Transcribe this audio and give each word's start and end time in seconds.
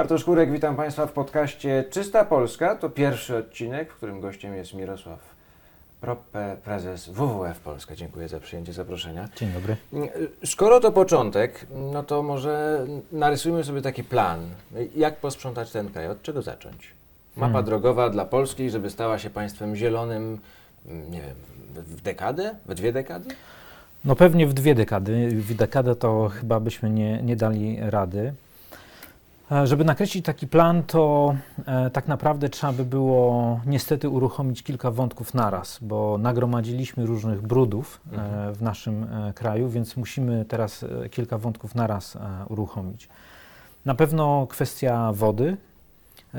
Bartosz 0.00 0.24
Kurek, 0.24 0.52
witam 0.52 0.76
Państwa 0.76 1.06
w 1.06 1.12
podcaście 1.12 1.84
Czysta 1.90 2.24
Polska. 2.24 2.74
To 2.74 2.90
pierwszy 2.90 3.36
odcinek, 3.36 3.92
w 3.92 3.96
którym 3.96 4.20
gościem 4.20 4.54
jest 4.54 4.74
Mirosław 4.74 5.18
Proppe, 6.00 6.56
prezes 6.64 7.08
WWF 7.08 7.60
Polska. 7.60 7.96
Dziękuję 7.96 8.28
za 8.28 8.40
przyjęcie 8.40 8.72
zaproszenia. 8.72 9.28
Dzień 9.36 9.52
dobry. 9.52 9.76
Skoro 10.44 10.80
to 10.80 10.92
początek, 10.92 11.66
no 11.92 12.02
to 12.02 12.22
może 12.22 12.86
narysujmy 13.12 13.64
sobie 13.64 13.82
taki 13.82 14.04
plan. 14.04 14.40
Jak 14.96 15.16
posprzątać 15.16 15.70
ten 15.70 15.90
kraj? 15.90 16.08
Od 16.08 16.22
czego 16.22 16.42
zacząć? 16.42 16.90
Mapa 17.36 17.52
Hmm. 17.52 17.64
drogowa 17.64 18.10
dla 18.10 18.24
Polski, 18.24 18.70
żeby 18.70 18.90
stała 18.90 19.18
się 19.18 19.30
państwem 19.30 19.76
zielonym, 19.76 20.38
nie 20.86 21.20
wiem, 21.20 21.36
w 21.74 22.00
dekadę? 22.00 22.54
We 22.66 22.74
dwie 22.74 22.92
dekady? 22.92 23.34
No 24.04 24.16
pewnie 24.16 24.46
w 24.46 24.52
dwie 24.52 24.74
dekady. 24.74 25.28
W 25.28 25.54
dekadę 25.54 25.96
to 25.96 26.28
chyba 26.28 26.60
byśmy 26.60 26.90
nie, 26.90 27.22
nie 27.22 27.36
dali 27.36 27.78
rady. 27.80 28.32
E, 29.52 29.66
Żeby 29.66 29.84
nakreślić 29.84 30.24
taki 30.24 30.46
plan, 30.48 30.82
to 30.82 31.34
e, 31.66 31.90
tak 31.90 32.08
naprawdę 32.08 32.48
trzeba 32.48 32.72
by 32.72 32.84
było 32.84 33.60
niestety 33.66 34.08
uruchomić 34.08 34.62
kilka 34.62 34.90
wątków 34.90 35.34
naraz, 35.34 35.78
bo 35.82 36.18
nagromadziliśmy 36.18 37.06
różnych 37.06 37.42
brudów 37.42 38.00
e, 38.12 38.14
Mhm. 38.14 38.54
w 38.54 38.62
naszym 38.62 39.06
kraju, 39.34 39.68
więc 39.68 39.96
musimy 39.96 40.44
teraz 40.44 40.84
kilka 41.10 41.38
wątków 41.38 41.74
naraz 41.74 42.18
uruchomić. 42.48 43.08
Na 43.84 43.94
pewno 43.94 44.46
kwestia 44.46 45.12
wody, 45.12 45.56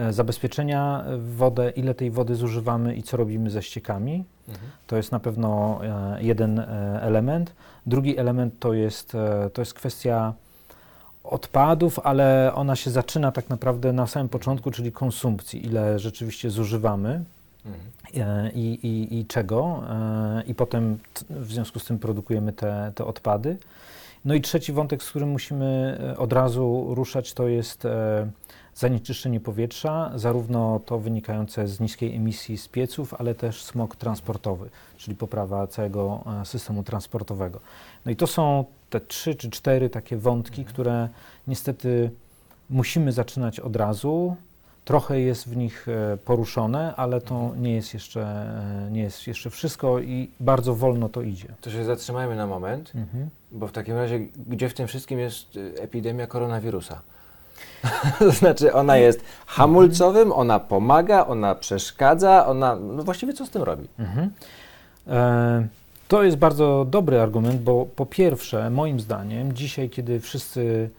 zabezpieczenia 0.10 1.04
w 1.18 1.36
wodę, 1.36 1.70
ile 1.70 1.94
tej 1.94 2.12
wody 2.12 2.36
zużywamy 2.36 2.96
i 2.96 3.04
co 3.04 3.18
robimy 3.18 3.50
ze 3.50 3.62
ściekami. 3.64 4.26
Mhm. 4.50 4.68
To 4.88 4.98
jest 4.98 5.12
na 5.12 5.20
pewno 5.20 5.80
jeden 6.20 6.60
element. 7.02 7.54
Drugi 7.86 8.18
element 8.18 8.54
to 8.60 8.74
jest, 8.74 9.14
to 9.54 9.62
jest 9.62 9.74
kwestia 9.74 10.34
odpadów, 11.24 12.00
ale 12.04 12.52
ona 12.56 12.76
się 12.76 12.92
zaczyna 12.92 13.32
tak 13.32 13.50
naprawdę 13.50 13.94
na 13.94 14.08
samym 14.08 14.30
początku, 14.30 14.72
czyli 14.72 14.92
konsumpcji, 14.92 15.66
ile 15.66 16.00
rzeczywiście 16.00 16.50
zużywamy 16.50 17.24
Mhm. 17.66 17.82
e, 18.30 18.52
i, 18.52 18.88
i, 18.88 19.20
i 19.20 19.26
czego, 19.26 19.84
e, 19.90 20.44
i 20.48 20.56
potem 20.56 20.98
w 21.30 21.52
związku 21.52 21.80
z 21.80 21.86
tym 21.86 22.00
produkujemy 22.00 22.54
te, 22.54 22.92
te 22.96 23.06
odpady. 23.06 23.58
No 24.26 24.34
i 24.34 24.42
trzeci 24.42 24.74
wątek, 24.74 25.04
z 25.04 25.10
którym 25.10 25.30
musimy 25.30 25.98
e, 26.14 26.18
od 26.18 26.34
razu 26.34 26.88
ruszać, 26.96 27.34
to 27.34 27.48
jest 27.48 27.88
zanieczyszczenie 28.76 29.40
powietrza, 29.40 30.12
zarówno 30.16 30.80
to 30.86 31.00
wynikające 31.00 31.68
z 31.68 31.80
niskiej 31.80 32.16
emisji 32.16 32.58
z 32.58 32.68
pieców, 32.68 33.14
ale 33.14 33.36
też 33.36 33.64
smog 33.64 33.96
transportowy, 33.96 34.70
czyli 34.98 35.18
poprawa 35.18 35.68
całego 35.68 36.24
e, 36.42 36.46
systemu 36.46 36.84
transportowego. 36.84 37.60
No 38.06 38.12
i 38.12 38.16
to 38.16 38.28
są 38.28 38.66
te 38.90 39.02
trzy 39.02 39.36
czy 39.36 39.50
cztery 39.50 39.90
takie 39.90 40.18
wątki, 40.18 40.66
które 40.66 41.10
niestety 41.48 42.12
musimy 42.70 43.12
zaczynać 43.12 43.60
od 43.60 43.76
razu. 43.76 44.36
Trochę 44.86 45.20
jest 45.20 45.50
w 45.50 45.58
nich 45.58 45.88
e, 45.88 46.18
poruszone, 46.18 46.96
ale 46.96 47.22
to 47.22 47.54
nie 47.58 47.76
jest 47.76 47.94
jeszcze, 47.94 48.22
e, 48.88 48.92
nie 48.92 49.02
jest 49.02 49.28
jeszcze 49.28 49.50
wszystko 49.50 50.00
i 50.00 50.30
bardzo 50.40 50.76
wolno 50.76 51.10
to 51.10 51.22
idzie. 51.22 51.48
To 51.62 51.72
się 51.72 51.86
zatrzymajmy 51.86 52.36
na 52.36 52.48
moment. 52.48 52.92
Mhm. 52.96 53.30
Bo 53.52 53.68
w 53.68 53.72
takim 53.72 53.96
razie, 53.96 54.20
gdzie 54.48 54.70
w 54.70 54.74
tym 54.74 54.88
wszystkim 54.88 55.20
jest 55.20 55.60
epidemia 55.80 56.28
koronawirusa? 56.28 57.02
to 58.20 58.32
znaczy, 58.32 58.74
ona 58.74 58.98
jest 58.98 59.22
hamulcowym, 59.46 60.32
ona 60.32 60.60
pomaga, 60.60 61.26
ona 61.28 61.56
przeszkadza, 61.56 62.46
ona. 62.48 62.76
No 62.76 63.04
właściwie 63.04 63.34
co 63.34 63.46
z 63.46 63.50
tym 63.50 63.64
robi? 63.64 63.88
Mhm. 64.00 64.30
E, 65.08 65.68
to 66.08 66.24
jest 66.24 66.38
bardzo 66.38 66.86
dobry 66.90 67.22
argument, 67.22 67.62
bo 67.62 67.86
po 67.96 68.06
pierwsze, 68.06 68.70
moim 68.70 69.00
zdaniem, 69.00 69.54
dzisiaj, 69.54 69.90
kiedy 69.90 70.20
wszyscy 70.20 70.90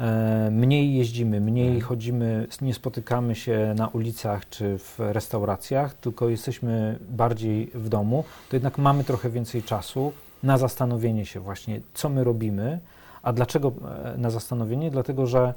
e, 0.00 0.48
mniej 0.52 0.94
jeździmy, 0.94 1.40
mniej 1.40 1.66
Mhm. 1.68 1.84
chodzimy, 1.86 2.46
nie 2.60 2.74
spotykamy 2.74 3.34
się 3.34 3.74
na 3.76 3.88
ulicach 3.88 4.48
czy 4.48 4.78
w 4.78 4.94
restauracjach, 4.98 5.94
tylko 5.94 6.28
jesteśmy 6.28 6.98
bardziej 7.10 7.70
w 7.74 7.88
domu, 7.88 8.24
to 8.50 8.56
jednak 8.56 8.78
mamy 8.78 9.04
trochę 9.04 9.30
więcej 9.30 9.62
czasu 9.62 10.12
na 10.42 10.58
zastanowienie 10.58 11.26
się 11.26 11.40
właśnie, 11.40 11.80
co 11.94 12.08
my 12.08 12.24
robimy. 12.24 12.78
A 13.22 13.32
dlaczego 13.32 13.72
e, 14.14 14.18
na 14.18 14.30
zastanowienie? 14.30 14.90
Dlatego, 14.90 15.26
że 15.26 15.54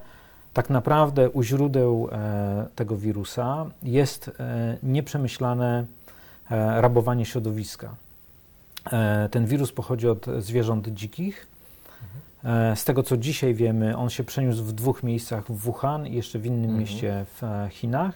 tak 0.56 0.70
naprawdę 0.70 1.30
u 1.30 1.44
źródeł 1.44 2.10
e, 2.12 2.66
tego 2.76 2.98
wirusa 2.98 3.66
jest 3.84 4.32
e, 4.40 4.78
nieprzemyślane 4.84 5.86
e, 6.52 6.82
rabowanie 6.82 7.26
środowiska. 7.26 7.96
Ten 9.32 9.46
wirus 9.46 9.72
pochodzi 9.72 10.08
od 10.10 10.26
zwierząt 10.40 10.88
dzikich. 10.88 11.48
Z 12.76 12.86
tego 12.86 13.04
co 13.04 13.18
dzisiaj 13.18 13.54
wiemy, 13.54 13.98
on 13.98 14.10
się 14.10 14.24
przeniósł 14.24 14.64
w 14.64 14.74
dwóch 14.74 15.04
miejscach 15.04 15.46
w 15.46 15.58
Wuhan 15.58 16.08
i 16.08 16.14
jeszcze 16.16 16.40
w 16.40 16.46
innym 16.46 16.64
Mhm. 16.64 16.80
mieście 16.80 17.26
w 17.42 17.68
Chinach. 17.70 18.14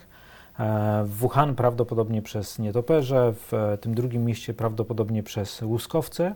W 1.06 1.10
Wuhan 1.10 1.56
prawdopodobnie 1.56 2.22
przez 2.22 2.60
nietoperze, 2.60 3.34
w 3.34 3.78
tym 3.82 3.96
drugim 3.96 4.26
mieście 4.26 4.54
prawdopodobnie 4.54 5.24
przez 5.24 5.62
łuskowce. 5.62 6.36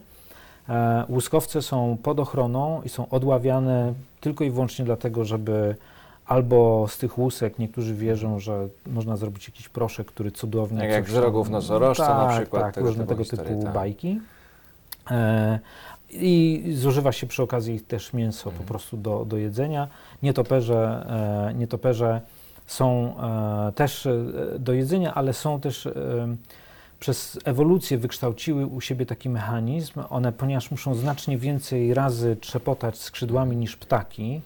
E, 0.69 1.05
łuskowce 1.09 1.61
są 1.61 1.97
pod 2.03 2.19
ochroną 2.19 2.81
i 2.85 2.89
są 2.89 3.09
odławiane 3.09 3.93
tylko 4.21 4.43
i 4.43 4.51
wyłącznie 4.51 4.85
dlatego, 4.85 5.25
żeby 5.25 5.75
albo 6.25 6.85
z 6.87 6.97
tych 6.97 7.17
łusek 7.17 7.59
niektórzy 7.59 7.95
wierzą, 7.95 8.39
że 8.39 8.67
można 8.87 9.17
zrobić 9.17 9.47
jakiś 9.47 9.69
proszek, 9.69 10.07
który 10.07 10.31
cudownie... 10.31 10.79
Tak 10.79 10.89
jak 10.89 11.09
z 11.09 11.15
rogów 11.15 11.49
nosorożca 11.49 12.17
na 12.17 12.27
tak, 12.27 12.41
przykład, 12.41 12.63
Tak, 12.63 12.75
tego 12.75 12.87
różne 12.87 13.07
tego 13.07 13.23
historie, 13.23 13.49
typu 13.51 13.63
tak. 13.63 13.73
bajki. 13.73 14.19
E, 15.11 15.59
I 16.09 16.63
zużywa 16.75 17.11
się 17.11 17.27
przy 17.27 17.43
okazji 17.43 17.79
też 17.81 18.13
mięso 18.13 18.49
Mhm. 18.49 18.65
po 18.65 18.69
prostu 18.71 18.97
do, 18.97 19.25
do 19.25 19.37
jedzenia. 19.37 19.87
Nietoperze, 20.23 21.05
e, 21.49 21.53
nietoperze 21.53 22.21
są 22.67 23.15
e, 23.67 23.71
też 23.71 24.05
e, 24.05 24.13
do 24.59 24.73
jedzenia, 24.73 25.13
ale 25.13 25.33
są 25.33 25.59
też 25.59 25.85
e, 25.85 25.91
przez 27.03 27.39
ewolucję 27.45 27.97
wykształciły 27.97 28.65
u 28.65 28.81
siebie 28.81 29.05
taki 29.05 29.29
mechanizm. 29.29 29.93
One, 30.09 30.31
ponieważ 30.31 30.71
muszą 30.71 30.95
znacznie 30.95 31.37
więcej 31.37 31.93
razy 31.93 32.35
trzepotać 32.35 32.97
skrzydłami 32.97 33.57
niż 33.57 33.75
ptaki, 33.75 34.41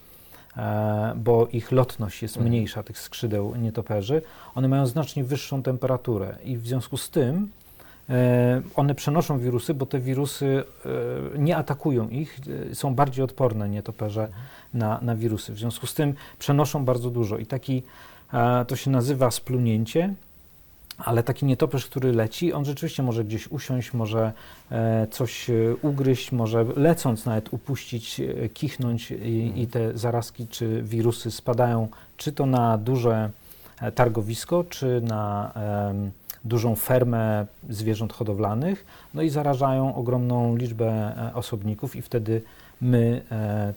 e, 0.57 1.13
bo 1.15 1.47
ich 1.47 1.71
lotność 1.71 2.21
jest 2.21 2.37
Mhm. 2.37 2.51
mniejsza, 2.51 2.83
tych 2.83 2.99
skrzydeł 2.99 3.55
nietoperzy, 3.55 4.21
one 4.55 4.67
mają 4.67 4.85
znacznie 4.85 5.23
wyższą 5.23 5.63
temperaturę 5.63 6.35
i 6.43 6.57
w 6.57 6.67
związku 6.67 6.97
z 6.97 7.09
tym 7.09 7.49
e, 8.09 8.61
one 8.75 8.95
przenoszą 8.95 9.39
wirusy, 9.39 9.73
bo 9.73 9.85
te 9.85 9.99
wirusy 9.99 10.63
e, 11.35 11.39
nie 11.39 11.57
atakują 11.57 12.09
ich, 12.09 12.39
są 12.73 12.95
bardziej 12.95 13.25
odporne 13.25 13.69
nietoperze 13.69 14.27
na, 14.73 14.99
na 15.01 15.15
wirusy. 15.15 15.53
W 15.53 15.57
związku 15.59 15.87
z 15.87 15.93
tym 15.93 16.13
przenoszą 16.39 16.85
bardzo 16.85 17.09
dużo 17.09 17.37
i 17.37 17.45
taki, 17.45 17.83
to 18.67 18.75
się 18.75 18.91
nazywa 18.91 19.31
splunięcie, 19.31 20.13
ale 20.97 21.23
taki 21.23 21.45
nietoperz, 21.45 21.85
który 21.85 22.13
leci, 22.13 22.53
on 22.53 22.65
rzeczywiście 22.65 23.03
może 23.03 23.23
gdzieś 23.23 23.47
usiąść, 23.47 23.93
może 23.93 24.33
e, 24.71 25.07
coś 25.11 25.49
e, 25.49 25.53
ugryźć, 25.81 26.31
może 26.31 26.65
lecąc 26.75 27.25
nawet 27.25 27.53
upuścić, 27.53 28.19
e, 28.19 28.49
kichnąć 28.49 29.11
i, 29.11 29.53
i 29.55 29.67
te 29.67 29.97
zarazki 29.97 30.47
czy 30.47 30.81
wirusy 30.83 31.31
spadają 31.31 31.87
czy 32.17 32.31
to 32.31 32.45
na 32.45 32.77
duże 32.77 33.29
targowisko, 33.95 34.63
czy 34.63 35.01
na 35.01 35.53
dużą 36.45 36.75
fermę 36.75 37.45
zwierząt 37.69 38.13
hodowlanych, 38.13 38.85
no 39.13 39.21
i 39.21 39.29
zarażają 39.29 39.95
ogromną 39.95 40.55
liczbę 40.55 41.13
osobników 41.33 41.95
i 41.95 42.01
wtedy 42.01 42.41
my 42.81 43.21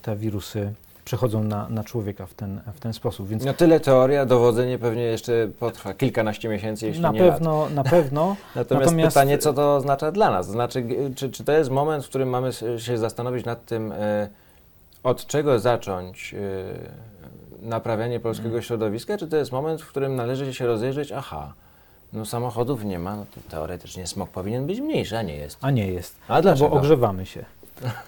te 0.02 0.16
wirusy 0.16 0.72
przechodzą 1.04 1.44
na, 1.44 1.68
na 1.68 1.84
człowieka 1.84 2.26
w 2.26 2.34
ten, 2.34 2.60
w 2.74 2.80
ten 2.80 2.92
sposób. 2.92 3.28
Więc 3.28 3.44
No 3.44 3.54
tyle 3.54 3.80
teoria, 3.80 4.26
dowodzenie 4.26 4.78
pewnie 4.78 5.02
jeszcze 5.02 5.48
potrwa 5.58 5.94
kilkanaście 5.94 6.48
miesięcy, 6.48 6.86
jeśli 6.86 7.02
na 7.02 7.10
nie 7.10 7.22
lat. 7.22 7.34
pewno, 7.34 7.68
na 7.74 7.84
pewno. 7.84 8.36
Natomiast, 8.56 8.86
Natomiast- 8.86 9.14
pytanie, 9.14 9.38
co 9.38 9.52
to 9.52 9.76
oznacza 9.76 10.12
dla 10.12 10.30
nas? 10.30 10.46
Znaczy, 10.46 10.84
czy, 11.16 11.30
czy 11.30 11.44
to 11.44 11.52
jest 11.52 11.70
moment, 11.70 12.04
w 12.04 12.08
którym 12.08 12.28
mamy 12.28 12.50
się 12.78 12.98
zastanowić 12.98 13.44
nad 13.46 13.64
tym, 13.64 13.92
e, 13.92 14.28
od 15.02 15.26
czego 15.26 15.58
zacząć 15.58 16.34
e, 16.34 16.38
naprawianie 17.68 18.20
polskiego 18.20 18.48
Mhm. 18.48 18.62
środowiska, 18.62 19.18
czy 19.18 19.28
to 19.28 19.36
jest 19.36 19.52
moment, 19.52 19.82
w 19.82 19.88
którym 19.88 20.16
należy 20.16 20.54
się 20.54 20.66
rozejrzeć, 20.66 21.12
aha, 21.12 21.52
no 22.12 22.24
samochodów 22.26 22.84
nie 22.84 22.98
ma, 22.98 23.16
no 23.16 23.26
to 23.34 23.40
teoretycznie 23.50 24.06
smog 24.06 24.30
powinien 24.30 24.66
być 24.66 24.80
mniejszy, 24.80 25.18
a 25.18 25.22
nie 25.22 25.36
jest. 25.36 25.58
A 25.60 25.70
nie 25.70 25.86
jest. 25.88 26.16
A 26.28 26.42
dlaczego? 26.42 26.70
Bo 26.70 26.76
ogrzewamy 26.76 27.26
się. 27.26 27.44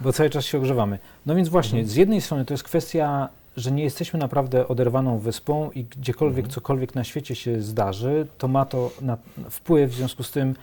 Bo 0.00 0.12
cały 0.12 0.30
czas 0.30 0.44
się 0.44 0.58
ogrzewamy. 0.58 0.98
No 1.26 1.34
więc 1.34 1.48
właśnie, 1.48 1.78
Mhm. 1.78 1.88
z 1.88 1.94
jednej 1.96 2.20
strony 2.20 2.44
to 2.44 2.54
jest 2.54 2.64
kwestia, 2.64 3.28
że 3.56 3.72
nie 3.72 3.82
jesteśmy 3.82 4.18
naprawdę 4.18 4.68
oderwaną 4.68 5.18
wyspą 5.18 5.70
i 5.70 5.84
gdziekolwiek, 5.84 6.38
Mhm. 6.38 6.54
cokolwiek 6.54 6.94
na 6.94 7.04
świecie 7.04 7.34
się 7.34 7.62
zdarzy, 7.62 8.26
to 8.38 8.48
ma 8.48 8.64
to 8.64 8.90
na, 9.00 9.16
wpływ, 9.50 9.90
w 9.90 9.94
związku 9.94 10.22
z 10.22 10.30
tym 10.30 10.54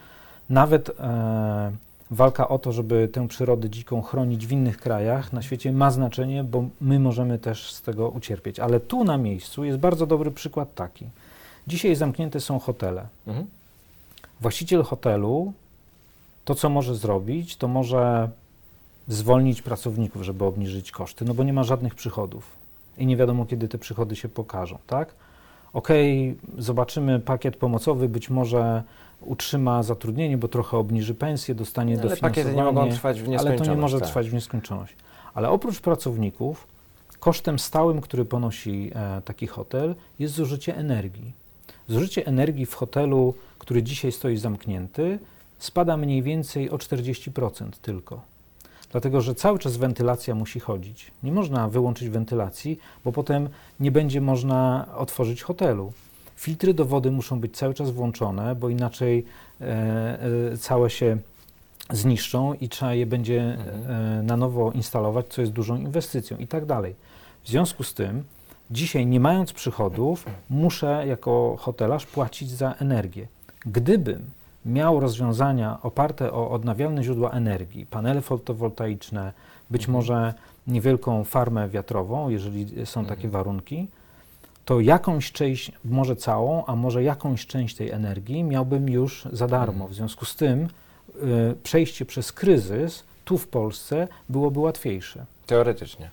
nawet 0.50 0.90
e, 1.00 1.72
walka 2.12 2.48
o 2.48 2.60
to, 2.60 2.72
żeby 2.72 3.08
tę 3.08 3.28
przyrodę 3.28 3.70
dziką 3.70 4.02
chronić 4.02 4.48
w 4.48 4.52
innych 4.52 4.78
krajach 4.78 5.34
na 5.34 5.42
świecie 5.42 5.72
ma 5.72 5.92
znaczenie, 5.92 6.44
bo 6.44 6.64
my 6.82 7.00
możemy 7.00 7.40
też 7.40 7.74
z 7.74 7.82
tego 7.82 8.10
ucierpieć. 8.10 8.60
Ale 8.60 8.80
tu 8.80 9.04
na 9.04 9.18
miejscu 9.18 9.64
jest 9.64 9.78
bardzo 9.78 10.06
dobry 10.08 10.32
przykład 10.32 10.76
taki. 10.76 11.06
Dzisiaj 11.68 11.96
zamknięte 11.96 12.40
są 12.40 12.60
hotele. 12.60 13.06
Mhm. 13.28 13.48
Właściciel 14.42 14.84
hotelu 14.84 15.54
to, 16.46 16.56
co 16.56 16.70
może 16.70 16.96
zrobić, 16.96 17.56
to 17.58 17.68
może 17.68 18.30
zwolnić 19.10 19.62
pracowników, 19.62 20.24
żeby 20.24 20.46
obniżyć 20.46 20.92
koszty, 20.92 21.26
no 21.26 21.34
bo 21.34 21.44
nie 21.44 21.54
ma 21.54 21.64
żadnych 21.64 21.96
przychodów. 21.96 22.60
i 22.98 23.06
nie 23.06 23.18
wiadomo, 23.18 23.46
kiedy 23.46 23.68
te 23.68 23.78
przychody 23.78 24.16
się 24.16 24.30
pokażą, 24.30 24.78
tak? 24.88 25.14
Okej, 25.74 26.36
okay, 26.50 26.64
zobaczymy 26.64 27.20
pakiet 27.20 27.56
pomocowy, 27.56 28.10
być 28.10 28.30
może 28.30 28.84
utrzyma 29.22 29.84
zatrudnienie, 29.84 30.38
bo 30.38 30.48
trochę 30.48 30.78
obniży 30.78 31.16
pensję, 31.16 31.56
dostanie 31.56 31.96
no, 31.96 32.02
ale 32.02 32.10
dofinansowanie. 32.10 32.46
pakiety 32.46 32.58
nie 32.58 32.64
mogą 32.64 32.90
trwać 32.90 33.22
w 33.22 33.28
nieskończoność. 33.28 33.62
Ale 33.62 33.68
to 33.68 33.76
nie 33.76 33.82
może 33.82 34.00
tak. 34.00 34.08
trwać 34.08 34.30
w 34.30 34.34
nieskończoność. 34.34 34.96
Ale 35.34 35.50
oprócz 35.50 35.80
pracowników, 35.80 36.68
kosztem 37.20 37.60
stałym, 37.60 38.02
który 38.02 38.26
ponosi 38.26 38.92
e, 38.96 39.22
taki 39.22 39.48
hotel, 39.48 39.96
jest 40.20 40.34
zużycie 40.34 40.78
energii. 40.78 41.34
Zużycie 41.88 42.26
energii 42.26 42.66
w 42.66 42.74
hotelu, 42.74 43.34
który 43.60 43.84
dzisiaj 43.84 44.12
stoi 44.12 44.38
zamknięty, 44.38 45.20
spada 45.60 45.98
mniej 45.98 46.24
więcej 46.24 46.70
o 46.70 46.78
40% 46.78 47.70
tylko. 47.82 48.22
Dlatego, 48.92 49.22
że 49.22 49.36
cały 49.36 49.60
czas 49.60 49.78
wentylacja 49.78 50.36
musi 50.36 50.60
chodzić. 50.60 51.12
Nie 51.24 51.32
można 51.32 51.70
wyłączyć 51.70 52.10
wentylacji, 52.10 52.80
bo 53.06 53.12
potem 53.12 53.50
nie 53.80 53.92
będzie 53.92 54.22
można 54.22 54.88
otworzyć 54.98 55.42
hotelu. 55.42 55.94
Filtry 56.36 56.74
do 56.74 56.86
wody 56.86 57.12
muszą 57.12 57.40
być 57.40 57.58
cały 57.58 57.74
czas 57.74 57.92
włączone, 57.92 58.56
bo 58.56 58.70
inaczej 58.70 59.26
e, 59.62 59.66
e, 60.54 60.58
całe 60.58 60.90
się 60.90 61.18
zniszczą 61.92 62.54
i 62.54 62.70
trzeba 62.70 62.94
je 62.94 63.06
będzie 63.06 63.42
e, 63.42 64.22
na 64.24 64.38
nowo 64.38 64.72
instalować, 64.72 65.28
co 65.28 65.42
jest 65.42 65.54
dużą 65.54 65.78
inwestycją 65.78 66.38
i 66.38 66.48
tak 66.48 66.66
dalej. 66.66 66.96
W 67.44 67.50
związku 67.50 67.84
z 67.84 67.94
tym, 67.94 68.24
dzisiaj 68.72 69.06
nie 69.06 69.20
mając 69.20 69.54
przychodów, 69.54 70.26
muszę 70.50 71.04
jako 71.08 71.56
hotelarz 71.60 72.06
płacić 72.06 72.50
za 72.50 72.74
energię. 72.74 73.28
Gdybym 73.66 74.30
miał 74.66 75.00
rozwiązania 75.00 75.78
oparte 75.84 76.34
o 76.34 76.52
odnawialne 76.52 77.04
źródła 77.04 77.32
energii, 77.32 77.86
panele 77.86 78.22
fotowoltaiczne, 78.22 79.34
być 79.70 79.82
mhm. 79.82 79.94
może 79.94 80.34
niewielką 80.68 81.24
farmę 81.24 81.70
wiatrową, 81.70 82.30
jeżeli 82.30 82.86
są 82.86 83.06
takie 83.06 83.26
mhm. 83.26 83.32
warunki, 83.32 83.88
to 84.66 84.80
jakąś 84.80 85.32
część, 85.32 85.72
może 85.86 86.16
całą, 86.16 86.66
a 86.66 86.76
może 86.76 87.04
jakąś 87.04 87.48
część 87.48 87.76
tej 87.76 87.92
energii 87.92 88.44
miałbym 88.44 88.90
już 88.90 89.28
za 89.32 89.48
darmo. 89.48 89.74
Mhm. 89.74 89.92
W 89.92 89.96
związku 89.96 90.26
z 90.26 90.36
tym 90.36 90.60
y, 90.64 90.68
przejście 91.64 92.06
przez 92.06 92.32
kryzys 92.32 93.04
tu 93.26 93.38
w 93.38 93.48
Polsce 93.48 94.08
byłoby 94.30 94.60
łatwiejsze. 94.60 95.26
Teoretycznie. 95.46 96.10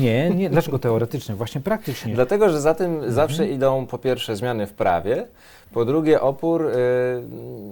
Nie, 0.00 0.30
nie. 0.30 0.50
Dlaczego 0.50 0.78
teoretycznie? 0.78 1.34
Właśnie 1.34 1.60
praktycznie. 1.60 2.14
Dlatego, 2.14 2.50
że 2.50 2.60
za 2.60 2.74
tym 2.74 2.94
mhm. 2.94 3.12
zawsze 3.12 3.48
idą 3.48 3.86
po 3.86 3.98
pierwsze 3.98 4.36
zmiany 4.36 4.66
w 4.66 4.72
prawie, 4.72 5.26
po 5.72 5.84
drugie 5.84 6.20
opór, 6.20 6.62
yy, 6.62 6.70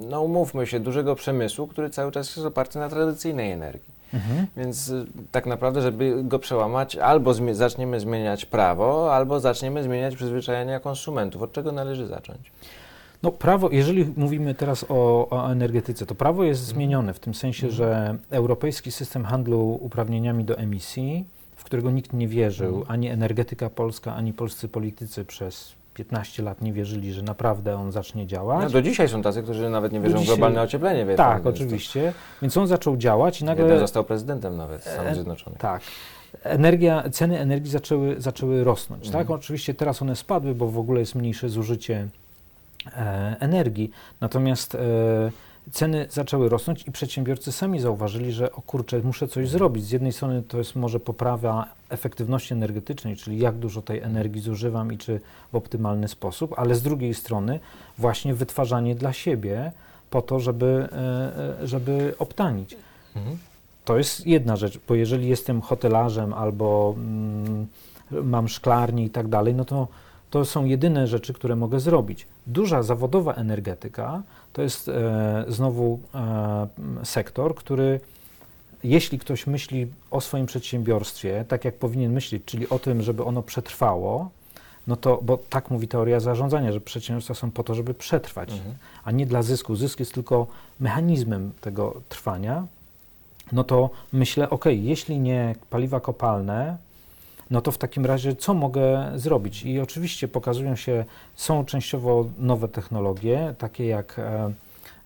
no 0.09 0.23
umówmy 0.23 0.67
się, 0.67 0.81
dużego 0.81 1.15
przemysłu, 1.15 1.67
który 1.67 1.91
cały 1.91 2.13
czas 2.13 2.37
jest 2.37 2.47
oparty 2.47 2.79
na 2.79 2.89
tradycyjnej 2.89 3.53
energii. 3.53 4.03
Mhm. 4.15 4.47
Więc 4.57 4.89
y, 4.89 5.05
tak 5.33 5.47
naprawdę, 5.47 5.83
żeby 5.83 6.25
go 6.25 6.39
przełamać, 6.39 6.97
albo 6.97 7.35
zmi 7.35 7.55
zaczniemy 7.55 8.01
zmieniać 8.01 8.47
prawo, 8.47 9.15
albo 9.15 9.41
zaczniemy 9.41 9.83
zmieniać 9.83 10.17
przyzwyczajenia 10.17 10.81
konsumentów. 10.81 11.43
Od 11.43 11.53
czego 11.53 11.73
należy 11.73 12.07
zacząć? 12.07 12.53
No 13.23 13.33
prawo, 13.33 13.71
jeżeli 13.71 14.13
mówimy 14.17 14.55
teraz 14.55 14.85
o, 14.89 15.29
o, 15.31 15.53
energetyce, 15.53 16.07
to 16.07 16.15
prawo 16.15 16.45
jest 16.45 16.61
mhm. 16.61 16.77
zmienione 16.77 17.15
w 17.15 17.21
tym 17.21 17.35
sensie, 17.35 17.67
mhm. 17.67 17.77
że 17.77 18.17
europejski 18.31 18.93
system 18.93 19.25
handlu 19.25 19.79
uprawnieniami 19.81 20.45
do 20.45 20.59
emisji 20.59 21.25
w 21.63 21.65
którego 21.65 21.91
nikt 21.91 22.13
nie 22.13 22.29
wierzył, 22.29 22.69
mhm. 22.69 22.91
ani 22.91 23.09
energetyka 23.09 23.71
polska, 23.71 24.15
ani 24.15 24.33
polscy 24.33 24.69
politycy 24.69 25.25
przez 25.25 25.73
15 25.95 26.43
lat 26.43 26.63
nie 26.63 26.73
wierzyli, 26.73 27.13
że 27.13 27.23
naprawdę 27.23 27.77
on 27.77 27.93
zacznie 27.93 28.27
działać. 28.27 28.65
No, 28.65 28.71
do 28.71 28.83
dzisiaj 28.83 29.09
są 29.09 29.23
tacy, 29.23 29.43
którzy 29.43 29.71
nawet 29.71 29.93
nie 29.93 30.01
wierzą 30.01 30.19
dzisiaj, 30.19 30.35
w 30.35 30.39
globalne 30.39 30.63
ocieplenie. 30.63 31.07
Wie 31.07 31.15
tak, 31.15 31.47
oczywiście. 31.47 32.13
To... 32.13 32.43
Więc 32.43 32.57
on 32.57 32.67
zaczął 32.67 32.97
działać 32.97 33.41
i 33.41 33.45
nagle... 33.45 33.65
Jeden 33.65 33.79
został 33.79 34.05
prezydentem 34.05 34.57
nawet 34.57 34.83
Stanów 34.83 35.13
e, 35.13 35.15
Zjednoczonych. 35.15 35.59
Tak. 35.59 35.83
Energia, 36.43 37.11
ceny 37.11 37.39
energii 37.39 37.71
zaczęły, 37.71 38.15
zaczęły 38.19 38.65
rosnąć. 38.65 39.03
Tak? 39.03 39.09
Mhm. 39.09 39.27
Tak? 39.27 39.31
Oczywiście 39.31 39.75
teraz 39.75 40.03
one 40.03 40.17
spadły, 40.17 40.55
bo 40.55 40.69
w 40.69 40.79
ogóle 40.79 41.01
jest 41.01 41.15
mniejsze 41.15 41.49
zużycie 41.49 42.09
e, 42.87 43.37
energii. 43.41 43.91
Natomiast... 44.21 44.75
E, 44.75 45.52
ceny 45.71 46.07
zaczęły 46.11 46.49
rosnąć 46.49 46.87
i 46.89 46.93
przedsiębiorcy 46.93 47.53
sami 47.53 47.81
zauważyli, 47.81 48.33
że 48.33 48.53
o 48.53 48.63
kurczę, 48.63 49.01
muszę 49.05 49.29
coś 49.29 49.49
zrobić. 49.49 49.85
Z 49.85 49.91
jednej 49.91 50.13
strony 50.13 50.43
to 50.43 50.59
jest 50.59 50.77
może 50.77 51.01
poprawa 51.01 51.67
efektywności 51.89 52.55
energetycznej, 52.55 53.17
czyli 53.17 53.39
jak 53.39 53.55
dużo 53.55 53.83
tej 53.83 54.01
energii 54.01 54.41
zużywam 54.41 54.93
i 54.93 54.99
czy 54.99 55.21
w 55.53 55.57
optymalny 55.57 56.09
sposób, 56.09 56.55
ale 56.57 56.75
z 56.75 56.83
drugiej 56.83 57.15
strony 57.15 57.61
właśnie 57.99 58.35
wytwarzanie 58.35 58.95
dla 58.95 59.13
siebie 59.13 59.73
po 60.11 60.23
to, 60.23 60.41
żeby, 60.41 60.89
e, 60.93 61.63
e, 61.63 61.67
żeby 61.67 62.15
obtanić. 62.19 62.77
Mhm. 63.17 63.39
To 63.85 63.99
jest 63.99 64.27
jedna 64.27 64.57
rzecz, 64.57 64.81
bo 64.89 64.95
jeżeli 64.95 65.29
jestem 65.29 65.61
hotelarzem 65.61 66.33
albo 66.33 66.95
mm, 66.97 67.67
mam 68.11 68.49
szklarnię 68.49 69.05
i 69.05 69.11
tak 69.11 69.29
dalej, 69.29 69.55
no 69.55 69.65
to 69.65 69.89
to 70.31 70.45
są 70.45 70.65
jedyne 70.65 71.07
rzeczy, 71.07 71.33
które 71.33 71.57
mogę 71.57 71.81
zrobić. 71.81 72.27
Duża 72.47 72.83
zawodowa 72.83 73.35
energetyka 73.35 74.23
to 74.53 74.63
jest 74.63 74.89
e, 74.89 75.45
znowu 75.49 76.01
e, 76.15 76.67
sektor, 77.05 77.55
który 77.55 78.01
jeśli 78.85 79.19
ktoś 79.19 79.47
myśli 79.47 79.87
o 80.11 80.21
swoim 80.21 80.47
przedsiębiorstwie, 80.47 81.45
tak 81.49 81.65
jak 81.65 81.75
powinien 81.75 82.13
myśleć, 82.13 82.43
czyli 82.47 82.69
o 82.69 82.79
tym, 82.79 83.03
żeby 83.03 83.25
ono 83.25 83.43
przetrwało, 83.43 84.31
no 84.87 84.97
to, 84.97 85.19
bo 85.23 85.39
tak 85.51 85.71
mówi 85.71 85.89
teoria 85.89 86.21
zarządzania, 86.21 86.73
że 86.73 86.81
przedsiębiorstwa 86.81 87.35
są 87.35 87.51
po 87.51 87.65
to, 87.65 87.75
żeby 87.75 87.95
przetrwać, 87.95 88.51
mhm. 88.51 88.75
a 89.05 89.11
nie 89.11 89.27
dla 89.27 89.43
zysku. 89.43 89.77
Zysk 89.77 90.01
jest 90.01 90.15
tylko 90.15 90.47
mechanizmem 90.81 91.53
tego 91.61 92.01
trwania. 92.09 92.67
No 93.53 93.65
to 93.65 93.91
myślę, 94.13 94.51
ok, 94.51 94.65
jeśli 94.67 95.21
nie 95.21 95.55
paliwa 95.71 96.01
kopalne, 96.01 96.77
no 97.53 97.61
to 97.61 97.73
w 97.73 97.79
takim 97.79 98.07
razie 98.07 98.37
co 98.37 98.55
mogę 98.55 99.13
zrobić? 99.15 99.63
I 99.63 99.81
oczywiście 99.81 100.29
pokazują 100.29 100.77
się, 100.77 101.05
są 101.35 101.65
częściowo 101.65 102.25
nowe 102.39 102.69
technologie, 102.69 103.55
takie 103.59 103.87
jak 103.87 104.19
e, 104.19 104.53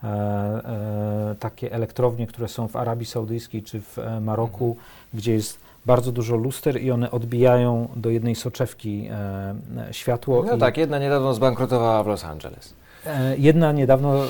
e, 0.04 0.06
e, 0.08 1.34
takie 1.40 1.72
elektrownie, 1.72 2.26
które 2.26 2.48
są 2.48 2.68
w 2.68 2.76
Arabii 2.76 3.06
Saudyjskiej 3.06 3.62
czy 3.62 3.80
w 3.80 3.98
e, 3.98 4.20
Maroku, 4.20 4.66
mhm. 4.66 4.86
gdzie 5.14 5.32
jest 5.32 5.58
bardzo 5.86 6.12
dużo 6.12 6.36
luster 6.36 6.82
i 6.82 6.90
one 6.90 7.10
odbijają 7.10 7.88
do 7.96 8.10
jednej 8.10 8.34
soczewki 8.34 9.08
e, 9.10 9.54
światło. 9.90 10.44
No 10.50 10.56
tak, 10.56 10.76
jedna 10.76 10.98
niedawno 10.98 11.34
zbankrutowała 11.34 12.02
w 12.02 12.06
Los 12.06 12.24
Angeles. 12.24 12.74
E, 13.06 13.36
jedna 13.36 13.72
niedawno 13.72 14.22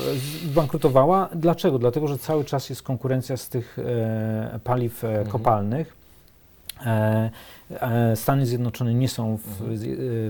zbankrutowała. 0.51 1.29
Dlaczego? 1.35 1.79
Dlatego, 1.79 2.09
że 2.09 2.19
cały 2.19 2.45
czas 2.45 2.71
jest 2.71 2.83
konkurencja 2.83 3.37
z 3.37 3.49
tych 3.49 3.79
paliw 4.65 5.05
mhm. 5.05 5.27
kopalnych 5.27 5.97
e, 6.87 7.31
Stany 8.15 8.47
Zjednoczone 8.47 8.95
nie 8.95 9.09
są 9.09 9.37
w, 9.37 9.63
mhm. 9.63 9.79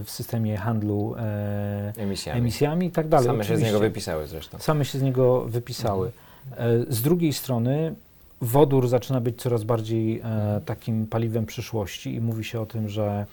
w 0.04 0.10
systemie 0.10 0.56
handlu 0.56 1.14
e, 1.18 1.92
emisjami. 1.96 2.40
emisjami 2.40 2.86
i 2.86 2.90
tak 2.90 3.08
dalej. 3.08 3.26
Same 3.26 3.38
Oczywiście. 3.38 3.64
się 3.64 3.70
z 3.70 3.72
niego 3.72 3.80
wypisały 3.80 4.26
zresztą. 4.26 4.58
Same 4.58 4.84
się 4.84 4.98
z 4.98 5.02
niego 5.02 5.44
wypisały. 5.44 6.10
Mhm. 6.50 6.86
Z 6.88 7.02
drugiej 7.02 7.32
strony 7.32 7.94
wodór 8.40 8.88
zaczyna 8.88 9.20
być 9.20 9.42
coraz 9.42 9.64
bardziej 9.64 10.22
takim 10.66 11.06
paliwem 11.06 11.46
przyszłości 11.46 12.14
i 12.14 12.20
mówi 12.20 12.44
się 12.44 12.60
o 12.60 12.66
tym, 12.66 12.88
że 12.88 13.26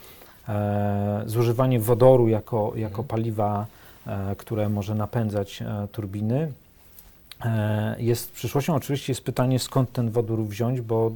zużywanie 1.25 1.79
wodoru 1.79 2.27
jako, 2.27 2.73
jako 2.75 3.01
mhm. 3.01 3.07
paliwa, 3.07 3.65
które 4.37 4.69
może 4.69 4.95
napędzać 4.95 5.63
turbiny, 5.91 6.51
jest 7.97 8.31
przyszłością. 8.31 8.75
Oczywiście 8.75 9.11
jest 9.11 9.23
pytanie, 9.23 9.59
skąd 9.59 9.91
ten 9.91 10.09
wodór 10.09 10.45
wziąć, 10.45 10.81
bo 10.81 11.11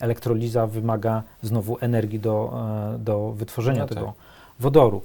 elektroliza 0.00 0.66
wymaga 0.66 1.22
znowu 1.42 1.78
energii 1.80 2.20
do, 2.20 2.52
e, 2.94 2.98
do 2.98 3.32
wytworzenia 3.32 3.82
no 3.82 3.88
tego 3.88 4.06
tak. 4.06 4.14
wodoru. 4.60 5.02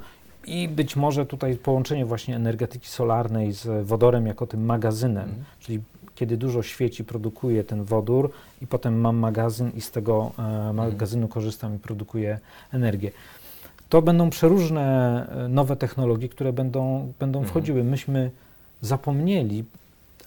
I 0.48 0.68
być 0.68 0.96
może 0.96 1.26
tutaj 1.26 1.56
połączenie 1.56 2.06
właśnie 2.06 2.36
energetyki 2.36 2.88
solarnej 2.88 3.54
z 3.54 3.88
wodorem 3.88 4.28
jako 4.28 4.48
tym 4.48 4.66
magazynem, 4.66 5.24
mhm. 5.24 5.46
czyli 5.60 5.82
kiedy 6.16 6.38
dużo 6.38 6.64
świeci, 6.64 7.04
produkuje 7.04 7.64
ten 7.64 7.84
wodór 7.84 8.32
i 8.62 8.68
potem 8.68 9.00
mam 9.02 9.18
magazyn 9.18 9.72
i 9.76 9.82
z 9.82 9.92
tego 9.92 10.32
e, 10.40 10.42
mhm. 10.42 10.76
magazynu 10.76 11.28
korzystam 11.28 11.76
i 11.76 11.80
produkuję 11.80 12.40
energię. 12.72 13.12
To 13.90 14.02
będą 14.02 14.30
przeróżne 14.30 15.28
e, 15.46 15.48
nowe 15.48 15.76
technologie, 15.76 16.30
które 16.30 16.54
będą, 16.54 17.14
będą 17.20 17.40
mhm. 17.40 17.50
wchodziły. 17.50 17.84
Myśmy 17.84 18.32
zapomnieli, 18.82 19.64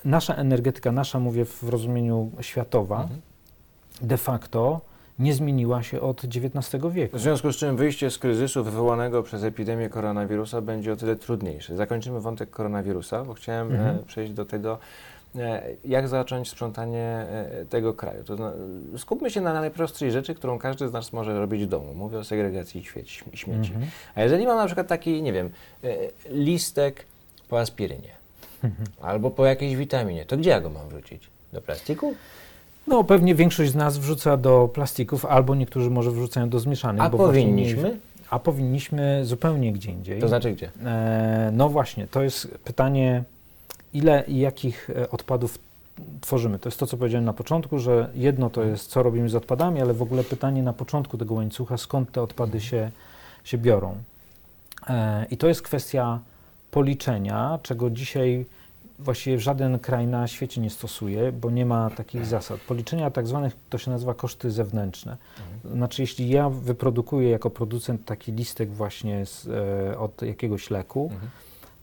nasza 0.05 0.35
energetyka, 0.35 0.93
nasza 0.93 1.21
mówię 1.21 1.45
w 1.45 1.69
rozumieniu 1.69 2.31
światowa, 2.41 3.09
de 4.03 4.17
facto 4.17 4.81
nie 5.19 5.35
zmieniła 5.35 5.83
się 5.83 6.01
od 6.01 6.25
XIX 6.25 6.85
wieku. 6.91 7.19
W 7.19 7.21
związku 7.21 7.53
z 7.53 7.57
czym 7.57 7.77
wyjście 7.77 8.11
z 8.11 8.19
kryzysu 8.19 8.65
wywołanego 8.65 9.23
przez 9.23 9.45
epidemię 9.45 9.89
koronawirusa 9.89 10.61
będzie 10.61 10.93
o 10.93 10.97
tyle 10.97 11.17
trudniejsze. 11.17 11.77
Zakończymy 11.77 12.21
wątek 12.21 12.51
koronawirusa, 12.51 13.25
bo 13.25 13.35
chciałem 13.35 13.73
mhm. 13.73 13.97
E, 13.97 13.99
przejść 13.99 14.33
do 14.33 14.45
tego, 14.45 14.79
e, 15.37 15.63
jak 15.85 16.09
zacząć 16.09 16.51
sprzątanie 16.51 17.27
e, 17.31 17.65
tego 17.71 17.95
kraju. 17.95 18.25
To 18.25 18.53
skupmy 18.97 19.31
się 19.31 19.41
na 19.41 19.53
najprostszej 19.53 20.13
rzeczy, 20.13 20.35
którą 20.35 20.59
każdy 20.59 20.89
z 20.89 20.93
nas 20.93 21.13
może 21.13 21.39
robić 21.39 21.65
w 21.65 21.69
domu. 21.69 21.95
Mówię 21.95 22.19
o 22.19 22.25
segregacji 22.25 22.85
śmieci. 22.85 23.51
Mhm. 23.51 23.87
A 24.15 24.23
jeżeli 24.23 24.47
mam 24.47 24.57
na 24.57 24.67
przykład 24.67 24.87
taki, 24.87 25.23
nie 25.23 25.33
wiem, 25.33 25.51
listek 26.31 27.05
po 27.49 27.61
aspirynie 27.61 28.11
mhm. 28.65 28.89
albo 29.03 29.31
po 29.31 29.47
jakiejś 29.47 29.77
witaminie, 29.77 30.25
to 30.25 30.37
gdzie 30.37 30.51
ja 30.51 30.61
go 30.61 30.71
mam 30.71 30.89
wrzucić? 30.89 31.31
Do 31.53 31.63
plastiku? 31.63 32.15
No 32.89 33.05
pewnie 33.05 33.35
większość 33.35 33.71
z 33.71 33.75
nas 33.75 33.99
wrzuca 33.99 34.37
do 34.37 34.71
plastików, 34.75 35.25
albo 35.27 35.55
niektórzy 35.55 35.91
może 35.91 36.11
wrzucają 36.11 36.49
do 36.49 36.61
zmieszanych. 36.61 37.03
A 37.03 37.11
powinniśmy? 37.11 37.83
nie- 37.83 37.97
A 38.31 38.39
powinniśmy 38.39 39.21
zupełnie 39.25 39.73
gdzie 39.73 39.91
indziej. 39.91 40.21
To 40.21 40.29
znaczy 40.29 40.53
gdzie? 40.53 40.71
E, 40.85 41.51
no 41.53 41.69
właśnie, 41.69 42.07
to 42.07 42.23
jest 42.23 42.49
pytanie, 42.65 43.25
ile 43.95 44.25
i 44.29 44.39
jakich 44.39 44.91
e, 44.91 45.11
odpadów 45.11 45.59
tworzymy. 46.21 46.59
To 46.59 46.69
jest 46.69 46.79
to, 46.79 46.87
co 46.87 46.97
powiedziałem 46.97 47.25
na 47.25 47.33
początku, 47.33 47.79
że 47.79 48.09
jedno 48.15 48.51
to 48.51 48.63
jest, 48.65 48.91
co 48.91 49.03
robimy 49.03 49.29
z 49.29 49.35
odpadami, 49.35 49.81
ale 49.81 49.95
w 49.95 50.03
ogóle 50.03 50.25
pytanie 50.25 50.63
na 50.63 50.73
początku 50.73 51.19
tego 51.19 51.35
łańcucha, 51.35 51.77
skąd 51.77 52.13
te 52.13 52.23
odpady 52.23 52.61
się, 52.61 52.91
się 53.45 53.59
biorą. 53.59 53.95
E, 54.89 55.27
I 55.31 55.37
to 55.37 55.49
jest 55.49 55.63
kwestia 55.63 56.19
policzenia, 56.71 57.59
czego 57.63 57.91
dzisiaj 57.91 58.47
właściwie 58.99 59.39
żaden 59.41 59.79
kraj 59.79 60.07
na 60.07 60.27
świecie 60.29 60.61
nie 60.61 60.71
stosuje, 60.71 61.33
bo 61.33 61.51
nie 61.51 61.67
ma 61.67 61.91
takich 61.91 62.27
zasad. 62.27 62.61
Policzenia 62.61 63.11
tak 63.11 63.27
zwanych, 63.27 63.57
to 63.71 63.79
się 63.79 63.91
nazywa 63.91 64.15
koszty 64.15 64.51
zewnętrzne. 64.51 65.17
Znaczy, 65.73 66.03
jeśli 66.03 66.29
ja 66.29 66.51
wyprodukuję 66.51 67.31
jako 67.31 67.51
producent 67.51 68.05
taki 68.05 68.33
listek 68.33 68.71
właśnie 68.71 69.27
z, 69.27 69.49
e, 69.93 69.99
od 69.99 70.23
jakiegoś 70.23 70.71
leku, 70.71 71.11
Mhm. 71.13 71.31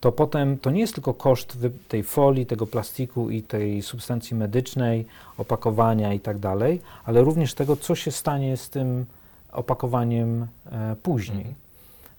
to 0.02 0.12
potem 0.12 0.58
to 0.58 0.72
nie 0.72 0.80
jest 0.82 0.94
tylko 0.94 1.14
koszt 1.14 1.58
tej 1.90 2.04
folii, 2.04 2.46
tego 2.46 2.68
plastiku 2.68 3.30
i 3.30 3.42
tej 3.44 3.82
substancji 3.82 4.36
medycznej, 4.38 5.06
opakowania 5.38 6.14
i 6.14 6.20
tak 6.20 6.40
dalej, 6.40 6.82
ale 7.06 7.22
również 7.22 7.54
tego, 7.54 7.76
co 7.76 7.96
się 7.96 8.12
stanie 8.12 8.58
z 8.58 8.70
tym 8.70 9.06
opakowaniem 9.52 10.48
e, 10.72 10.96
później. 11.04 11.38
Mhm. 11.38 11.56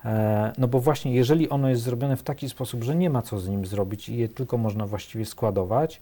E, 0.06 0.52
no 0.58 0.68
bo 0.68 0.80
właśnie, 0.80 1.14
jeżeli 1.14 1.48
ono 1.48 1.68
jest 1.68 1.82
zrobione 1.82 2.16
w 2.16 2.22
taki 2.22 2.48
sposób, 2.48 2.84
że 2.84 2.96
nie 2.96 3.10
ma 3.10 3.22
co 3.22 3.38
z 3.38 3.48
nim 3.48 3.66
zrobić 3.66 4.08
i 4.08 4.16
je 4.16 4.28
tylko 4.28 4.58
można 4.58 4.86
właściwie 4.86 5.26
składować, 5.26 6.00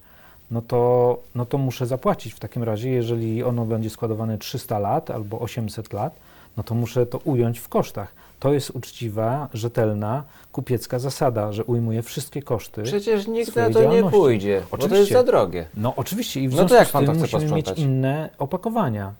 no 0.50 0.62
to, 0.62 1.18
no 1.34 1.46
to 1.46 1.58
muszę 1.58 1.86
zapłacić 1.86 2.34
w 2.34 2.38
takim 2.38 2.62
razie, 2.62 2.90
jeżeli 2.90 3.42
ono 3.42 3.64
będzie 3.64 3.90
składowane 3.90 4.38
300 4.38 4.78
lat 4.78 5.10
albo 5.10 5.40
800 5.40 5.92
lat, 5.92 6.14
no 6.56 6.62
to 6.62 6.74
muszę 6.74 7.06
to 7.06 7.18
ująć 7.18 7.58
w 7.58 7.68
kosztach. 7.68 8.14
To 8.40 8.52
jest 8.52 8.70
uczciwa, 8.70 9.48
rzetelna, 9.54 10.22
kupiecka 10.52 10.98
zasada, 10.98 11.52
że 11.52 11.64
ujmuje 11.64 12.02
wszystkie 12.02 12.42
koszty. 12.42 12.82
Przecież 12.82 13.26
nikt 13.26 13.56
na 13.56 13.70
to 13.70 13.94
nie 13.94 14.10
pójdzie, 14.10 14.62
bo 14.70 14.76
to 14.76 14.82
jest 14.82 14.92
Oczywiście. 14.92 15.14
za 15.14 15.22
drogie. 15.22 15.66
No 15.76 15.92
oczywiście 15.96 16.40
i 16.40 16.48
w 16.48 16.54
No 16.54 16.62
to 16.62 16.68
związku 16.68 16.76
jak 16.76 16.88
z 16.88 16.92
to 16.92 17.12
tym 17.12 17.20
musimy 17.20 17.56
mieć 17.56 17.70
inne 17.76 18.30
opakowania. 18.38 19.12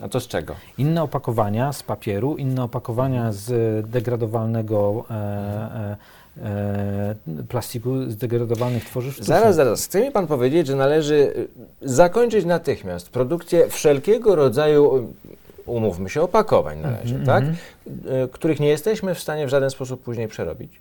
A 0.00 0.08
to 0.08 0.20
z 0.20 0.28
czego? 0.28 0.54
Inne 0.78 1.02
opakowania 1.02 1.72
z 1.72 1.82
papieru, 1.82 2.36
inne 2.36 2.62
opakowania 2.62 3.32
z 3.32 3.50
degradowalnego 3.90 5.04
e, 5.10 5.14
e, 5.14 5.96
e, 6.42 7.14
plastiku, 7.48 8.10
z 8.10 8.16
degradowanych 8.16 8.84
tworzyw 8.84 9.12
sztucznych. 9.14 9.38
Zaraz, 9.38 9.56
zaraz. 9.56 9.84
Chce 9.84 10.00
mi 10.00 10.10
pan 10.10 10.26
powiedzieć, 10.26 10.66
że 10.66 10.76
należy 10.76 11.14
y, 11.14 11.48
zakończyć 11.82 12.44
natychmiast 12.44 13.10
produkcję 13.10 13.68
wszelkiego 13.68 14.34
rodzaju, 14.34 14.96
y, 14.98 15.02
umówmy 15.66 16.08
się, 16.10 16.22
opakowań 16.22 16.78
na 16.80 16.90
razie, 16.90 17.16
Mhm, 17.16 17.26
tak? 17.26 17.44
mhm. 17.44 18.24
Y, 18.24 18.28
Których 18.28 18.60
nie 18.60 18.68
jesteśmy 18.68 19.14
w 19.14 19.20
stanie 19.20 19.46
w 19.46 19.50
żaden 19.50 19.70
sposób 19.70 20.02
później 20.02 20.28
przerobić. 20.28 20.80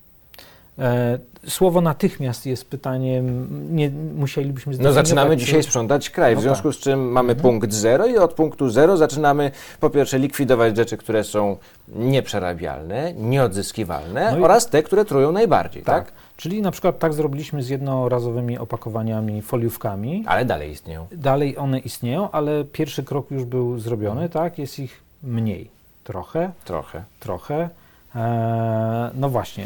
E, 0.79 1.19
słowo 1.47 1.81
natychmiast 1.81 2.45
jest 2.45 2.65
pytaniem, 2.69 3.47
nie, 3.75 3.89
musielibyśmy 4.15 4.73
No 4.79 4.93
zaczynamy 4.93 5.37
czy- 5.37 5.45
dzisiaj 5.45 5.63
sprzątać 5.63 6.09
kraj, 6.09 6.33
w 6.33 6.37
No 6.37 6.41
związku 6.41 6.71
z 6.71 6.77
czym 6.77 7.11
mamy 7.11 7.31
Mhm. 7.33 7.41
punkt 7.41 7.73
zero 7.73 8.05
i 8.05 8.17
od 8.17 8.33
punktu 8.33 8.69
zero 8.69 8.97
zaczynamy 8.97 9.51
po 9.79 9.89
pierwsze 9.89 10.19
likwidować 10.19 10.75
rzeczy, 10.77 10.97
które 10.97 11.23
są 11.23 11.57
nieprzerabialne, 11.87 13.13
nieodzyskiwalne 13.13 14.35
No 14.39 14.45
oraz 14.45 14.69
te, 14.69 14.83
które 14.83 15.05
trują 15.05 15.31
najbardziej, 15.31 15.83
tak? 15.83 16.05
Tak, 16.05 16.13
czyli 16.37 16.61
na 16.61 16.71
przykład 16.71 16.99
tak 16.99 17.13
zrobiliśmy 17.13 17.63
z 17.63 17.69
jednorazowymi 17.69 18.57
opakowaniami, 18.57 19.41
foliówkami. 19.41 20.23
Ale 20.27 20.45
dalej 20.45 20.71
istnieją. 20.71 21.07
Dalej 21.11 21.57
one 21.57 21.79
istnieją, 21.79 22.31
ale 22.31 22.63
pierwszy 22.65 23.03
krok 23.03 23.31
już 23.31 23.45
był 23.45 23.79
zrobiony, 23.79 24.29
tak? 24.29 24.57
Jest 24.57 24.79
ich 24.79 25.01
mniej, 25.23 25.69
trochę, 26.03 26.51
Trochę. 26.65 27.03
trochę. 27.19 27.69
E, 28.15 29.11
no 29.15 29.29
właśnie, 29.29 29.65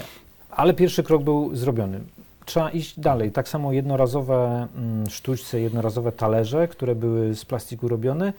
ale 0.57 0.73
pierwszy 0.73 1.03
krok 1.03 1.23
był 1.23 1.55
zrobiony. 1.55 1.99
Trzeba 2.45 2.69
iść 2.69 2.99
dalej. 2.99 3.31
Tak 3.31 3.49
samo 3.49 3.73
jednorazowe 3.73 4.67
mm, 4.75 5.09
sztućce, 5.09 5.59
jednorazowe 5.61 6.11
talerze, 6.11 6.67
które 6.67 6.95
były 6.95 7.35
z 7.35 7.45
plastiku 7.45 7.87
robione. 7.87 8.33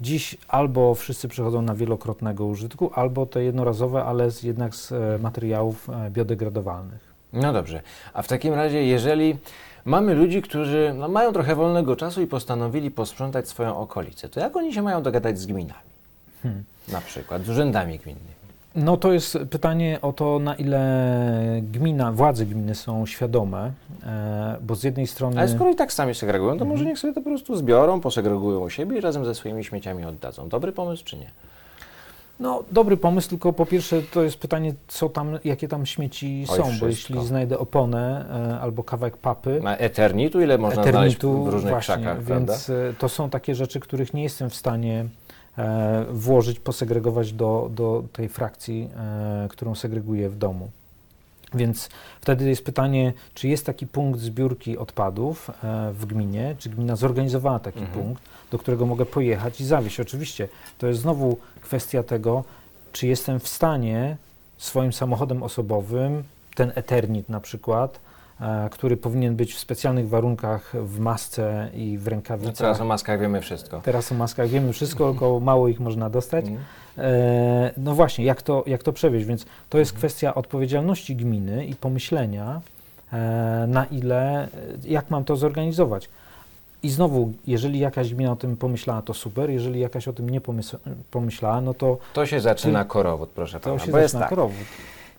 Dziś 0.00 0.36
albo 0.48 0.94
wszyscy 0.94 1.28
przechodzą 1.28 1.62
na 1.62 1.74
wielokrotnego 1.74 2.46
użytku, 2.46 2.90
albo 2.94 3.26
te 3.26 3.44
jednorazowe, 3.44 4.04
ale 4.04 4.30
z, 4.30 4.42
jednak 4.42 4.74
z 4.74 4.92
e, 4.92 5.18
materiałów 5.18 5.90
e, 5.90 6.10
biodegradowalnych. 6.10 7.12
No 7.32 7.52
dobrze. 7.52 7.82
A 8.14 8.22
w 8.22 8.28
takim 8.28 8.54
razie, 8.54 8.84
jeżeli 8.84 9.36
mamy 9.84 10.14
ludzi, 10.14 10.42
którzy 10.42 10.94
no, 10.98 11.08
mają 11.08 11.32
trochę 11.32 11.54
wolnego 11.54 11.96
czasu 11.96 12.22
i 12.22 12.26
postanowili 12.26 12.90
posprzątać 12.90 13.48
swoją 13.48 13.76
okolicę, 13.76 14.28
to 14.28 14.40
jak 14.40 14.56
oni 14.56 14.74
się 14.74 14.82
mają 14.82 15.02
dogadać 15.02 15.38
z 15.38 15.46
gminami? 15.46 15.92
Hmm. 16.42 16.64
Na 16.88 17.00
przykład 17.00 17.44
z 17.44 17.48
urzędami 17.48 17.98
gminnymi. 17.98 18.41
No 18.76 18.96
to 18.96 19.12
jest 19.12 19.38
pytanie 19.50 19.98
o 20.02 20.12
to, 20.12 20.38
na 20.38 20.54
ile 20.54 20.80
gmina, 21.62 22.12
władze 22.12 22.46
gminy 22.46 22.74
są 22.74 23.06
świadome, 23.06 23.72
e, 24.06 24.56
bo 24.62 24.74
z 24.74 24.82
jednej 24.84 25.06
strony... 25.06 25.38
Ale 25.38 25.48
skoro 25.48 25.70
i 25.70 25.74
tak 25.74 25.92
sami 25.92 26.14
segregują, 26.14 26.50
to 26.50 26.54
Mhm. 26.54 26.70
może 26.70 26.84
niech 26.84 26.98
sobie 26.98 27.14
to 27.14 27.20
po 27.20 27.30
prostu 27.30 27.56
zbiorą, 27.56 28.00
posegregują 28.00 28.60
u 28.60 28.70
siebie 28.70 28.98
i 28.98 29.00
razem 29.00 29.24
ze 29.24 29.34
swoimi 29.34 29.64
śmieciami 29.64 30.04
oddadzą. 30.04 30.48
Dobry 30.48 30.72
pomysł 30.72 31.04
czy 31.04 31.16
nie? 31.16 31.30
No, 32.40 32.62
dobry 32.70 32.96
pomysł, 32.96 33.28
tylko 33.28 33.52
po 33.52 33.66
pierwsze 33.66 34.02
to 34.02 34.22
jest 34.22 34.36
pytanie, 34.36 34.74
co 34.88 35.08
tam, 35.08 35.38
jakie 35.44 35.68
tam 35.68 35.86
śmieci 35.86 36.44
Oj, 36.50 36.56
są, 36.56 36.62
bo 36.62 36.68
wszystko. 36.70 36.86
jeśli 36.86 37.26
znajdę 37.26 37.58
oponę 37.58 38.24
e, 38.56 38.60
albo 38.60 38.84
kawałek 38.84 39.16
papy, 39.16 39.60
Na 39.62 39.76
Eternitu 39.76 40.40
ile 40.40 40.58
można 40.58 40.82
eternitu, 40.82 41.30
znaleźć 41.32 41.46
w 41.48 41.52
różnych 41.52 41.72
właśnie, 41.72 41.94
krzakach, 41.94 42.18
prawda? 42.18 42.52
więc 42.52 42.70
e, 42.70 42.94
to 42.98 43.08
są 43.08 43.30
takie 43.30 43.54
rzeczy, 43.54 43.80
których 43.80 44.14
nie 44.14 44.22
jestem 44.22 44.50
w 44.50 44.54
stanie 44.54 45.04
włożyć, 46.10 46.60
posegregować 46.60 47.32
do, 47.32 47.70
do 47.74 48.04
tej 48.12 48.28
frakcji, 48.28 48.88
e, 48.96 49.48
którą 49.50 49.74
segreguję 49.74 50.28
w 50.28 50.38
domu. 50.38 50.70
Więc 51.54 51.88
wtedy 52.20 52.48
jest 52.48 52.64
pytanie, 52.64 53.12
czy 53.34 53.48
jest 53.48 53.66
taki 53.66 53.86
punkt 53.86 54.20
zbiórki 54.20 54.78
odpadów 54.78 55.50
e, 55.50 55.92
w 55.92 56.06
gminie, 56.06 56.54
czy 56.58 56.70
gmina 56.70 56.96
zorganizowała 56.96 57.58
taki 57.58 57.78
Mhm. 57.78 57.98
punkt, 57.98 58.22
do 58.50 58.58
którego 58.58 58.86
mogę 58.86 59.06
pojechać 59.06 59.60
i 59.60 59.64
zawieźć. 59.64 60.00
Oczywiście 60.00 60.48
to 60.78 60.86
jest 60.86 61.00
znowu 61.00 61.36
kwestia 61.60 62.02
tego, 62.02 62.44
czy 62.92 63.06
jestem 63.06 63.40
w 63.40 63.48
stanie 63.48 64.16
swoim 64.58 64.92
samochodem 64.92 65.42
osobowym, 65.42 66.22
ten 66.54 66.72
Eternit 66.74 67.28
na 67.28 67.40
przykład, 67.40 67.94
e, 67.96 68.11
który 68.70 68.96
powinien 68.96 69.36
być 69.36 69.54
w 69.54 69.58
specjalnych 69.58 70.08
warunkach 70.08 70.72
w 70.74 70.98
masce 70.98 71.68
i 71.74 71.98
w 71.98 72.04
No 72.04 72.10
rękawicach. 72.10 72.56
teraz 72.56 72.80
o 72.80 72.84
maskach 72.84 73.20
wiemy 73.20 73.40
wszystko. 73.40 73.80
Teraz 73.84 74.12
o 74.12 74.14
maskach 74.14 74.48
wiemy 74.48 74.72
wszystko, 74.72 75.10
tylko 75.10 75.40
mało 75.50 75.68
ich 75.68 75.80
można 75.80 76.10
dostać. 76.10 76.44
Mhm. 76.44 76.64
E, 76.98 77.70
no 77.76 77.94
właśnie, 77.94 78.24
jak 78.24 78.42
to, 78.42 78.64
jak 78.66 78.82
to 78.82 78.92
przewieźć? 78.92 79.26
Więc 79.26 79.46
to 79.70 79.78
jest 79.78 79.90
Mhm. 79.90 79.98
kwestia 80.00 80.34
odpowiedzialności 80.34 81.16
gminy 81.16 81.66
i 81.66 81.74
pomyślenia, 81.74 82.60
e, 83.12 83.64
na 83.68 83.84
ile, 83.84 84.42
e, 84.44 84.48
jak 84.84 85.10
mam 85.10 85.24
to 85.24 85.36
zorganizować. 85.36 86.08
I 86.82 86.90
znowu, 86.90 87.32
jeżeli 87.46 87.78
jakaś 87.78 88.14
gmina 88.14 88.32
o 88.32 88.36
tym 88.36 88.56
pomyślała, 88.56 89.02
to 89.02 89.14
super. 89.14 89.50
Jeżeli 89.50 89.80
jakaś 89.80 90.08
o 90.08 90.12
tym 90.12 90.30
nie 90.30 90.40
pomysł, 90.40 90.76
pomyślała, 91.10 91.60
no 91.60 91.74
to 91.74 91.98
To 92.12 92.26
się 92.26 92.40
zaczyna 92.40 92.84
korowód, 92.84 93.28
proszę 93.28 93.60
to 93.60 93.70
pana. 93.70 93.78
się 93.84 93.92
Bo 93.92 93.98
jest 93.98 94.12
zaczyna 94.12 94.20
tak, 94.20 94.28
korowód. 94.30 94.56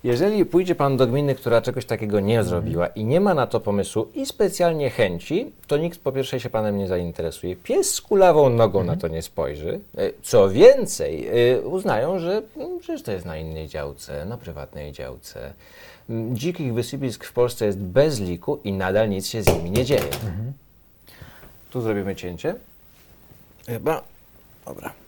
Jeżeli 0.03 0.45
pójdzie 0.45 0.75
pan 0.75 0.97
do 0.97 1.07
gminy, 1.07 1.35
która 1.35 1.61
czegoś 1.61 1.85
takiego 1.85 2.19
nie 2.19 2.43
zrobiła 2.43 2.87
i 2.87 3.05
nie 3.05 3.19
ma 3.21 3.33
na 3.33 3.47
to 3.47 3.59
pomysłu 3.59 4.07
i 4.15 4.25
specjalnie 4.25 4.89
chęci, 4.89 5.51
to 5.67 5.77
nikt 5.77 5.99
po 5.99 6.11
pierwsze 6.11 6.39
się 6.39 6.49
panem 6.49 6.77
nie 6.77 6.87
zainteresuje. 6.87 7.55
Pies 7.55 7.93
z 7.93 8.01
kulawą 8.01 8.49
nogą 8.49 8.83
na 8.83 8.95
to 8.95 9.07
nie 9.07 9.21
spojrzy. 9.21 9.79
E, 9.97 10.09
Co 10.23 10.49
więcej, 10.49 11.27
e, 11.51 11.61
uznają, 11.61 12.19
że 12.19 12.41
mm, 12.57 12.79
przecież 12.79 13.03
to 13.03 13.11
jest 13.11 13.25
na 13.25 13.37
innej 13.37 13.67
działce, 13.67 14.25
na 14.25 14.37
prywatnej 14.37 14.91
działce. 14.91 15.53
Mm, 16.09 16.35
Dzikich 16.37 16.73
wysypisk 16.73 17.23
w 17.23 17.33
Polsce 17.33 17.65
jest 17.65 17.79
bez 17.79 18.19
liku 18.19 18.59
i 18.63 18.73
nadal 18.73 19.09
nic 19.09 19.27
się 19.27 19.43
z 19.43 19.47
nimi 19.47 19.71
nie 19.71 19.85
dzieje. 19.85 20.03
Mhm. 20.03 20.53
Tu 21.69 21.81
zrobimy 21.81 22.15
cięcie. 22.15 22.55
Chyba. 23.65 24.03
Dobra. 24.65 25.02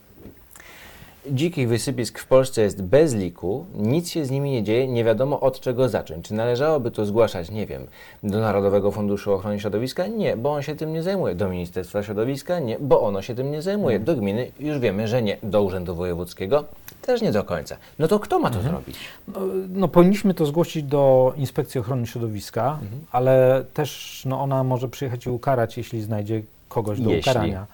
Dzikich 1.31 1.69
wysypisk 1.69 2.19
w 2.19 2.27
Polsce 2.27 2.61
jest 2.61 2.81
bez 2.83 3.13
liku, 3.13 3.65
nic 3.75 4.09
się 4.09 4.25
z 4.25 4.31
nimi 4.31 4.51
nie 4.51 4.63
dzieje, 4.63 4.87
nie 4.87 5.03
wiadomo 5.03 5.39
od 5.39 5.59
czego 5.59 5.89
zacząć. 5.89 6.27
Czy 6.27 6.33
należałoby 6.33 6.91
to 6.91 7.05
zgłaszać, 7.05 7.51
nie 7.51 7.65
wiem, 7.67 7.87
do 8.23 8.39
Narodowego 8.39 8.91
Funduszu 8.91 9.33
Ochrony 9.33 9.59
Środowiska? 9.59 10.07
Nie, 10.07 10.37
bo 10.37 10.53
on 10.53 10.61
się 10.61 10.75
tym 10.75 10.93
nie 10.93 11.03
zajmuje. 11.03 11.35
Do 11.35 11.49
Ministerstwa 11.49 12.03
Środowiska? 12.03 12.59
Nie, 12.59 12.79
bo 12.79 13.01
ono 13.01 13.21
się 13.21 13.35
tym 13.35 13.51
nie 13.51 13.61
zajmuje. 13.61 13.99
Do 13.99 14.15
gminy 14.15 14.51
już 14.59 14.79
wiemy, 14.79 15.07
że 15.07 15.21
nie. 15.21 15.37
Do 15.43 15.63
Urzędu 15.63 15.95
Wojewódzkiego? 15.95 16.63
Też 17.01 17.21
nie 17.21 17.31
do 17.31 17.43
końca. 17.43 17.77
No 17.99 18.07
to 18.07 18.19
kto 18.19 18.39
ma 18.39 18.49
to 18.49 18.61
zrobić? 18.61 18.97
No, 19.27 19.39
no, 19.69 19.87
powinniśmy 19.87 20.33
to 20.33 20.45
zgłosić 20.45 20.83
do 20.83 21.33
Inspekcji 21.37 21.79
Ochrony 21.79 22.07
Środowiska, 22.07 22.79
Mhm. 22.81 23.01
ale 23.11 23.63
też 23.73 24.21
no, 24.25 24.41
ona 24.41 24.63
może 24.63 24.89
przyjechać 24.89 25.25
i 25.25 25.29
ukarać, 25.29 25.77
jeśli 25.77 26.01
znajdzie 26.01 26.41
kogoś 26.69 26.99
do 27.01 27.09
Jeśli. 27.09 27.31
ukarania. 27.31 27.65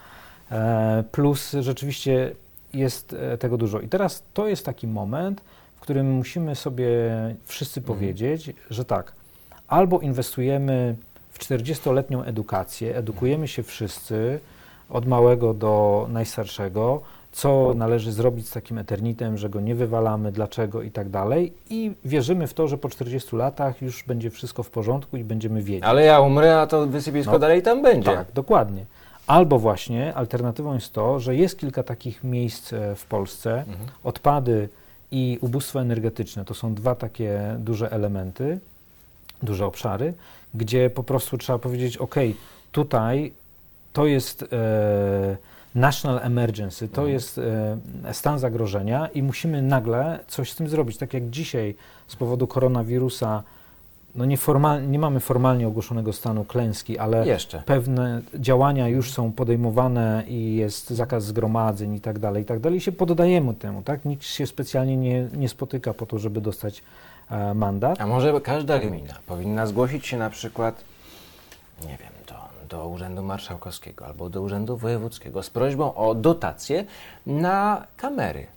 E, 0.52 1.04
plus 1.12 1.56
rzeczywiście 1.60 2.32
jest 2.74 3.14
e, 3.14 3.38
tego 3.38 3.58
dużo. 3.58 3.80
I 3.80 3.88
teraz 3.88 4.24
to 4.34 4.48
jest 4.48 4.66
taki 4.66 4.88
moment, 4.88 5.42
w 5.78 5.80
którym 5.80 6.12
musimy 6.12 6.56
sobie 6.56 6.88
wszyscy 7.46 7.80
Mhm. 7.80 7.98
powiedzieć, 8.00 8.54
że 8.70 8.86
tak, 8.86 9.14
albo 9.68 10.00
inwestujemy 10.00 10.96
w 11.32 11.40
40-letnią 11.40 12.24
edukację, 12.24 12.96
edukujemy 12.98 13.48
się 13.48 13.64
wszyscy 13.64 14.40
od 14.90 15.06
małego 15.08 15.54
do 15.54 16.06
najstarszego, 16.10 17.02
co 17.32 17.74
należy 17.76 18.12
zrobić 18.12 18.48
z 18.48 18.52
takim 18.52 18.78
eternitem, 18.78 19.38
że 19.38 19.50
go 19.50 19.62
nie 19.62 19.76
wywalamy, 19.76 20.32
dlaczego 20.32 20.82
i 20.82 20.92
tak 20.92 21.10
dalej. 21.10 21.54
I 21.70 21.92
wierzymy 22.06 22.48
w 22.48 22.54
to, 22.54 22.68
że 22.68 22.78
po 22.78 22.90
40 22.90 23.36
latach 23.36 23.82
już 23.82 24.04
będzie 24.04 24.30
wszystko 24.30 24.64
w 24.64 24.70
porządku 24.70 25.18
i 25.18 25.24
będziemy 25.24 25.62
wiedzieć. 25.64 25.84
Ale 25.84 26.06
ja 26.06 26.20
umrę, 26.20 26.62
a 26.62 26.68
to 26.68 26.88
wysypisko 26.88 27.32
No, 27.32 27.40
dalej 27.40 27.62
tam 27.62 27.82
będzie. 27.82 28.12
Tak, 28.16 28.28
dokładnie. 28.34 28.86
Albo 29.28 29.60
właśnie 29.60 30.14
alternatywą 30.14 30.74
jest 30.74 30.94
to, 30.94 31.20
że 31.20 31.36
jest 31.36 31.60
kilka 31.60 31.84
takich 31.84 32.24
miejsc 32.24 32.74
e, 32.74 32.96
w 32.96 33.06
Polsce, 33.06 33.58
Mhm. 33.60 33.78
odpady 34.04 34.70
i 35.12 35.38
ubóstwo 35.42 35.82
energetyczne 35.82 36.46
to 36.46 36.54
są 36.54 36.74
dwa 36.74 36.96
takie 36.96 37.56
duże 37.60 37.92
elementy, 37.92 38.60
duże 39.44 39.66
obszary, 39.66 40.14
gdzie 40.54 40.90
po 40.90 41.04
prostu 41.04 41.38
trzeba 41.38 41.60
powiedzieć: 41.60 41.98
OK, 41.98 42.16
tutaj 42.72 43.34
to 43.94 44.06
jest 44.06 44.44
e, 44.54 45.38
national 45.76 46.20
emergency, 46.24 46.88
to 46.88 47.02
Mhm. 47.02 47.10
jest 47.14 47.38
e, 48.06 48.14
stan 48.14 48.40
zagrożenia 48.40 49.08
i 49.08 49.24
musimy 49.24 49.62
nagle 49.62 50.20
coś 50.28 50.52
z 50.52 50.56
tym 50.56 50.70
zrobić. 50.70 50.98
Tak 50.98 51.14
jak 51.14 51.30
dzisiaj 51.30 51.76
z 52.08 52.16
powodu 52.16 52.48
koronawirusa. 52.48 53.44
No 54.16 54.26
nieformal, 54.26 54.90
nie 54.90 55.00
mamy 55.00 55.20
formalnie 55.20 55.68
ogłoszonego 55.68 56.14
stanu 56.14 56.46
klęski, 56.46 56.98
ale 56.98 57.28
Jeszcze. 57.28 57.64
pewne 57.66 58.22
działania 58.34 58.88
już 58.88 59.12
są 59.12 59.32
podejmowane 59.32 60.24
i 60.28 60.56
jest 60.56 60.90
zakaz 60.90 61.24
zgromadzeń 61.24 61.94
i 61.94 62.02
tak 62.02 62.20
dalej, 62.20 62.44
i 62.44 62.46
tak 62.46 62.60
dalej. 62.60 62.78
I 62.78 62.82
się 62.82 62.92
poddajemy 62.92 63.54
temu, 63.54 63.82
tak? 63.82 64.06
Nikt 64.06 64.24
się 64.24 64.48
specjalnie 64.48 64.98
nie, 64.98 65.28
nie 65.34 65.50
spotyka 65.50 65.94
po 65.94 66.06
to, 66.06 66.20
żeby 66.20 66.42
dostać 66.42 66.84
e, 67.30 67.54
mandat. 67.54 68.02
A 68.02 68.08
może 68.08 68.42
każda 68.42 68.80
gmina 68.80 69.14
powinna 69.28 69.66
zgłosić 69.66 70.08
się 70.08 70.18
na 70.18 70.30
przykład, 70.30 70.84
nie 71.82 71.98
wiem, 71.98 72.12
do, 72.28 72.78
do 72.78 72.88
Urzędu 72.88 73.24
Marszałkowskiego 73.24 74.06
albo 74.06 74.30
do 74.30 74.42
Urzędu 74.42 74.78
Wojewódzkiego 74.78 75.44
z 75.44 75.50
prośbą 75.50 75.96
o 75.96 76.16
dotację 76.16 76.86
na 77.26 77.88
kamery. 77.98 78.48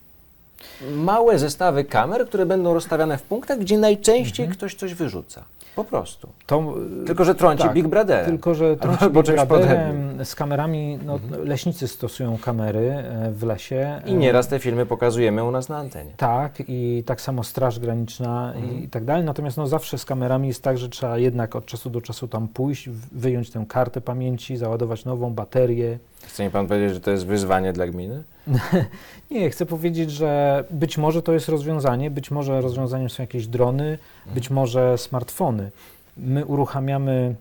Małe 0.96 1.38
zestawy 1.38 1.84
kamer, 1.84 2.26
które 2.26 2.46
będą 2.46 2.74
rozstawiane 2.74 3.18
w 3.18 3.22
punktach, 3.22 3.58
gdzie 3.58 3.78
najczęściej 3.78 4.48
ktoś 4.48 4.74
coś 4.74 4.94
wyrzuca. 4.94 5.44
Po 5.76 5.84
prostu. 5.84 6.28
To, 6.46 6.74
e, 7.02 7.06
Tylko, 7.06 7.24
że 7.24 7.34
trąci 7.34 7.62
tak, 7.62 7.72
Big 7.72 7.86
Brother. 7.88 8.26
Tylko, 8.26 8.54
że 8.54 8.76
trąci 8.76 9.04
Big 9.10 9.46
Brotherem, 9.46 10.24
z 10.24 10.34
kamerami, 10.34 10.98
no, 11.06 11.18
leśnicy 11.44 11.88
stosują 11.88 12.38
kamery 12.38 12.78
e, 12.90 13.30
w 13.32 13.42
lesie. 13.42 14.00
I 14.06 14.14
nieraz 14.14 14.48
te 14.48 14.58
filmy 14.58 14.86
pokazujemy 14.86 15.44
u 15.44 15.50
nas 15.50 15.68
na 15.68 15.76
antenie. 15.78 16.10
Tak, 16.16 16.52
i 16.68 17.02
tak 17.06 17.20
samo 17.20 17.44
Straż 17.44 17.78
Graniczna 17.78 18.52
Mhm. 18.56 18.82
i, 18.82 18.88
tak 18.88 19.04
dalej. 19.04 19.24
Natomiast 19.24 19.56
no, 19.56 19.66
zawsze 19.66 19.98
z 19.98 20.04
kamerami 20.04 20.48
jest 20.48 20.62
tak, 20.62 20.78
że 20.78 20.88
trzeba 20.88 21.18
jednak 21.18 21.56
od 21.56 21.66
czasu 21.66 21.90
do 21.90 22.00
czasu 22.00 22.28
tam 22.28 22.48
pójść, 22.48 22.88
wyjąć 23.12 23.50
tę 23.50 23.64
kartę 23.68 24.00
pamięci, 24.00 24.56
załadować 24.56 25.04
nową 25.04 25.34
baterię. 25.34 25.98
Chce 26.28 26.44
mi 26.44 26.50
pan 26.50 26.66
powiedzieć, 26.66 26.94
że 26.94 27.00
to 27.00 27.10
jest 27.10 27.26
wyzwanie 27.26 27.72
dla 27.72 27.86
gminy? 27.86 28.22
Nie, 29.30 29.50
chcę 29.50 29.66
powiedzieć, 29.66 30.10
że 30.10 30.64
być 30.70 30.98
może 30.98 31.22
to 31.22 31.32
jest 31.32 31.48
rozwiązanie, 31.48 32.10
być 32.10 32.30
może 32.30 32.60
rozwiązaniem 32.60 33.10
są 33.10 33.22
jakieś 33.22 33.46
drony, 33.46 33.98
być 34.34 34.50
może 34.50 34.98
smartfony. 34.98 35.70
My 36.16 36.44
uruchamiamy 36.44 37.34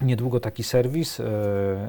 niedługo 0.00 0.40
taki 0.40 0.62
serwis, 0.62 1.20
e, 1.20 1.24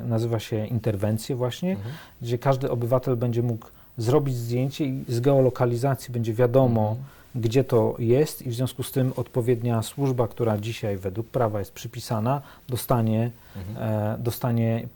nazywa 0.08 0.40
się 0.40 0.68
Interwencje 0.68 1.36
właśnie, 1.36 1.72
Mhm. 1.72 1.96
gdzie 2.22 2.38
każdy 2.38 2.72
obywatel 2.72 3.16
będzie 3.18 3.44
mógł 3.44 3.66
zrobić 3.98 4.36
zdjęcie 4.36 4.86
i 4.86 5.04
z 5.08 5.20
geolokalizacji 5.20 6.14
będzie 6.14 6.34
wiadomo, 6.34 6.96
gdzie 7.36 7.64
to 7.64 7.96
jest 8.00 8.42
i 8.42 8.50
w 8.50 8.54
związku 8.54 8.84
z 8.84 8.92
tym 8.92 9.14
odpowiednia 9.16 9.82
służba, 9.82 10.28
która 10.28 10.58
dzisiaj 10.58 10.98
według 10.98 11.28
prawa 11.28 11.60
jest 11.60 11.72
przypisana, 11.74 12.42
dostanie, 12.70 13.32
Mhm. 13.56 13.90
e, 14.14 14.18
dostanie 14.18 14.88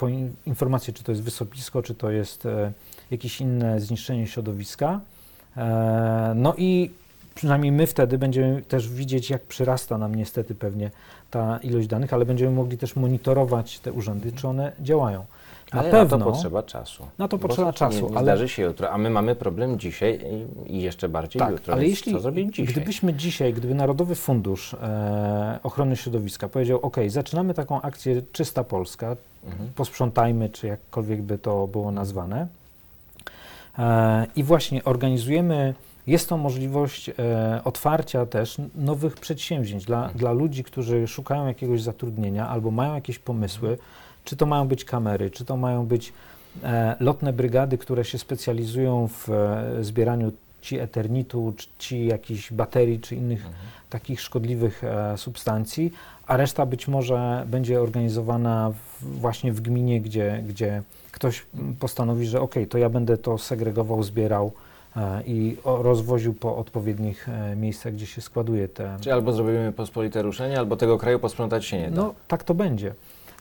informację, 0.45 0.93
czy 0.93 1.03
to 1.03 1.11
jest 1.11 1.21
wysopisko, 1.23 1.83
czy 1.83 1.95
to 1.95 2.11
jest 2.11 2.45
e, 2.45 2.71
jakieś 3.11 3.41
inne 3.41 3.79
zniszczenie 3.79 4.27
środowiska. 4.27 4.99
E, 5.57 6.33
no 6.35 6.53
i 6.57 6.91
przynajmniej 7.35 7.71
my 7.71 7.87
wtedy 7.87 8.17
będziemy 8.17 8.61
też 8.61 8.89
widzieć, 8.89 9.29
jak 9.29 9.43
przyrasta 9.43 9.97
nam 9.97 10.15
niestety 10.15 10.55
pewnie 10.55 10.91
ta 11.31 11.57
ilość 11.57 11.87
danych, 11.87 12.13
ale 12.13 12.25
będziemy 12.25 12.51
mogli 12.51 12.77
też 12.77 12.95
monitorować 12.95 13.79
te 13.79 13.91
urzędy, 13.93 14.31
czy 14.31 14.47
one 14.47 14.71
działają. 14.81 15.25
Na 15.73 15.79
Ale 15.79 15.91
pewno 15.91 16.17
na 16.17 16.25
to 16.25 16.31
potrzeba 16.31 16.63
czasu. 16.63 17.07
Na 17.17 17.27
to 17.27 17.37
potrzeba 17.37 17.67
nie, 17.67 17.73
czasu, 17.73 18.09
Nie 18.09 18.17
ale- 18.17 18.23
zdarzy 18.25 18.49
się 18.49 18.63
jutro, 18.63 18.91
a 18.91 18.97
my 18.97 19.09
mamy 19.09 19.35
problem 19.35 19.79
dzisiaj 19.79 20.19
i- 20.67 20.81
jeszcze 20.81 21.09
bardziej 21.09 21.39
Tak, 21.39 21.51
jutro. 21.51 21.73
ale 21.73 21.87
jeśli 21.87 22.11
co 22.13 22.19
zrobić 22.19 22.55
dzisiaj? 22.55 22.73
gdybyśmy 22.75 23.13
dzisiaj, 23.13 23.53
gdyby 23.53 23.75
Narodowy 23.75 24.15
Fundusz 24.15 24.73
e, 24.73 25.59
Ochrony 25.63 25.95
Środowiska 25.95 26.47
powiedział, 26.49 26.79
OK, 26.81 26.95
zaczynamy 27.07 27.53
taką 27.53 27.81
akcję 27.81 28.21
Czysta 28.31 28.63
Polska, 28.63 29.15
Mhm. 29.45 29.69
posprzątajmy, 29.75 30.49
czy 30.49 30.67
jakkolwiek 30.67 31.21
by 31.21 31.37
to 31.37 31.67
było 31.67 31.91
nazwane, 31.91 32.47
e, 33.79 34.25
i 34.35 34.43
właśnie 34.43 34.83
organizujemy, 34.83 35.73
jest 36.07 36.29
to 36.29 36.37
możliwość 36.37 37.09
e, 37.09 37.13
otwarcia 37.63 38.25
też 38.25 38.57
nowych 38.75 39.15
przedsięwzięć 39.15 39.85
dla, 39.85 39.97
Mhm. 39.97 40.17
dla 40.17 40.31
ludzi, 40.31 40.63
którzy 40.63 41.07
szukają 41.07 41.47
jakiegoś 41.47 41.81
zatrudnienia 41.81 42.47
albo 42.49 42.71
mają 42.71 42.95
jakieś 42.95 43.19
pomysły, 43.19 43.77
czy 44.27 44.35
to 44.35 44.45
mają 44.45 44.67
być 44.67 44.85
kamery, 44.85 45.31
czy 45.31 45.45
to 45.45 45.57
mają 45.57 45.85
być 45.85 46.13
e, 46.63 46.95
lotne 46.99 47.33
brygady, 47.33 47.77
które 47.77 48.05
się 48.05 48.17
specjalizują 48.17 49.07
w 49.07 49.29
e, 49.29 49.83
zbieraniu 49.83 50.31
ci 50.61 50.79
eternitu, 50.79 51.53
czy 51.57 51.67
ci 51.79 52.05
jakichś 52.05 52.51
baterii, 52.51 52.99
czy 52.99 53.15
innych 53.15 53.39
Mhm. 53.39 53.55
takich 53.89 54.21
szkodliwych 54.21 54.83
e, 54.83 55.17
substancji, 55.17 55.93
a 56.27 56.37
reszta 56.37 56.65
być 56.65 56.87
może 56.87 57.43
będzie 57.47 57.81
organizowana 57.81 58.71
w, 58.71 59.19
właśnie 59.19 59.53
w 59.53 59.61
gminie, 59.61 60.01
gdzie, 60.01 60.43
gdzie 60.47 60.81
ktoś 61.11 61.45
postanowi, 61.79 62.25
że 62.25 62.41
ok, 62.41 62.55
to 62.69 62.77
ja 62.77 62.89
będę 62.89 63.17
to 63.17 63.37
segregował, 63.37 64.03
zbierał 64.03 64.51
e, 64.97 65.23
i 65.25 65.57
o, 65.63 65.83
rozwoził 65.83 66.33
po 66.33 66.57
odpowiednich 66.57 67.29
e, 67.29 67.55
miejscach, 67.55 67.93
gdzie 67.93 68.05
się 68.05 68.21
składuje 68.21 68.67
te. 68.67 68.97
Czyli 68.99 69.11
albo 69.11 69.33
zrobimy 69.33 69.71
pospolite 69.71 70.21
ruszenie, 70.21 70.59
albo 70.59 70.75
tego 70.77 70.97
kraju 70.97 71.19
posprzątać 71.19 71.65
się 71.65 71.79
nie 71.79 71.89
da. 71.91 71.95
No, 71.95 72.13
tak 72.27 72.43
to 72.43 72.53
będzie. 72.53 72.93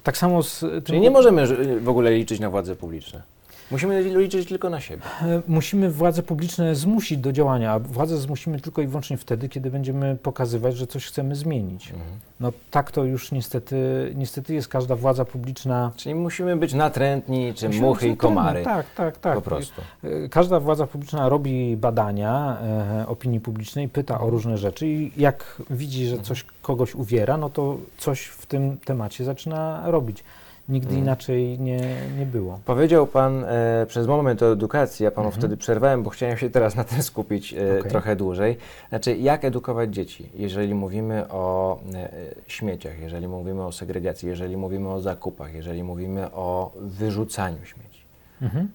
Tak 0.07 0.17
samo 0.17 0.43
z. 0.43 0.65
Czyli 0.85 1.01
nie 1.01 1.11
możemy 1.11 1.47
w 1.81 1.89
ogóle 1.89 2.11
liczyć 2.11 2.41
na 2.41 2.51
władze 2.51 2.77
publiczne. 2.77 3.23
Musimy 3.71 4.03
liczyć 4.03 4.49
tylko 4.49 4.71
na 4.71 4.81
siebie. 4.81 5.03
E, 5.23 5.43
Musimy 5.49 5.91
władze 5.91 6.23
publiczne 6.23 6.75
zmusić 6.75 7.19
do 7.19 7.33
działania, 7.33 7.73
a 7.73 7.79
władze 7.79 8.19
zmusimy 8.19 8.61
tylko 8.61 8.83
i 8.83 8.87
wyłącznie 8.87 9.17
wtedy, 9.17 9.49
kiedy 9.49 9.71
będziemy 9.71 10.17
pokazywać, 10.23 10.77
że 10.77 10.87
coś 10.87 11.07
chcemy 11.07 11.35
zmienić. 11.37 11.91
Mhm. 11.91 12.11
No 12.41 12.53
tak 12.71 12.91
to 12.91 13.05
już 13.05 13.33
niestety, 13.33 13.77
niestety 14.15 14.55
jest 14.55 14.69
każda 14.69 14.97
władza 14.97 15.25
publiczna. 15.25 15.93
Czyli 15.97 16.15
musimy 16.15 16.57
być 16.57 16.75
natrętni, 16.75 17.55
czy 17.55 17.67
Musimy 17.69 17.87
muchy 17.87 18.09
i 18.09 18.17
komary. 18.17 18.63
Tak, 18.63 18.87
tak, 18.95 19.19
tak. 19.19 19.35
Po 19.35 19.43
prostu. 19.43 19.83
E, 20.05 20.29
Każda 20.29 20.61
władza 20.61 20.87
publiczna 20.87 21.29
robi 21.29 21.77
badania 21.77 22.59
e, 22.63 23.05
opinii 23.09 23.41
publicznej, 23.41 23.89
pyta 23.89 24.21
o 24.21 24.31
różne 24.31 24.59
rzeczy 24.59 24.87
i 24.87 25.13
jak 25.17 25.63
widzi, 25.71 26.07
że 26.07 26.19
coś 26.19 26.45
kogoś 26.63 26.95
uwiera, 26.95 27.37
no 27.37 27.51
to 27.51 27.77
coś 27.99 28.25
w 28.27 28.47
tym 28.47 28.77
temacie 28.85 29.25
zaczyna 29.25 29.83
robić. 29.87 30.25
Nigdy 30.69 30.89
Mhm. 30.89 31.03
inaczej 31.05 31.59
nie, 31.59 31.81
nie 32.19 32.27
było. 32.27 32.59
Powiedział 32.65 33.07
Pan 33.07 33.45
e, 33.45 33.87
przez 33.89 34.07
moment 34.07 34.43
o 34.43 34.53
edukacji, 34.53 35.05
ja 35.05 35.11
Panu 35.11 35.27
Mhm. 35.27 35.41
wtedy 35.41 35.57
przerwałem, 35.57 36.03
bo 36.03 36.11
chciałem 36.11 36.37
się 36.37 36.51
teraz 36.51 36.75
na 36.77 36.85
tym 36.85 37.03
skupić 37.03 37.55
e, 37.55 37.79
Okej. 37.79 37.91
trochę 37.91 38.17
dłużej. 38.17 38.57
Znaczy, 38.89 39.17
jak 39.17 39.45
edukować 39.45 39.95
dzieci, 39.95 40.29
jeżeli 40.35 40.75
mówimy 40.75 41.29
o 41.29 41.79
e, 41.95 42.09
śmieciach, 42.47 42.99
jeżeli 43.01 43.29
mówimy 43.29 43.65
o 43.65 43.73
segregacji, 43.73 44.29
jeżeli 44.29 44.57
mówimy 44.57 44.89
o 44.93 45.01
zakupach, 45.01 45.55
jeżeli 45.55 45.83
mówimy 45.83 46.33
o 46.33 46.73
wyrzucaniu 46.81 47.59
śmieci? 47.65 48.01
Mhm. 48.43 48.69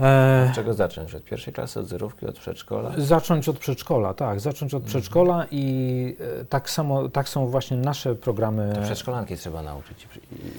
E, 0.00 0.46
Od 0.50 0.54
czego 0.54 0.74
zacząć? 0.74 1.14
Od 1.14 1.24
pierwszej 1.24 1.54
klasy, 1.54 1.80
od 1.80 1.86
zerówki, 1.86 2.26
od 2.26 2.38
przedszkola? 2.38 2.92
Zacząć 2.98 3.48
od 3.48 3.58
przedszkola, 3.58 4.14
tak, 4.14 4.40
zacząć 4.40 4.74
Mhm. 4.74 4.82
od 4.82 4.88
przedszkola 4.88 5.46
i 5.50 6.16
e, 6.40 6.44
tak 6.44 6.70
samo, 6.70 7.08
tak 7.08 7.28
są 7.28 7.46
właśnie 7.46 7.76
nasze 7.76 8.14
programy. 8.14 8.72
To 8.74 8.82
przedszkolanki 8.82 9.36
trzeba 9.36 9.62
nauczyć 9.62 10.08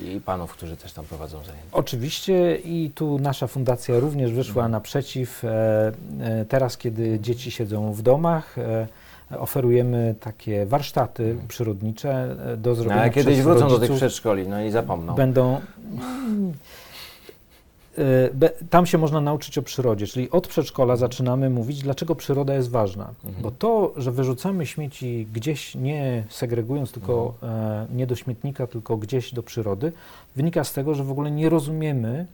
i, 0.04 0.22
panów, 0.26 0.52
którzy 0.54 0.78
też 0.78 0.94
tam 0.94 1.06
prowadzą 1.06 1.38
zajęcia. 1.38 1.68
Oczywiście 1.72 2.56
i 2.56 2.92
tu 2.96 3.20
nasza 3.20 3.48
fundacja 3.48 4.00
również 4.00 4.32
wyszła 4.32 4.54
Mhm. 4.64 4.72
naprzeciw. 4.72 5.44
E, 5.46 5.92
teraz, 6.50 6.78
kiedy 6.78 7.20
dzieci 7.20 7.52
siedzą 7.52 7.94
w 7.94 8.02
domach, 8.02 8.56
oferujemy 9.40 10.16
takie 10.20 10.66
warsztaty 10.66 11.24
Mhm. 11.24 11.48
przyrodnicze 11.48 12.36
do 12.58 12.70
No, 12.70 12.76
zrobienia 12.76 13.02
ale 13.02 13.10
kiedyś 13.10 13.42
wrócą 13.42 13.60
do 13.60 13.66
tych 13.70 13.72
rodziców. 13.80 13.98
przedszkoli, 13.98 14.48
no 14.48 14.62
i 14.64 14.72
zapomną. 14.72 15.16
Będą. 15.16 15.62
Be- 18.34 18.50
Tam 18.70 18.86
się 18.86 18.98
można 18.98 19.22
nauczyć 19.22 19.58
o 19.58 19.62
przyrodzie, 19.62 20.08
czyli 20.08 20.32
od 20.32 20.48
przedszkola 20.48 20.96
zaczynamy 20.96 21.50
mówić, 21.50 21.82
dlaczego 21.82 22.16
przyroda 22.16 22.54
jest 22.54 22.70
ważna. 22.70 23.14
Mhm. 23.26 23.44
Bo 23.44 23.52
to, 23.52 23.94
że 23.98 24.12
wyrzucamy 24.12 24.66
śmieci 24.66 25.28
gdzieś 25.34 25.76
nie 25.76 26.24
segregując, 26.30 26.92
tylko 26.92 27.34
e, 27.44 27.88
nie 27.96 28.08
do 28.08 28.16
śmietnika, 28.16 28.68
tylko 28.68 28.98
gdzieś 28.98 29.34
do 29.34 29.44
przyrody, 29.44 29.92
wynika 30.36 30.64
z 30.64 30.74
tego, 30.74 30.96
że 30.96 31.04
w 31.04 31.12
ogóle 31.12 31.32
nie 31.32 31.50
rozumiemy, 31.50 32.26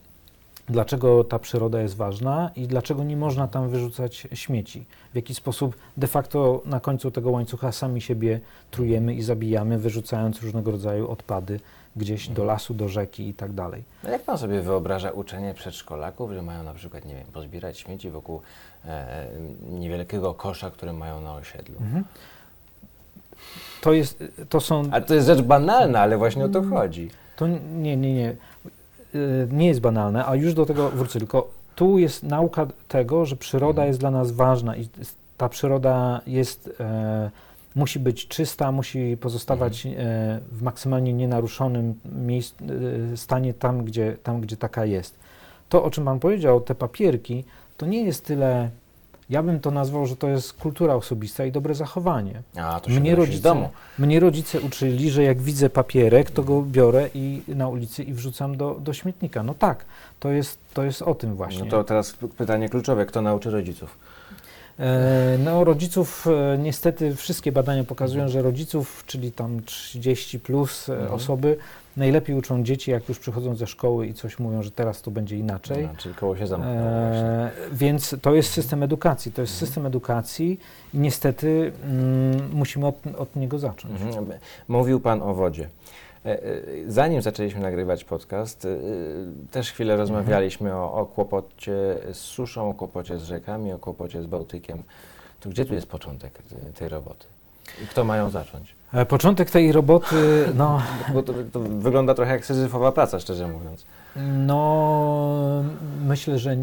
dlaczego 0.70 1.24
ta 1.24 1.40
przyroda 1.40 1.82
jest 1.82 1.96
ważna 1.96 2.52
i 2.56 2.68
dlaczego 2.68 3.04
nie 3.04 3.18
można 3.18 3.48
tam 3.48 3.70
wyrzucać 3.70 4.28
śmieci. 4.34 4.86
W 5.14 5.16
jaki 5.16 5.36
sposób 5.36 5.76
de 5.98 6.08
facto 6.08 6.62
na 6.66 6.80
końcu 6.80 7.12
tego 7.12 7.32
łańcucha 7.32 7.72
sami 7.72 8.02
siebie 8.02 8.40
trujemy 8.72 9.16
i 9.16 9.22
zabijamy, 9.22 9.78
wyrzucając 9.78 10.42
różnego 10.42 10.72
rodzaju 10.72 11.12
odpady 11.12 11.60
gdzieś 11.96 12.28
do 12.28 12.44
lasu, 12.44 12.74
do 12.74 12.90
rzeki 12.90 13.28
i 13.28 13.34
tak 13.34 13.52
dalej. 13.52 13.84
No 14.04 14.10
jak 14.10 14.24
pan 14.24 14.38
sobie 14.38 14.62
wyobraża 14.62 15.12
uczenie 15.12 15.54
przedszkolaków, 15.54 16.32
że 16.32 16.42
mają 16.42 16.64
na 16.64 16.74
przykład, 16.74 17.06
nie 17.06 17.16
wiem, 17.16 17.26
pozbierać 17.34 17.80
śmieci 17.80 18.10
wokół 18.10 18.42
e, 18.86 19.28
niewielkiego 19.70 20.34
kosza, 20.34 20.72
który 20.72 20.94
mają 20.94 21.22
na 21.22 21.34
osiedlu? 21.34 21.76
Mhm. 21.82 22.04
To 23.82 23.94
jest, 23.94 24.24
to 24.50 24.62
są... 24.62 24.84
A 24.92 25.02
to 25.02 25.14
jest 25.14 25.28
rzecz 25.28 25.42
banalna, 25.42 26.00
ale 26.00 26.18
właśnie 26.18 26.46
o 26.46 26.50
to 26.50 26.64
chodzi. 26.64 27.10
To 27.36 27.48
nie, 27.48 27.98
nie, 27.98 28.14
nie. 28.14 28.36
Y, 29.16 29.48
nie 29.52 29.68
jest 29.68 29.80
banalne, 29.80 30.26
a 30.26 30.36
już 30.36 30.54
do 30.54 30.66
tego 30.66 30.90
wrócę, 30.90 31.20
tylko 31.20 31.48
tu 31.76 31.98
jest 31.98 32.24
nauka 32.24 32.68
tego, 32.88 33.26
że 33.26 33.36
przyroda 33.36 33.82
mhm. 33.82 33.88
jest 33.88 34.00
dla 34.00 34.12
nas 34.12 34.32
ważna 34.32 34.76
i 34.76 34.88
ta 35.38 35.50
przyroda 35.50 36.22
jest, 36.28 36.70
e, 36.80 37.32
musi 37.76 38.00
być 38.00 38.28
czysta, 38.28 38.72
musi 38.72 39.18
pozostawać 39.22 39.86
mhm. 39.86 40.08
e, 40.08 40.40
w 40.52 40.62
maksymalnie 40.62 41.14
nienaruszonym 41.14 42.00
miejsc, 42.06 42.56
e, 43.14 43.18
stanie 43.18 43.54
tam 43.54 43.84
gdzie, 43.84 44.18
tam, 44.24 44.42
gdzie 44.42 44.58
taka 44.58 44.86
jest. 44.86 45.20
To, 45.70 45.84
o 45.84 45.92
czym 45.92 46.06
Pan 46.06 46.20
powiedział, 46.20 46.62
te 46.62 46.76
papierki, 46.76 47.44
to 47.78 47.86
nie 47.86 48.04
jest 48.04 48.26
tyle 48.26 48.70
ja 49.30 49.44
bym 49.44 49.60
to 49.60 49.72
nazwał, 49.72 50.06
że 50.06 50.16
to 50.16 50.28
jest 50.28 50.54
kultura 50.54 50.96
osobista 50.96 51.46
i 51.46 51.52
dobre 51.52 51.76
zachowanie. 51.76 52.42
A, 52.56 52.80
to 52.80 52.90
się 52.90 53.00
mnie, 53.00 53.16
rodzice, 53.16 53.42
domu. 53.42 53.70
mnie 54.00 54.20
rodzice 54.20 54.62
uczyli, 54.62 55.12
że 55.12 55.24
jak 55.24 55.42
widzę 55.42 55.70
papierek, 55.70 56.32
to 56.32 56.44
go 56.44 56.62
biorę 56.62 57.10
i 57.14 57.42
na 57.48 57.68
ulicy 57.68 58.04
i 58.04 58.14
wrzucam 58.14 58.58
do, 58.58 58.80
do 58.80 58.94
śmietnika. 58.94 59.44
No 59.44 59.54
tak, 59.54 59.86
to 60.20 60.30
jest, 60.30 60.60
to 60.74 60.84
jest 60.84 61.02
o 61.02 61.16
tym 61.16 61.36
właśnie. 61.36 61.64
No 61.64 61.70
to 61.70 61.84
teraz 61.84 62.18
pytanie 62.38 62.70
kluczowe, 62.70 63.06
kto 63.06 63.22
nauczy 63.22 63.52
rodziców? 63.52 63.98
E, 64.80 65.38
no, 65.44 65.64
rodziców, 65.64 66.28
e, 66.28 66.58
niestety 66.58 67.16
wszystkie 67.16 67.52
badania 67.52 67.84
pokazują, 67.84 68.28
że 68.28 68.42
rodziców, 68.42 69.04
czyli 69.08 69.32
tam 69.32 69.62
30 69.64 70.40
plus 70.40 70.90
e, 70.90 70.94
mhm. 70.94 71.14
osoby, 71.14 71.58
najlepiej 71.98 72.36
uczą 72.36 72.64
dzieci, 72.64 72.92
jak 72.92 73.10
już 73.10 73.20
przychodzą 73.20 73.56
ze 73.56 73.68
szkoły 73.68 74.08
i 74.08 74.14
coś 74.14 74.40
mówią, 74.40 74.64
że 74.64 74.72
teraz 74.72 75.02
to 75.02 75.12
będzie 75.12 75.38
inaczej. 75.38 75.84
No, 75.84 75.98
czyli 75.98 76.16
koło 76.16 76.38
się 76.38 76.48
zamknęło. 76.48 76.80
E, 76.80 77.52
więc 77.72 78.16
to 78.22 78.36
jest 78.36 78.52
system 78.52 78.84
edukacji. 78.84 79.32
To 79.32 79.42
jest 79.42 79.54
mhm. 79.54 79.68
system 79.68 79.86
edukacji 79.86 80.60
i 80.94 80.98
niestety 80.98 81.72
mm, 81.84 82.52
musimy 82.54 82.88
od, 82.88 82.96
od, 83.18 83.36
niego 83.36 83.60
zacząć. 83.60 84.02
Mhm. 84.02 84.26
Mówił 84.68 85.00
Pan 85.00 85.22
o 85.22 85.34
wodzie. 85.34 85.70
E, 86.26 86.44
e, 86.44 86.62
zanim 86.88 87.22
zaczęliśmy 87.22 87.62
nagrywać 87.62 88.04
podcast, 88.04 88.66
e, 88.66 88.70
też 89.52 89.72
chwilę 89.72 89.98
rozmawialiśmy 89.98 90.76
o, 90.76 90.94
o 90.94 91.06
kłopocie 91.06 91.98
z 92.14 92.18
suszą, 92.18 92.70
o 92.70 92.74
kłopocie 92.74 93.18
z 93.18 93.24
rzekami, 93.24 93.74
o 93.74 93.80
kłopocie 93.80 94.24
z 94.24 94.26
Bałtykiem. 94.26 94.84
To 95.40 95.50
gdzie 95.50 95.66
tu 95.66 95.74
jest 95.74 95.88
początek 95.88 96.42
tej 96.76 96.90
roboty? 96.90 97.26
I 97.84 97.88
kto 97.88 98.04
mają 98.04 98.30
zacząć? 98.30 98.76
Początek 99.08 99.52
tej 99.52 99.72
roboty, 99.72 100.16
no... 100.58 100.82
Bo 101.14 101.24
to, 101.24 101.34
to 101.52 101.60
wygląda 101.60 102.14
trochę 102.14 102.32
jak 102.32 102.46
syzyfowa 102.46 102.92
praca, 102.92 103.20
szczerze 103.20 103.48
mówiąc. 103.48 103.86
No, 104.46 105.64
myślę, 106.06 106.40
że 106.40 106.58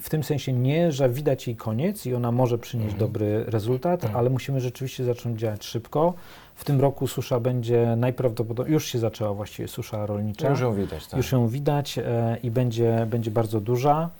w 0.00 0.10
tym 0.10 0.24
sensie 0.24 0.52
nie, 0.52 0.92
że 0.92 1.08
widać 1.08 1.46
jej 1.46 1.56
koniec 1.56 2.06
i 2.06 2.14
ona 2.14 2.32
może 2.32 2.58
przynieść 2.58 2.92
mhm. 2.92 2.98
dobry 2.98 3.44
rezultat, 3.44 4.04
mhm. 4.04 4.16
ale 4.20 4.30
musimy 4.30 4.60
rzeczywiście 4.60 5.04
zacząć 5.04 5.40
działać 5.40 5.64
szybko. 5.64 6.14
W 6.58 6.64
tym 6.64 6.80
roku 6.80 7.06
susza 7.06 7.40
będzie 7.40 7.96
najprawdopodobniej, 7.96 8.74
już 8.74 8.86
się 8.86 8.98
zaczęła 8.98 9.34
właściwie 9.34 9.68
susza 9.68 10.06
rolnicza. 10.06 10.50
Już 10.50 10.60
ją 10.60 10.74
widać, 10.74 11.06
tak. 11.06 11.16
Już 11.16 11.32
ją 11.32 11.48
widać 11.48 11.98
e, 11.98 12.38
i 12.42 12.50
będzie, 12.50 13.06
będzie 13.10 13.30
bardzo 13.30 13.60
duża. 13.60 14.10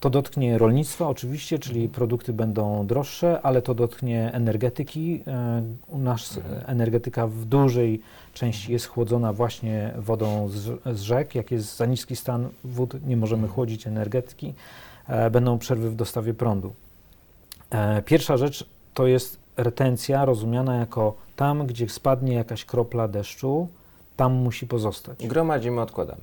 To 0.00 0.10
dotknie 0.10 0.58
rolnictwa 0.58 1.08
oczywiście, 1.08 1.58
czyli 1.58 1.80
mhm. 1.80 1.94
produkty 1.94 2.32
będą 2.32 2.86
droższe, 2.86 3.40
ale 3.42 3.62
to 3.62 3.74
dotknie 3.74 4.30
energetyki. 4.32 5.22
E, 5.26 5.62
u 5.86 5.98
nas 5.98 6.36
mhm. 6.36 6.62
energetyka 6.66 7.26
w 7.26 7.44
dużej 7.44 8.00
części 8.34 8.72
jest 8.72 8.86
chłodzona 8.86 9.32
właśnie 9.32 9.94
wodą 9.98 10.48
z, 10.48 10.80
z 10.98 11.00
rzek. 11.00 11.34
Jak 11.34 11.50
jest 11.50 11.76
za 11.76 11.86
niski 11.86 12.16
stan 12.16 12.48
wód, 12.64 13.06
nie 13.06 13.16
możemy 13.16 13.42
mhm. 13.42 13.54
chłodzić 13.54 13.86
energetyki. 13.86 14.54
E, 15.08 15.30
będą 15.30 15.58
przerwy 15.58 15.90
w 15.90 15.94
dostawie 15.94 16.34
prądu. 16.34 16.72
Pierwsza 18.04 18.36
rzecz 18.36 18.66
to 18.94 19.06
jest 19.06 19.40
retencja 19.56 20.24
rozumiana 20.24 20.76
jako 20.76 21.14
tam, 21.40 21.66
gdzie 21.66 21.88
spadnie 21.88 22.34
jakaś 22.34 22.64
kropla 22.64 23.08
deszczu, 23.08 23.68
tam 24.16 24.32
musi 24.32 24.66
pozostać. 24.66 25.26
Gromadzimy, 25.26 25.80
odkładamy. 25.80 26.22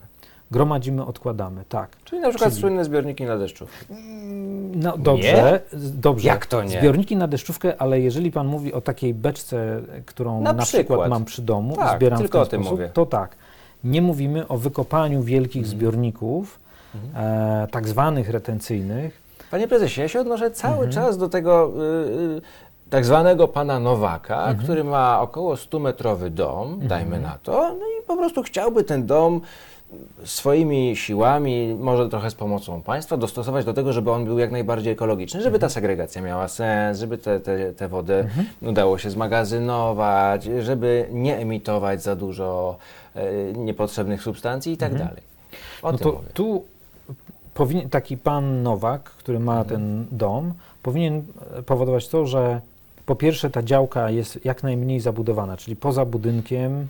Gromadzimy, 0.52 1.06
odkładamy, 1.06 1.64
tak. 1.70 1.90
Czyli 2.06 2.22
na 2.22 2.30
przykład 2.30 2.50
Czyli... 2.50 2.62
słynne 2.62 2.86
zbiorniki 2.86 3.26
na 3.26 3.38
deszczówkę. 3.38 3.86
No 4.76 4.98
dobrze, 4.98 5.62
nie? 5.74 5.80
dobrze. 5.94 6.28
Jak 6.28 6.46
to 6.46 6.64
nie? 6.64 6.80
Zbiorniki 6.80 7.16
na 7.16 7.28
deszczówkę, 7.28 7.82
ale 7.82 8.00
jeżeli 8.00 8.32
pan 8.32 8.48
mówi 8.48 8.74
o 8.74 8.82
takiej 8.82 9.14
beczce, 9.14 9.82
którą 10.06 10.42
na, 10.42 10.54
na 10.54 10.64
przykład. 10.64 10.86
przykład. 10.86 11.10
mam 11.10 11.26
przy 11.26 11.42
domu 11.42 11.76
tak, 11.76 11.98
zbieram 11.98 12.20
tylko 12.20 12.46
w 12.46 12.50
ten 12.50 12.60
o 12.60 12.62
tym 12.62 12.62
sposób, 12.62 12.80
mówię. 12.80 12.92
to 12.94 13.06
tak. 13.06 13.36
Nie 13.84 14.02
mówimy 14.02 14.48
o 14.48 14.58
wykopaniu 14.58 15.24
wielkich 15.24 15.64
mhm. 15.64 15.80
zbiorników, 15.80 16.60
mhm. 16.96 17.26
E, 17.64 17.68
tak 17.68 17.88
zwanych 17.88 18.30
retencyjnych. 18.30 19.22
Panie 19.52 19.68
prezesie, 19.68 20.02
ja 20.02 20.08
się 20.08 20.20
odnoszę 20.20 20.52
cały 20.52 20.86
mhm. 20.86 20.92
czas 20.92 21.18
do 21.18 21.30
tego 21.30 21.72
y, 22.38 22.42
tak 22.90 23.06
zwanego 23.06 23.48
pana 23.48 23.80
Nowaka, 23.80 24.38
mhm. 24.40 24.58
który 24.58 24.84
ma 24.84 25.22
około 25.22 25.56
100-metrowy 25.56 26.30
dom, 26.30 26.68
mhm. 26.68 26.88
dajmy 26.88 27.20
na 27.20 27.38
to, 27.44 27.52
no 27.52 27.86
i 27.86 28.06
po 28.08 28.18
prostu 28.18 28.44
chciałby 28.44 28.84
ten 28.84 29.06
dom 29.06 29.42
swoimi 30.24 30.96
siłami, 30.96 31.76
może 31.80 32.10
trochę 32.10 32.32
z 32.32 32.36
pomocą 32.36 32.82
państwa, 32.82 33.18
dostosować 33.18 33.66
do 33.66 33.74
tego, 33.74 33.94
żeby 33.94 34.12
on 34.12 34.26
był 34.26 34.40
jak 34.40 34.52
najbardziej 34.52 34.94
ekologiczny, 34.94 35.42
żeby 35.42 35.60
ta 35.60 35.66
mhm. 35.66 35.72
segregacja 35.72 36.22
miała 36.22 36.48
sens, 36.48 37.00
żeby 37.00 37.18
te, 37.18 37.40
te, 37.40 37.74
te 37.74 37.88
wodę 37.88 38.20
mhm. 38.20 38.48
udało 38.62 38.98
się 38.98 39.10
zmagazynować, 39.10 40.44
żeby 40.44 41.08
nie 41.12 41.38
emitować 41.38 42.04
za 42.04 42.16
dużo 42.16 42.78
e, 43.16 43.54
niepotrzebnych 43.54 44.24
substancji 44.24 44.74
i 44.74 44.78
tak 44.78 44.92
mhm. 44.92 45.10
dalej. 45.10 45.24
O 45.82 45.92
no 45.92 45.98
to 45.98 46.12
mówię. 46.12 46.28
tu 46.34 46.64
powinien, 47.54 47.90
taki 47.90 48.18
pan 48.18 48.64
Nowak, 48.64 49.04
który 49.04 49.40
ma 49.40 49.62
mhm. 49.62 49.68
ten 49.68 50.06
dom, 50.18 50.54
powinien 50.84 51.24
powodować 51.66 52.08
to, 52.08 52.26
że 52.26 52.62
po 53.08 53.16
pierwsze 53.16 53.50
ta 53.50 53.64
działka 53.64 54.10
jest 54.10 54.46
jak 54.46 54.64
najmniej 54.64 55.00
zabudowana, 55.00 55.58
czyli 55.58 55.76
poza 55.76 56.06
budynkiem, 56.06 56.88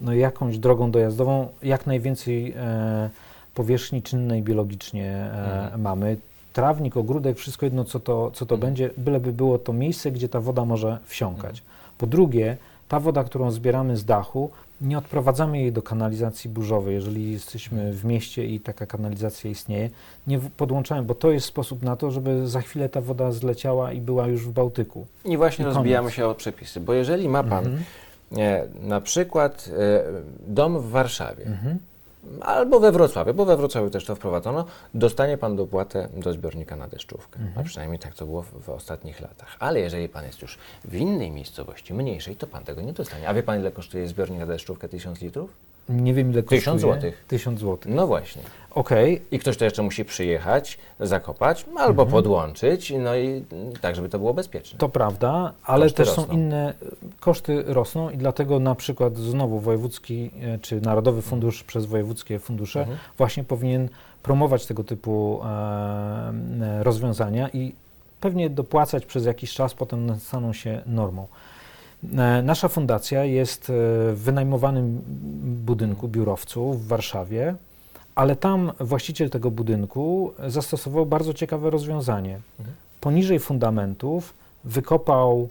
no 0.00 0.14
jakąś 0.14 0.58
drogą 0.58 0.90
dojazdową, 0.90 1.48
jak 1.62 1.86
najwięcej 1.86 2.52
e, 2.56 3.10
powierzchni 3.54 4.02
czynnej 4.02 4.42
biologicznie 4.42 5.12
e, 5.12 5.64
mhm. 5.64 5.80
mamy. 5.80 6.16
Trawnik, 6.52 6.96
ogródek, 6.96 7.38
wszystko 7.38 7.66
jedno, 7.66 7.84
co 7.84 8.00
to, 8.00 8.30
co 8.30 8.46
to 8.46 8.54
mhm. 8.54 8.60
będzie, 8.60 8.90
byleby 8.98 9.32
było 9.32 9.58
to 9.58 9.72
miejsce, 9.72 10.10
gdzie 10.10 10.28
ta 10.28 10.40
woda 10.40 10.64
może 10.64 10.98
wsiąkać. 11.06 11.58
Mhm. 11.58 11.66
Po 11.98 12.06
drugie, 12.06 12.56
ta 12.88 13.00
woda, 13.00 13.24
którą 13.24 13.50
zbieramy 13.50 13.96
z 13.96 14.04
dachu, 14.04 14.50
nie 14.80 14.98
odprowadzamy 14.98 15.58
jej 15.58 15.72
do 15.72 15.82
kanalizacji 15.82 16.50
burzowej, 16.50 16.94
jeżeli 16.94 17.32
jesteśmy 17.32 17.92
w 17.92 18.04
mieście 18.04 18.46
i 18.46 18.60
taka 18.60 18.86
kanalizacja 18.86 19.50
istnieje. 19.50 19.90
Nie 20.26 20.38
podłączamy, 20.38 21.02
bo 21.02 21.14
to 21.14 21.30
jest 21.30 21.46
sposób 21.46 21.82
na 21.82 21.96
to, 21.96 22.10
żeby 22.10 22.48
za 22.48 22.60
chwilę 22.60 22.88
ta 22.88 23.00
woda 23.00 23.32
zleciała 23.32 23.92
i 23.92 24.00
była 24.00 24.26
już 24.26 24.46
w 24.46 24.52
Bałtyku. 24.52 25.06
I 25.24 25.36
właśnie 25.36 25.62
I 25.62 25.68
rozbijamy 25.68 26.10
się 26.10 26.26
o 26.26 26.34
przepisy, 26.34 26.80
bo 26.80 26.94
jeżeli 26.94 27.28
ma 27.28 27.42
Pan 27.42 27.66
mhm. 27.66 27.84
e, 28.36 28.66
na 28.82 29.00
przykład 29.00 29.70
e, 29.78 30.04
dom 30.46 30.80
w 30.80 30.90
Warszawie, 30.90 31.46
mhm 31.46 31.78
albo 32.40 32.80
we 32.80 32.92
Wrocławiu, 32.92 33.34
bo 33.34 33.44
we 33.44 33.56
Wrocławiu 33.56 33.90
też 33.90 34.04
to 34.04 34.14
wprowadzono, 34.14 34.64
dostanie 34.94 35.38
Pan 35.38 35.56
dopłatę 35.56 36.08
do 36.16 36.32
zbiornika 36.32 36.76
na 36.76 36.88
deszczówkę. 36.88 37.40
Mhm. 37.40 37.58
A 37.58 37.68
przynajmniej 37.68 37.98
tak 37.98 38.14
to 38.14 38.26
było 38.26 38.42
w, 38.42 38.62
w, 38.62 38.68
ostatnich 38.68 39.20
latach. 39.20 39.56
Ale 39.58 39.80
jeżeli 39.80 40.08
Pan 40.08 40.24
jest 40.24 40.42
już 40.42 40.58
w 40.84 40.94
innej 40.94 41.30
miejscowości, 41.30 41.94
mniejszej, 41.94 42.36
to 42.36 42.46
Pan 42.46 42.64
tego 42.64 42.82
nie 42.82 42.92
dostanie. 42.92 43.28
A 43.28 43.34
wie 43.34 43.42
Pan, 43.42 43.60
ile 43.60 43.72
kosztuje 43.72 44.08
zbiornik 44.08 44.38
na 44.38 44.46
deszczówkę? 44.46 44.88
Tysiąc 44.88 45.20
litrów? 45.20 45.50
Nie 45.88 46.14
wiem, 46.14 46.30
ile 46.30 46.42
kosztuje. 46.42 46.60
Tysiąc 46.60 46.80
złotych. 46.80 47.24
Tysiąc 47.28 47.60
złotych. 47.60 47.94
No 47.94 48.06
właśnie. 48.06 48.42
Okej. 48.76 49.14
Okay. 49.14 49.26
I 49.30 49.38
ktoś 49.38 49.56
to 49.56 49.64
jeszcze 49.64 49.82
musi 49.82 50.04
przyjechać, 50.04 50.78
zakopać, 51.00 51.66
albo 51.76 52.02
mhm. 52.02 52.10
podłączyć, 52.10 52.92
no 52.98 53.16
i 53.16 53.44
tak, 53.80 53.96
żeby 53.96 54.08
to 54.08 54.18
było 54.18 54.34
bezpieczne. 54.34 54.78
To 54.78 54.88
prawda, 54.88 55.52
ale 55.64 55.84
koszty 55.84 55.96
też 55.96 56.08
rosną. 56.08 56.26
są 56.26 56.32
inne, 56.32 56.74
koszty 57.20 57.64
rosną 57.66 58.10
i 58.10 58.16
dlatego 58.16 58.58
na 58.58 58.74
przykład 58.74 59.16
znowu 59.16 59.60
wojewódzki, 59.60 60.30
e, 60.42 60.58
czy 60.58 60.80
Narodowy 60.80 61.22
Fundusz 61.22 61.54
mhm. 61.54 61.66
przez 61.66 61.86
wojewódzkie 61.86 62.38
fundusze 62.38 62.80
mhm. 62.80 62.98
właśnie 63.18 63.44
powinien 63.44 63.88
promować 64.22 64.66
tego 64.66 64.84
typu 64.84 65.40
e, 65.44 65.46
e 65.48 66.82
rozwiązania 66.82 67.48
i 67.48 67.72
pewnie 68.20 68.50
dopłacać 68.50 69.06
przez 69.06 69.24
jakiś 69.24 69.54
czas, 69.54 69.74
potem 69.74 70.20
staną 70.20 70.52
się 70.52 70.82
normą. 70.86 71.26
E, 72.04 72.42
nasza 72.42 72.68
fundacja 72.68 73.24
jest 73.24 73.64
w 73.68 74.20
wynajmowanym 74.24 75.02
budynku 75.64 76.08
biurowcu 76.08 76.72
w 76.72 76.86
Warszawie, 76.86 77.54
ale 78.14 78.36
tam 78.36 78.72
właściciel 78.80 79.30
tego 79.30 79.50
budynku 79.50 80.32
zastosował 80.46 81.06
bardzo 81.06 81.34
ciekawe 81.34 81.70
rozwiązanie. 81.70 82.38
Mhm. 82.58 82.76
Poniżej 83.00 83.38
fundamentów 83.38 84.34
wykopał 84.64 85.48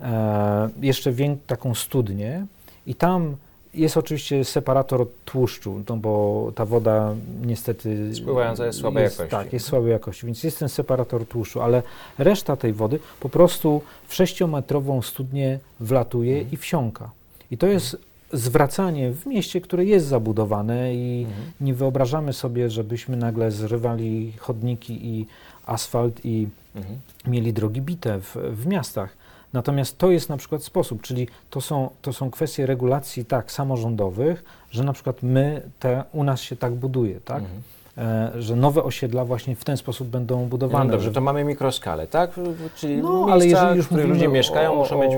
e, 0.00 0.68
jeszcze 0.80 1.12
taką 1.46 1.74
studnię 1.74 2.46
i 2.86 2.94
tam 2.94 3.36
jest 3.76 3.96
oczywiście 3.96 4.44
separator 4.44 5.06
tłuszczu, 5.24 5.82
no 5.88 5.96
bo 5.96 6.52
ta 6.54 6.64
woda 6.64 7.14
niestety... 7.46 8.14
Spływająca 8.14 8.66
jest 8.66 8.78
słabej 8.78 9.02
jest, 9.02 9.18
jakości. 9.18 9.36
Tak, 9.36 9.52
jest 9.52 9.66
słabej 9.66 9.90
jakości, 9.90 10.26
więc 10.26 10.44
jest 10.44 10.58
ten 10.58 10.68
separator 10.68 11.26
tłuszczu, 11.26 11.60
ale 11.60 11.82
reszta 12.18 12.56
tej 12.56 12.72
wody 12.72 12.98
po 13.20 13.28
prostu 13.28 13.82
w 14.08 14.14
sześciometrową 14.14 15.02
studnię 15.02 15.58
wlatuje 15.80 16.32
Mhm. 16.32 16.52
i 16.52 16.56
wsiąka. 16.56 17.10
I 17.50 17.58
to 17.58 17.66
jest 17.66 17.96
zwracanie 18.32 19.12
w 19.12 19.26
mieście, 19.26 19.60
które 19.60 19.84
jest 19.84 20.06
zabudowane 20.06 20.94
i 20.94 21.22
Mhm. 21.28 21.52
nie 21.60 21.74
wyobrażamy 21.74 22.32
sobie, 22.32 22.70
żebyśmy 22.70 23.16
nagle 23.16 23.50
zrywali 23.50 24.32
chodniki 24.38 25.06
i 25.06 25.26
asfalt 25.66 26.20
i 26.24 26.48
Mhm. 26.76 26.98
mieli 27.26 27.52
drogi 27.52 27.80
bite 27.80 28.20
w, 28.20 28.36
w 28.52 28.66
miastach. 28.66 29.16
Natomiast 29.56 29.98
to 29.98 30.10
jest 30.10 30.28
na 30.28 30.36
przykład 30.36 30.64
sposób, 30.64 31.02
czyli 31.02 31.28
to 31.50 31.60
są, 31.60 31.90
to 32.02 32.12
są 32.12 32.30
kwestie 32.30 32.66
regulacji 32.66 33.24
tak 33.24 33.52
samorządowych, 33.52 34.44
że 34.70 34.84
na 34.84 34.92
przykład 34.92 35.22
my, 35.22 35.62
te, 35.78 36.04
u 36.12 36.24
nas 36.24 36.40
się 36.40 36.56
tak 36.56 36.74
buduje, 36.74 37.20
tak? 37.20 37.42
Mhm. 37.42 37.62
E, 37.98 38.32
że 38.38 38.56
nowe 38.56 38.82
osiedla 38.84 39.24
właśnie 39.24 39.56
w 39.56 39.64
ten 39.64 39.76
sposób 39.76 40.08
będą 40.08 40.40
No 40.40 40.46
budowane. 40.46 40.90
dobrze, 40.90 41.04
że 41.06 41.12
to 41.12 41.20
mamy 41.20 41.44
mikroskalę, 41.44 42.06
tak? 42.06 42.30
Czyli 42.76 42.96
No, 42.96 43.10
miejsca, 43.12 43.32
ale 43.32 43.46
jeżeli 43.46 43.76
już 43.76 43.84
w 43.86 43.88
których 43.88 44.06
ludzie 44.06 44.28
mieszkają, 44.28 44.72
o- 44.72 44.76
muszą 44.76 45.00
mieć 45.02 45.12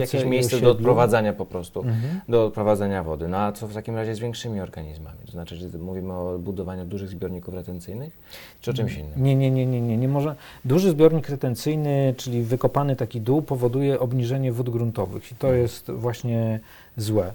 jakieś 0.00 0.24
miejsce 0.24 0.60
do 0.60 0.70
odprowadzania 0.70 1.32
po 1.32 1.46
prostu, 1.46 1.80
Mhm. 1.80 2.20
do 2.28 2.46
odprowadzania 2.46 3.02
wody. 3.02 3.28
No 3.28 3.36
a 3.36 3.52
co 3.52 3.66
w 3.68 3.74
takim 3.74 3.96
razie 3.96 4.14
z 4.14 4.18
większymi 4.18 4.60
organizmami? 4.60 5.16
To 5.26 5.32
znaczy, 5.32 5.56
że 5.56 5.78
mówimy 5.78 6.12
o 6.12 6.38
budowaniu 6.38 6.84
dużych 6.84 7.08
zbiorników 7.08 7.54
retencyjnych, 7.54 8.18
czy 8.60 8.70
o 8.70 8.74
czymś 8.74 8.94
innym? 8.94 9.12
Nie, 9.24 9.36
nie, 9.36 9.50
nie, 9.50 9.66
nie, 9.66 9.80
nie, 9.80 9.96
nie 9.96 10.08
może. 10.08 10.34
Duży 10.64 10.90
zbiornik 10.90 11.28
retencyjny, 11.28 12.14
czyli 12.16 12.42
wykopany 12.42 12.96
taki 12.96 13.20
dół, 13.20 13.42
powoduje 13.42 14.00
obniżenie 14.00 14.52
wód 14.52 14.70
gruntowych 14.70 15.32
i 15.32 15.34
to 15.34 15.46
Mhm. 15.46 15.62
jest 15.62 15.90
właśnie 15.90 16.60
złe. 16.96 17.32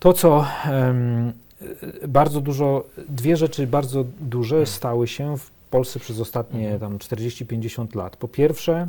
To, 0.00 0.12
co 0.12 0.44
bardzo 2.08 2.40
dużo, 2.40 2.84
dwie 3.08 3.36
rzeczy 3.36 3.66
bardzo 3.66 4.04
duże 4.20 4.66
stały 4.66 5.08
się 5.08 5.38
w 5.38 5.50
Polsce 5.70 6.00
przez 6.00 6.20
ostatnie 6.20 6.70
Mhm. 6.72 6.80
tam 6.80 6.98
40-50 6.98 7.94
lat. 7.94 8.16
Po 8.16 8.28
pierwsze, 8.28 8.88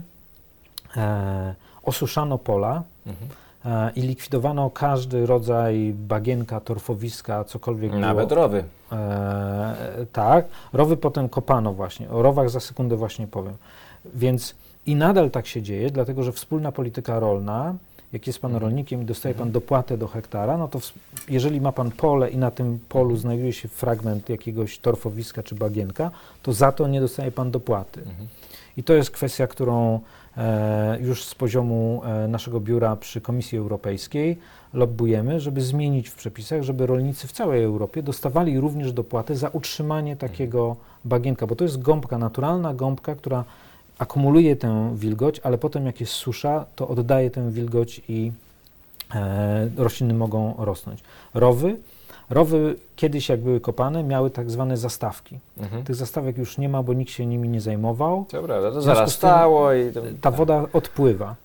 e, 0.98 1.56
osuszano 1.84 2.38
pola 2.38 2.84
Mhm. 3.08 3.30
e, 3.66 3.92
i 3.96 4.02
likwidowano 4.02 4.70
każdy 4.70 5.26
rodzaj 5.26 5.94
bagienka, 6.08 6.60
torfowiska, 6.60 7.44
cokolwiek 7.44 7.90
było. 7.92 8.02
Nawet 8.02 8.32
rowy. 8.32 8.64
E, 8.92 9.76
tak, 10.14 10.46
rowy 10.74 10.98
potem 10.98 11.30
kopano 11.30 11.74
właśnie. 11.74 12.10
O 12.10 12.22
rowach 12.22 12.50
za 12.50 12.60
sekundę 12.60 12.96
właśnie 12.96 13.28
powiem. 13.28 13.54
Więc 14.16 14.56
i 14.86 14.96
nadal 14.96 15.32
tak 15.32 15.48
się 15.48 15.62
dzieje, 15.62 15.92
dlatego 15.92 16.24
że 16.24 16.32
wspólna 16.32 16.72
polityka 16.72 17.20
rolna, 17.20 17.76
jak 18.14 18.28
jest 18.28 18.40
pan 18.40 18.52
Mhm. 18.52 18.62
rolnikiem 18.70 19.02
i 19.02 19.06
dostaje 19.06 19.36
pan 19.36 19.48
Mhm. 19.48 19.52
dopłatę 19.52 19.98
do 19.98 20.08
hektara, 20.08 20.58
no 20.58 20.68
to 20.68 20.80
ws- 20.80 20.94
jeżeli 21.30 21.62
ma 21.62 21.72
pan 21.72 21.92
pole 21.92 22.30
i 22.30 22.38
na 22.38 22.52
tym 22.52 22.80
polu 22.90 23.18
znajduje 23.18 23.54
się 23.54 23.68
fragment 23.68 24.30
jakiegoś 24.30 24.80
torfowiska 24.80 25.44
czy 25.44 25.56
bagienka, 25.56 26.12
to 26.44 26.54
za 26.54 26.72
to 26.72 26.88
nie 26.88 27.02
dostaje 27.02 27.32
pan 27.32 27.52
dopłaty. 27.52 28.00
Mhm. 28.02 28.28
I 28.78 28.84
to 28.84 28.94
jest 28.94 29.12
kwestia, 29.12 29.48
którą 29.48 30.00
e, 30.38 30.98
już 31.02 31.24
z 31.24 31.36
poziomu 31.36 32.02
e, 32.06 32.28
naszego 32.28 32.60
biura 32.60 32.96
przy 32.96 33.22
Komisji 33.22 33.58
Europejskiej 33.58 34.38
lobbujemy, 34.74 35.40
żeby 35.40 35.62
zmienić 35.62 36.10
w 36.10 36.16
przepisach, 36.16 36.62
żeby 36.64 36.86
rolnicy 36.88 37.28
w 37.28 37.32
całej 37.32 37.64
Europie 37.64 38.04
dostawali 38.04 38.60
również 38.60 38.94
dopłaty 38.94 39.36
za 39.36 39.50
utrzymanie 39.50 40.16
takiego 40.16 40.76
bagienka, 41.06 41.48
bo 41.48 41.56
to 41.56 41.64
jest 41.64 41.82
gąbka, 41.82 42.18
naturalna 42.18 42.74
gąbka, 42.74 43.16
która 43.16 43.44
akumuluje 44.00 44.56
tę 44.56 44.92
wilgoć, 44.96 45.40
ale 45.40 45.58
potem 45.58 45.86
jak 45.86 46.00
jest 46.00 46.14
susza, 46.14 46.66
to 46.76 46.88
oddaje 46.88 47.32
tę 47.32 47.52
wilgoć 47.52 48.02
i 48.08 48.32
e, 49.16 49.70
rośliny 49.78 50.14
mogą 50.14 50.54
rosnąć. 50.58 51.04
Rowy, 51.34 51.78
rowy 52.30 52.76
kiedyś 52.96 53.30
jak 53.30 53.40
były 53.40 53.60
kopane, 53.60 54.04
miały 54.04 54.30
tak 54.30 54.52
zwane 54.52 54.78
zastawki. 54.78 55.40
Mhm. 55.58 55.84
Tych 55.84 55.96
zastawek 55.96 56.38
już 56.38 56.58
nie 56.58 56.70
ma, 56.70 56.84
bo 56.84 56.94
nikt 56.94 57.12
się 57.12 57.26
nimi 57.26 57.50
nie 57.50 57.62
zajmował 57.62 58.26
prawda, 58.48 58.72
to 58.72 58.82
zarastało 58.82 59.74
i... 59.74 59.92
To, 59.92 60.02
ta 60.22 60.32
woda 60.32 60.66
odpływa 60.74 61.36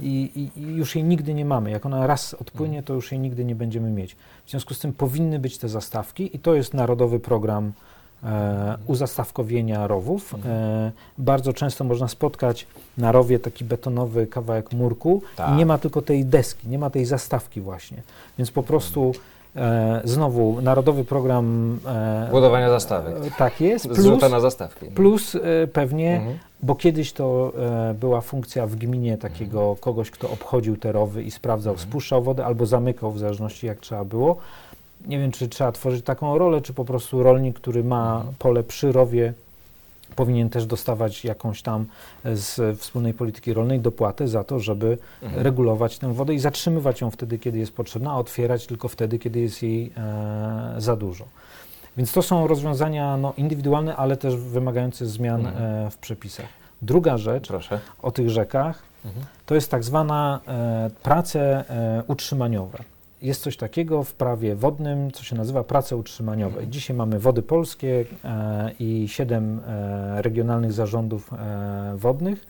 i, 0.00 0.30
i, 0.56 0.60
i 0.60 0.74
już 0.76 0.94
jej 0.94 1.04
nigdy 1.04 1.34
nie 1.34 1.44
mamy. 1.44 1.70
Jak 1.70 1.86
ona 1.86 2.06
raz 2.06 2.34
odpłynie, 2.34 2.82
to 2.82 2.94
już 2.94 3.12
jej 3.12 3.20
nigdy 3.20 3.44
nie 3.44 3.54
będziemy 3.54 3.90
mieć. 3.90 4.16
W 4.46 4.50
związku 4.50 4.74
z 4.74 4.78
tym 4.78 4.92
powinny 4.92 5.38
być 5.38 5.58
te 5.58 5.68
zastawki 5.68 6.36
i 6.36 6.38
to 6.38 6.54
jest 6.54 6.74
narodowy 6.74 7.20
program 7.20 7.72
e, 8.24 8.76
uzastawkowienia 8.86 9.86
rowów. 9.86 10.34
E, 10.46 10.92
bardzo 11.18 11.52
często 11.52 11.84
można 11.84 12.08
spotkać 12.08 12.66
na 12.98 13.12
rowie 13.12 13.38
taki 13.38 13.64
betonowy 13.64 14.26
kawałek 14.26 14.72
murku 14.72 15.22
Tak. 15.36 15.50
i 15.50 15.52
nie 15.52 15.66
ma 15.66 15.78
tylko 15.78 16.02
tej 16.02 16.24
deski, 16.24 16.68
nie 16.68 16.78
ma 16.78 16.90
tej 16.90 17.04
zastawki 17.04 17.60
właśnie. 17.60 18.02
Więc 18.38 18.50
po 18.50 18.62
prostu 18.62 19.12
e, 19.56 20.00
znowu 20.04 20.60
narodowy 20.62 21.04
program 21.04 21.78
e, 21.86 22.28
Budowania 22.30 22.70
zastawek. 22.70 23.14
tak 23.38 23.60
jest, 23.60 23.88
plus, 23.88 24.22
na 24.30 24.40
zastawki. 24.40 24.86
plus 24.86 25.36
pewnie 25.72 26.16
Mhm. 26.16 26.38
bo 26.62 26.74
kiedyś 26.74 27.12
to 27.12 27.52
e, 27.90 27.94
była 27.94 28.20
funkcja 28.20 28.66
w 28.66 28.76
gminie 28.76 29.18
takiego 29.18 29.76
kogoś, 29.80 30.10
kto 30.10 30.30
obchodził 30.30 30.76
te 30.76 30.92
rowy 30.92 31.22
i 31.22 31.30
sprawdzał, 31.30 31.72
Mhm. 31.72 31.88
spuszczał 31.90 32.22
wodę 32.22 32.44
albo 32.46 32.66
zamykał, 32.66 33.12
w 33.12 33.18
zależności 33.18 33.66
jak 33.66 33.78
trzeba 33.80 34.04
było. 34.04 34.36
Nie 35.06 35.18
wiem, 35.18 35.32
czy 35.32 35.48
trzeba 35.48 35.72
tworzyć 35.72 36.04
taką 36.04 36.38
rolę, 36.38 36.60
czy 36.60 36.74
po 36.74 36.84
prostu 36.84 37.22
rolnik, 37.22 37.56
który 37.60 37.84
ma 37.84 38.16
Mhm. 38.16 38.34
pole 38.38 38.62
przy 38.62 38.92
rowie, 38.92 39.32
powinien 40.16 40.50
też 40.50 40.66
dostawać 40.66 41.24
jakąś 41.24 41.62
tam 41.62 41.86
e, 42.24 42.36
z 42.36 42.78
wspólnej 42.80 43.14
polityki 43.14 43.52
rolnej 43.54 43.80
dopłatę 43.80 44.28
za 44.28 44.44
to, 44.44 44.58
żeby 44.60 44.98
Mhm. 45.22 45.42
regulować 45.42 45.98
tę 45.98 46.12
wodę 46.14 46.34
i 46.34 46.38
zatrzymywać 46.38 47.00
ją 47.00 47.10
wtedy, 47.10 47.38
kiedy 47.38 47.58
jest 47.58 47.72
potrzebna, 47.72 48.10
a 48.10 48.16
otwierać 48.16 48.66
tylko 48.66 48.88
wtedy, 48.88 49.18
kiedy 49.18 49.40
jest 49.40 49.62
jej 49.62 49.92
e, 49.96 50.74
za 50.78 50.96
dużo. 50.96 51.24
Więc 51.96 52.12
to 52.12 52.22
są 52.22 52.46
rozwiązania 52.46 53.16
no, 53.16 53.32
indywidualne, 53.36 53.96
ale 53.96 54.16
też 54.16 54.36
wymagające 54.36 55.06
zmian 55.06 55.46
Mhm. 55.46 55.86
e, 55.86 55.90
w 55.90 55.96
przepisach. 55.96 56.46
Druga 56.82 57.18
rzecz 57.18 57.48
Proszę. 57.48 57.80
o 58.02 58.10
tych 58.10 58.30
rzekach 58.30 58.82
Mhm. 59.04 59.26
to 59.46 59.54
jest 59.54 59.70
tak 59.70 59.84
zwana 59.84 60.40
e, 60.48 60.90
prace 61.02 61.40
e, 61.70 62.02
utrzymaniowe. 62.06 62.78
Jest 63.22 63.42
coś 63.42 63.56
takiego 63.56 64.04
w 64.04 64.14
prawie 64.14 64.56
wodnym, 64.56 65.10
co 65.12 65.24
się 65.24 65.36
nazywa 65.36 65.64
prace 65.64 65.96
utrzymaniowe. 65.96 66.66
Dzisiaj 66.66 66.96
mamy 66.96 67.18
wody 67.18 67.42
polskie 67.42 68.04
e, 68.24 68.70
i 68.78 69.08
siedem 69.08 69.60
e, 69.66 70.22
regionalnych 70.22 70.72
zarządów 70.72 71.32
e, 71.32 71.92
wodnych. 71.96 72.46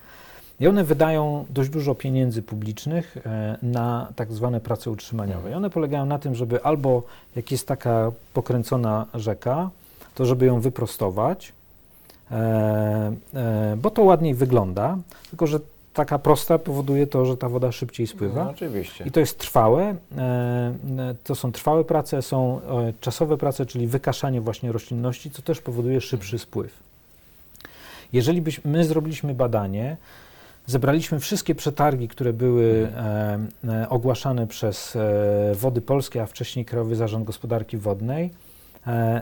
I 0.61 0.67
one 0.69 0.85
wydają 0.85 1.45
dość 1.51 1.71
dużo 1.71 1.95
pieniędzy 1.95 2.43
publicznych 2.43 3.17
na 3.63 4.13
tak 4.17 4.33
zwane 4.33 4.61
prace 4.61 4.91
utrzymaniowe. 4.91 5.51
I 5.51 5.55
one 5.55 5.71
polegają 5.71 6.07
na 6.07 6.19
tym, 6.19 6.35
żeby 6.35 6.63
albo 6.65 7.03
jak 7.37 7.51
jest 7.53 7.69
taka 7.69 8.13
pokręcona 8.35 9.07
rzeka, 9.15 9.71
to 10.15 10.27
żeby 10.27 10.47
ją 10.47 10.61
wyprostować, 10.61 11.53
bo 13.77 13.91
to 13.91 14.03
ładniej 14.03 14.35
wygląda, 14.35 14.99
tylko 15.31 15.47
że 15.47 15.61
taka 15.95 16.19
prosta 16.19 16.59
powoduje 16.59 17.07
to, 17.07 17.27
że 17.27 17.37
ta 17.37 17.49
woda 17.49 17.73
szybciej 17.73 18.07
spływa. 18.07 18.45
No, 18.45 18.51
oczywiście. 18.51 19.05
I 19.05 19.11
to 19.11 19.21
jest 19.21 19.39
trwałe. 19.39 19.83
e, 19.83 19.95
e, 20.19 21.15
To 21.25 21.35
są 21.35 21.53
trwałe 21.53 21.85
prace, 21.85 22.23
są 22.23 22.61
e, 22.61 22.93
czasowe 23.01 23.37
prace, 23.37 23.67
czyli 23.67 23.87
wykaszanie 23.87 24.41
właśnie 24.41 24.73
roślinności, 24.73 25.31
co 25.31 25.43
też 25.43 25.61
powoduje 25.61 26.01
szybszy 26.01 26.39
spływ. 26.39 26.73
Jeżeli 28.13 28.41
byś, 28.43 28.61
my 28.65 28.85
zrobiliśmy 28.85 29.35
badanie, 29.35 29.97
zebraliśmy 30.67 31.21
wszystkie 31.21 31.55
przetargi, 31.55 32.09
które 32.09 32.33
były 32.33 32.89
e, 32.97 33.89
ogłaszane 33.89 34.47
przez 34.47 34.99
Wody 35.55 35.81
Polskie, 35.81 36.23
a 36.23 36.27
wcześniej 36.27 36.65
Krajowy 36.65 36.97
Zarząd 36.97 37.27
Gospodarki 37.27 37.77
Wodnej, 37.77 38.31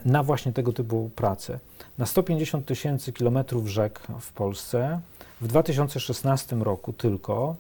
na 0.05 0.23
właśnie 0.23 0.53
tego 0.53 0.73
typu 0.73 1.11
prace. 1.17 1.59
Na 1.99 2.07
150 2.07 2.67
tysięcy 2.67 3.13
kilometrów 3.13 3.69
rzek 3.69 4.01
w 4.21 4.33
Polsce 4.33 5.01
w 5.41 5.47
2016 5.47 6.57
roku 6.57 6.93
tylko 6.93 7.57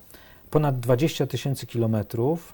ponad 0.51 0.81
20 0.81 1.27
tysięcy 1.27 1.67
kilometrów 1.67 2.53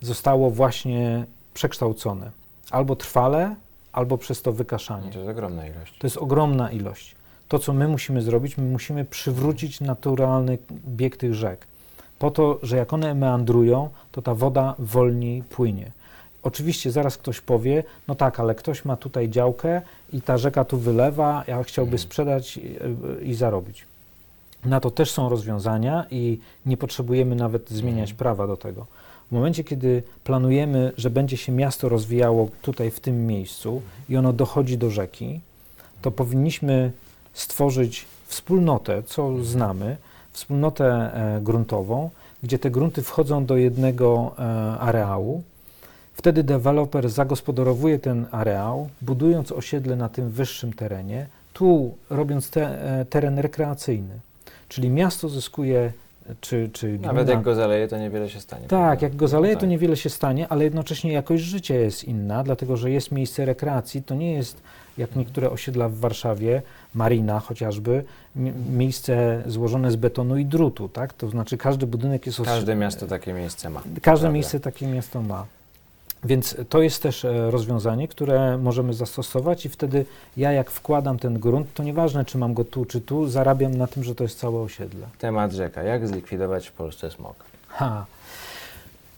zostało 0.00 0.50
właśnie 0.50 1.24
przekształcone. 1.54 2.30
Albo 2.70 2.96
trwale, 2.96 3.54
albo 3.92 4.18
przez 4.18 4.42
to 4.42 4.52
wykaszanie. 4.52 5.10
To 5.12 5.18
jest 5.18 5.30
ogromna 5.30 5.66
ilość. 5.66 5.98
To 5.98 6.06
jest 6.06 6.16
ogromna 6.16 6.70
ilość. 6.70 7.14
To, 7.48 7.58
co 7.58 7.72
my 7.72 7.88
musimy 7.88 8.22
zrobić, 8.22 8.56
my 8.56 8.64
musimy 8.64 9.04
przywrócić 9.04 9.80
naturalny 9.80 10.58
bieg 10.86 11.16
tych 11.16 11.34
rzek. 11.34 11.66
Po 12.18 12.30
to, 12.30 12.58
że 12.62 12.76
jak 12.76 12.92
one 12.92 13.14
meandrują, 13.14 13.88
to 14.12 14.22
ta 14.22 14.34
woda 14.34 14.74
wolniej 14.78 15.42
płynie. 15.42 15.90
Oczywiście 16.42 16.90
zaraz 16.90 17.18
ktoś 17.18 17.40
powie, 17.40 17.84
no 18.08 18.14
tak, 18.14 18.40
ale 18.40 18.54
ktoś 18.54 18.84
ma 18.84 18.96
tutaj 18.96 19.28
działkę 19.28 19.82
i 20.12 20.22
ta 20.22 20.38
rzeka 20.38 20.64
tu 20.64 20.78
wylewa, 20.78 21.44
ja 21.46 21.62
chciałby 21.62 21.92
Mhm. 21.92 21.98
sprzedać 22.08 22.56
i, 22.56 22.76
i 23.22 23.34
zarobić. 23.34 23.84
Na 24.64 24.80
to 24.80 24.90
też 24.90 25.10
są 25.10 25.28
rozwiązania 25.28 26.06
i 26.10 26.38
nie 26.66 26.76
potrzebujemy 26.76 27.34
nawet 27.36 27.70
zmieniać 27.70 28.10
Mhm. 28.10 28.16
prawa 28.16 28.46
do 28.46 28.56
tego. 28.56 28.86
W 29.28 29.32
momencie, 29.32 29.64
kiedy 29.64 30.02
planujemy, 30.24 30.92
że 30.96 31.10
będzie 31.10 31.36
się 31.36 31.52
miasto 31.52 31.88
rozwijało 31.88 32.48
tutaj 32.62 32.90
w 32.90 33.00
tym 33.00 33.26
miejscu 33.26 33.82
i 34.08 34.16
ono 34.16 34.32
dochodzi 34.32 34.78
do 34.78 34.90
rzeki, 34.90 35.40
to 36.02 36.10
powinniśmy 36.10 36.92
stworzyć 37.32 38.06
wspólnotę, 38.26 39.02
co 39.02 39.44
znamy, 39.44 39.96
wspólnotę 40.32 40.86
e, 40.86 41.40
gruntową, 41.40 42.10
gdzie 42.42 42.58
te 42.58 42.70
grunty 42.70 43.02
wchodzą 43.02 43.46
do 43.46 43.56
jednego 43.56 44.34
e, 44.38 44.42
areału 44.80 45.42
Wtedy 46.14 46.42
deweloper 46.44 47.10
zagospodarowuje 47.10 47.98
ten 47.98 48.26
areał, 48.30 48.88
budując 49.02 49.52
osiedle 49.52 49.96
na 49.96 50.08
tym 50.08 50.30
wyższym 50.30 50.72
terenie, 50.72 51.26
tu 51.52 51.94
robiąc 52.10 52.50
te, 52.50 52.62
e, 53.00 53.04
teren 53.04 53.38
rekreacyjny. 53.38 54.18
Czyli 54.68 54.90
miasto 54.90 55.28
zyskuje, 55.28 55.92
czy, 56.40 56.70
czy 56.72 56.98
Nawet 56.98 57.26
gmina- 57.26 57.30
jak 57.30 57.42
go 57.42 57.54
zaleje, 57.54 57.88
to 57.88 57.98
niewiele 57.98 58.30
się 58.30 58.40
stanie. 58.40 58.66
tak, 58.68 59.02
jak 59.02 59.16
go 59.16 59.28
zaleje, 59.28 59.54
to 59.54 59.60
tak. 59.60 59.70
niewiele 59.70 59.96
się 59.96 60.10
stanie, 60.10 60.48
ale 60.48 60.64
jednocześnie 60.64 61.12
jakość 61.12 61.42
życia 61.44 61.74
jest 61.74 62.04
inna, 62.04 62.42
dlatego 62.42 62.76
że 62.76 62.90
jest 62.90 63.12
miejsce 63.12 63.44
rekreacji. 63.44 64.02
To 64.02 64.14
nie 64.14 64.32
jest 64.32 64.56
jak 64.98 65.16
niektóre 65.16 65.50
osiedla 65.50 65.88
w 65.88 65.94
Warszawie, 65.94 66.62
Marina 66.94 67.40
chociażby, 67.40 68.04
mi- 68.36 68.52
miejsce 68.72 69.42
złożone 69.46 69.90
z 69.90 69.96
betonu 69.96 70.36
i 70.36 70.44
drutu, 70.44 70.88
tak? 70.88 71.12
To 71.12 71.28
znaczy 71.28 71.56
każdy 71.56 71.86
budynek 71.86 72.26
jest 72.26 72.40
Każde 72.44 72.74
miasto 72.76 73.06
takie 73.06 73.32
miejsce 73.32 73.70
ma. 73.70 73.80
Każde 73.80 74.00
Prawda. 74.02 74.30
miejsce 74.30 74.60
takie 74.60 74.86
miasto 74.86 75.22
ma. 75.22 75.46
Więc 76.24 76.56
to 76.68 76.82
jest 76.82 77.02
też 77.02 77.24
e, 77.24 77.50
rozwiązanie, 77.50 78.08
które 78.08 78.58
możemy 78.58 78.94
zastosować 78.94 79.66
i 79.66 79.68
wtedy 79.68 80.06
ja 80.36 80.52
jak 80.52 80.70
wkładam 80.70 81.18
ten 81.18 81.38
grunt, 81.38 81.74
to 81.74 81.82
nieważne 81.82 82.24
czy 82.24 82.38
mam 82.38 82.54
go 82.54 82.64
tu 82.64 82.84
czy 82.84 83.00
tu, 83.00 83.28
zarabiam 83.28 83.74
na 83.74 83.86
tym, 83.86 84.04
że 84.04 84.14
to 84.14 84.24
jest 84.24 84.38
całe 84.38 84.60
osiedle. 84.60 85.06
Temat 85.18 85.52
rzeka. 85.52 85.82
Jak 85.82 86.08
zlikwidować 86.08 86.68
w 86.68 86.72
Polsce 86.72 87.10
smog? 87.10 87.34
Ha. 87.68 88.06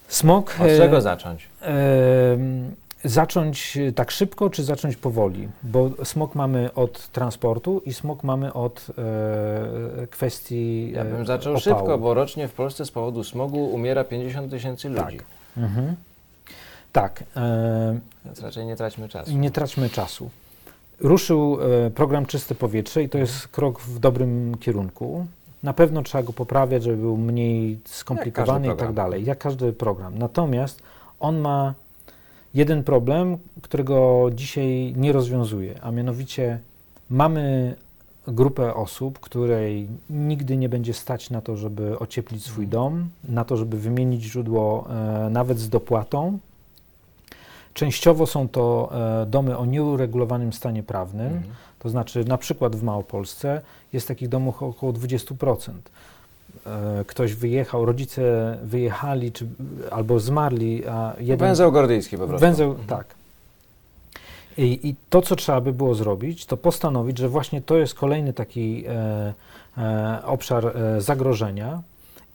Smog. 0.09 0.55
Od 0.61 0.67
e, 0.67 0.79
czego 0.79 1.01
zacząć? 1.01 1.49
Em, 1.61 2.75
zacząć 3.05 3.79
tak 3.95 4.11
szybko, 4.11 4.51
czy 4.51 4.65
zacząć 4.65 4.97
powoli? 4.97 5.49
Bo 5.63 5.91
smog 6.05 6.35
mamy 6.35 6.75
od 6.75 7.09
transportu 7.09 7.83
i 7.85 7.93
smog 7.93 8.25
mamy 8.25 8.53
od 8.53 8.87
e, 8.99 10.07
kwestii. 10.07 10.93
Ja 10.93 11.03
e, 11.03 11.05
bym 11.05 11.27
zaczął 11.27 11.53
opału. 11.57 11.79
szybko, 11.79 11.99
bo 11.99 12.15
rocznie 12.15 12.49
w 12.49 12.53
Polsce 12.53 12.87
z 12.87 12.91
powodu 12.91 13.25
smogu 13.25 13.65
umiera 13.65 14.05
50 14.05 14.51
tysięcy 14.51 14.91
Tak. 14.95 15.05
ludzi. 15.05 15.21
Mhm. 15.57 15.97
Tak. 16.97 17.25
E, 17.37 17.99
Więc 18.25 18.41
raczej 18.41 18.67
nie 18.67 18.77
traćmy 18.77 19.09
czasu. 19.09 19.33
nie 19.33 19.51
traćmy 19.51 19.91
czasu. 19.91 20.31
Ruszył 21.01 21.59
e, 21.87 21.91
program 21.91 22.27
Czyste 22.27 22.55
Powietrze 22.55 23.03
i 23.03 23.09
to 23.09 23.19
jest 23.19 23.49
krok 23.49 23.81
w 23.81 23.99
dobrym 23.99 24.57
kierunku. 24.61 25.27
Na 25.63 25.73
pewno 25.73 26.03
trzeba 26.03 26.25
go 26.25 26.33
poprawiać, 26.33 26.83
żeby 26.83 26.97
był 26.97 27.17
mniej 27.17 27.79
skomplikowany 27.85 28.75
i 28.75 28.77
tak 28.77 28.93
dalej, 28.93 29.25
jak 29.25 29.39
każdy 29.39 29.73
program. 29.73 30.19
Natomiast 30.19 30.83
on 31.21 31.39
ma 31.39 31.75
jeden 32.55 32.85
problem, 32.85 33.39
którego 33.63 34.27
dzisiaj 34.35 34.93
nie 34.97 35.13
rozwiązuje, 35.13 35.83
a 35.83 35.91
mianowicie 35.91 36.59
mamy 37.11 37.75
grupę 38.29 38.75
osób, 38.75 39.21
której 39.21 39.89
nigdy 40.11 40.57
nie 40.57 40.69
będzie 40.69 40.95
stać 40.95 41.31
na 41.31 41.41
to, 41.41 41.57
żeby 41.57 41.99
ocieplić 41.99 42.45
swój 42.45 42.65
Mhm. 42.65 42.71
dom, 42.71 43.09
na 43.29 43.45
to, 43.45 43.57
żeby 43.57 43.77
wymienić 43.79 44.23
źródło 44.23 44.87
e, 44.91 45.31
nawet 45.31 45.59
z 45.59 45.69
dopłatą. 45.69 46.39
Częściowo 47.81 48.27
są 48.27 48.49
to 48.49 48.91
e, 49.23 49.27
domy 49.27 49.59
o 49.59 49.67
nieuregulowanym 49.67 50.53
stanie 50.53 50.83
prawnym, 50.83 51.27
Mhm. 51.27 51.55
to 51.79 51.89
znaczy 51.89 52.25
na 52.25 52.39
przykład 52.39 52.77
w 52.77 52.83
Małopolsce 52.83 53.61
jest 53.93 54.09
takich 54.09 54.29
domów 54.29 54.63
około 54.63 54.93
20%. 54.93 55.73
E, 56.67 57.05
Ktoś 57.07 57.35
wyjechał, 57.35 57.85
rodzice 57.85 58.23
wyjechali 58.65 59.33
czy, 59.33 59.47
albo 59.91 60.21
zmarli, 60.21 60.87
a 60.87 61.15
jeden... 61.21 61.49
Węzeł 61.49 61.73
gordyjski 61.73 62.19
po 62.19 62.27
prostu. 62.27 62.47
Węzeł, 62.47 62.71
Mhm. 62.71 62.89
tak. 62.89 63.07
I, 64.59 64.89
I 64.89 64.95
to, 65.11 65.23
co 65.23 65.37
trzeba 65.37 65.61
by 65.61 65.73
było 65.73 65.95
zrobić, 65.95 66.47
to 66.47 66.57
postanowić, 66.57 67.19
że 67.19 67.29
właśnie 67.29 67.61
to 67.63 67.77
jest 67.77 67.95
kolejny 67.95 68.33
taki 68.33 68.85
e, 68.89 69.35
e, 69.79 70.19
obszar 70.25 70.67
e, 70.67 71.01
zagrożenia 71.01 71.83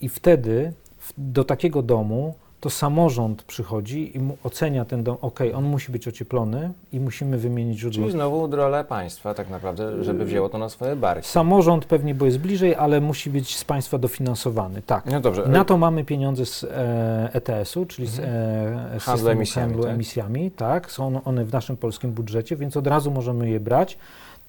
i 0.01 0.09
wtedy 0.09 0.73
w, 0.99 1.13
do 1.17 1.43
takiego 1.43 1.81
domu 1.81 2.33
to 2.61 2.69
samorząd 2.69 3.43
przychodzi 3.43 4.17
i 4.17 4.19
mu 4.19 4.37
ocenia 4.43 4.85
ten 4.85 5.03
dom, 5.03 5.17
ok, 5.21 5.39
on 5.55 5.63
musi 5.63 5.91
być 5.91 6.07
ocieplony 6.07 6.71
i 6.93 6.99
musimy 6.99 7.37
wymienić 7.37 7.79
źródło. 7.79 8.01
Czyli 8.01 8.11
znowu 8.11 8.55
rolę 8.55 8.83
państwa 8.83 9.33
tak 9.33 9.49
naprawdę, 9.49 10.03
żeby 10.03 10.25
wzięło 10.25 10.49
to 10.49 10.57
na 10.57 10.69
swoje 10.69 10.95
barki. 10.95 11.27
Samorząd 11.27 11.85
pewnie, 11.85 12.15
bo 12.15 12.25
jest 12.25 12.37
bliżej, 12.37 12.75
ale 12.75 13.01
musi 13.01 13.29
być 13.29 13.57
z 13.57 13.63
państwa 13.63 13.97
dofinansowany, 13.97 14.81
tak. 14.81 15.05
No 15.05 15.19
dobrze. 15.21 15.45
Na 15.47 15.65
to 15.65 15.77
mamy 15.77 16.03
pieniądze 16.05 16.45
z 16.45 16.63
e, 16.63 17.29
ETS-u, 17.33 17.85
czyli 17.85 18.07
z 18.07 18.19
Mhm. 18.19 18.77
e, 18.77 18.99
Handlu 18.99 18.99
systemu 18.99 19.29
emisjami, 19.31 19.67
handlu 19.67 19.83
tak? 19.83 19.93
emisjami. 19.93 20.51
Tak, 20.51 20.91
są 20.91 21.21
one 21.25 21.45
w 21.45 21.53
naszym 21.53 21.77
polskim 21.77 22.11
budżecie, 22.11 22.55
więc 22.55 22.77
od 22.77 22.87
razu 22.87 23.11
możemy 23.11 23.49
je 23.49 23.59
brać. 23.59 23.97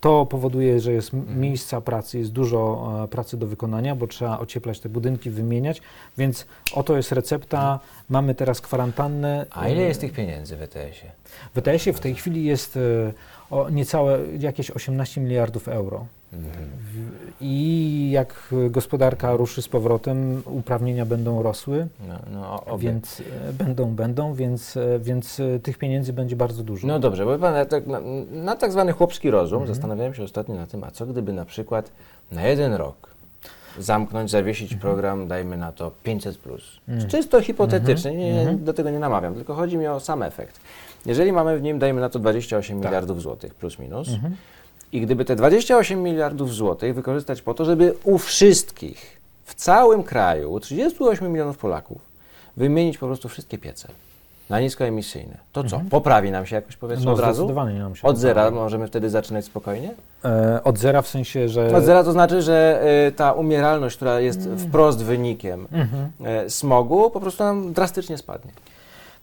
To 0.02 0.26
powoduje, 0.26 0.80
że 0.80 0.92
jest 0.92 1.14
Mhm. 1.14 1.40
miejsca 1.40 1.80
pracy, 1.80 2.18
jest 2.18 2.32
dużo 2.32 2.90
e, 3.04 3.08
pracy 3.08 3.36
do 3.36 3.46
wykonania, 3.46 3.96
bo 3.96 4.06
trzeba 4.06 4.38
ocieplać 4.38 4.80
te 4.80 4.88
budynki, 4.88 5.30
wymieniać, 5.30 5.82
więc 6.18 6.46
oto 6.74 6.96
jest 6.96 7.12
recepta. 7.12 7.80
Mamy 8.08 8.34
teraz 8.34 8.60
kwarantannę. 8.60 9.46
A 9.50 9.68
ile 9.68 9.82
jest 9.82 10.00
tych 10.00 10.12
pieniędzy 10.12 10.56
w 10.56 10.62
ETS-ie? 10.62 11.12
W 11.54 11.58
ETS-ie 11.58 11.92
w 11.94 12.00
tej 12.00 12.14
chwili 12.14 12.44
jest 12.44 12.76
e, 12.76 13.70
niecałe 13.72 14.18
jakieś 14.38 14.70
18 14.70 15.20
miliardów 15.20 15.68
euro. 15.68 16.06
Mhm. 16.32 16.52
I 17.40 18.10
jak 18.12 18.54
gospodarka 18.70 19.36
ruszy 19.36 19.62
z 19.62 19.68
powrotem, 19.68 20.42
uprawnienia 20.46 21.06
będą 21.06 21.42
rosły, 21.42 21.86
No, 22.08 22.62
no, 22.66 22.78
więc 22.78 23.22
e, 23.48 23.52
będą, 23.52 23.94
będą, 23.94 24.34
więc, 24.34 24.76
e, 24.76 24.98
więc 24.98 25.40
e, 25.40 25.58
tych 25.60 25.78
pieniędzy 25.78 26.12
będzie 26.12 26.36
bardzo 26.36 26.62
dużo. 26.62 26.86
No 26.88 26.98
dobrze, 26.98 27.24
bo 27.24 27.38
pan, 27.38 27.66
tak, 27.66 27.86
na, 27.86 28.00
na 28.32 28.56
tak 28.56 28.72
zwany 28.72 28.92
chłopski 28.92 29.30
rozum 29.30 29.58
Mhm. 29.58 29.74
zastanawiałem 29.74 30.14
się 30.14 30.22
ostatnio 30.22 30.54
na 30.54 30.66
tym, 30.66 30.84
a 30.84 30.90
co 30.90 31.06
gdyby 31.06 31.32
na 31.32 31.44
przykład 31.44 31.90
na 32.32 32.42
jeden 32.42 32.72
rok 32.74 33.12
zamknąć, 33.78 34.30
zawiesić 34.30 34.74
program, 34.74 35.28
dajmy 35.28 35.56
na 35.56 35.72
to 35.72 35.90
500. 36.02 36.38
Mhm. 36.88 37.10
Czysto 37.10 37.40
hipotetycznie, 37.40 38.16
nie, 38.16 38.40
Mhm. 38.40 38.64
do 38.64 38.72
tego 38.72 38.90
nie 38.90 38.98
namawiam, 38.98 39.34
tylko 39.34 39.54
chodzi 39.54 39.76
mi 39.76 39.86
o 39.86 40.00
sam 40.00 40.22
efekt. 40.22 40.60
Jeżeli 41.06 41.32
mamy 41.32 41.58
w 41.58 41.62
nim, 41.62 41.78
dajmy 41.78 42.00
na 42.00 42.08
to 42.08 42.18
28 42.18 42.76
Tak. 42.80 42.84
miliardów 42.90 43.22
złotych 43.22 43.54
plus 43.54 43.78
minus, 43.78 44.08
Mhm. 44.08 44.36
I 44.92 45.00
gdyby 45.00 45.24
te 45.24 45.36
28 45.36 46.02
miliardów 46.02 46.54
złotych 46.54 46.94
wykorzystać 46.94 47.42
po 47.42 47.54
to, 47.54 47.64
żeby 47.64 47.94
u 48.04 48.18
wszystkich 48.18 49.20
w 49.44 49.54
całym 49.54 50.02
kraju, 50.02 50.52
u 50.52 50.60
38 50.60 51.32
milionów 51.32 51.58
Polaków, 51.58 51.98
wymienić 52.56 52.98
po 52.98 53.06
prostu 53.06 53.28
wszystkie 53.28 53.58
piece 53.58 53.88
na 54.50 54.60
niskoemisyjne, 54.60 55.36
to 55.52 55.60
co? 55.64 55.76
Mhm. 55.76 55.90
Poprawi 55.90 56.30
nam 56.30 56.46
się 56.46 56.56
jakoś 56.56 56.76
powiedzmy 56.76 57.04
No 57.06 57.12
od 57.12 57.20
razu? 57.20 57.54
nam 57.54 57.96
się 57.96 58.02
Od 58.08 58.18
zera 58.18 58.34
poprawi. 58.42 58.56
możemy 58.56 58.86
wtedy 58.86 59.10
zaczynać 59.10 59.44
spokojnie? 59.44 59.94
E, 60.24 60.60
od 60.64 60.78
zera 60.78 61.02
w 61.02 61.08
sensie, 61.08 61.48
że... 61.48 61.76
Od 61.76 61.84
zera 61.84 62.04
to 62.04 62.12
znaczy, 62.12 62.42
że 62.42 62.82
y, 63.08 63.12
ta 63.12 63.32
umieralność, 63.32 63.96
która 63.96 64.20
jest 64.20 64.48
wprost 64.58 65.02
wynikiem 65.04 65.66
Mhm. 65.72 66.10
y, 66.46 66.50
smogu, 66.50 67.10
po 67.10 67.20
prostu 67.20 67.44
nam 67.44 67.72
drastycznie 67.72 68.18
spadnie. 68.18 68.50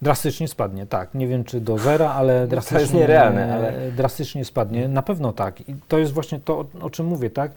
Drastycznie 0.02 0.48
spadnie, 0.48 0.86
tak. 0.86 1.14
Nie 1.14 1.28
wiem, 1.28 1.44
czy 1.44 1.62
do 1.62 1.78
zera, 1.78 2.12
ale 2.12 2.34
jest 2.40 2.50
drastycznie, 2.50 3.00
nierealne, 3.00 3.54
ale- 3.54 3.78
e, 3.88 3.92
drastycznie 3.92 4.46
spadnie. 4.46 4.88
Na 4.88 5.02
pewno 5.02 5.34
tak. 5.34 5.70
I 5.70 5.76
to 5.88 5.98
jest 5.98 6.14
właśnie 6.14 6.40
to, 6.40 6.60
o, 6.60 6.66
o 6.82 6.90
czym 6.90 7.06
mówię, 7.06 7.30
tak? 7.30 7.52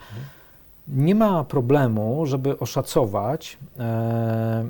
Nie 0.88 1.14
ma 1.14 1.44
problemu, 1.44 2.26
żeby 2.26 2.58
oszacować, 2.58 3.58
e, 3.78 4.68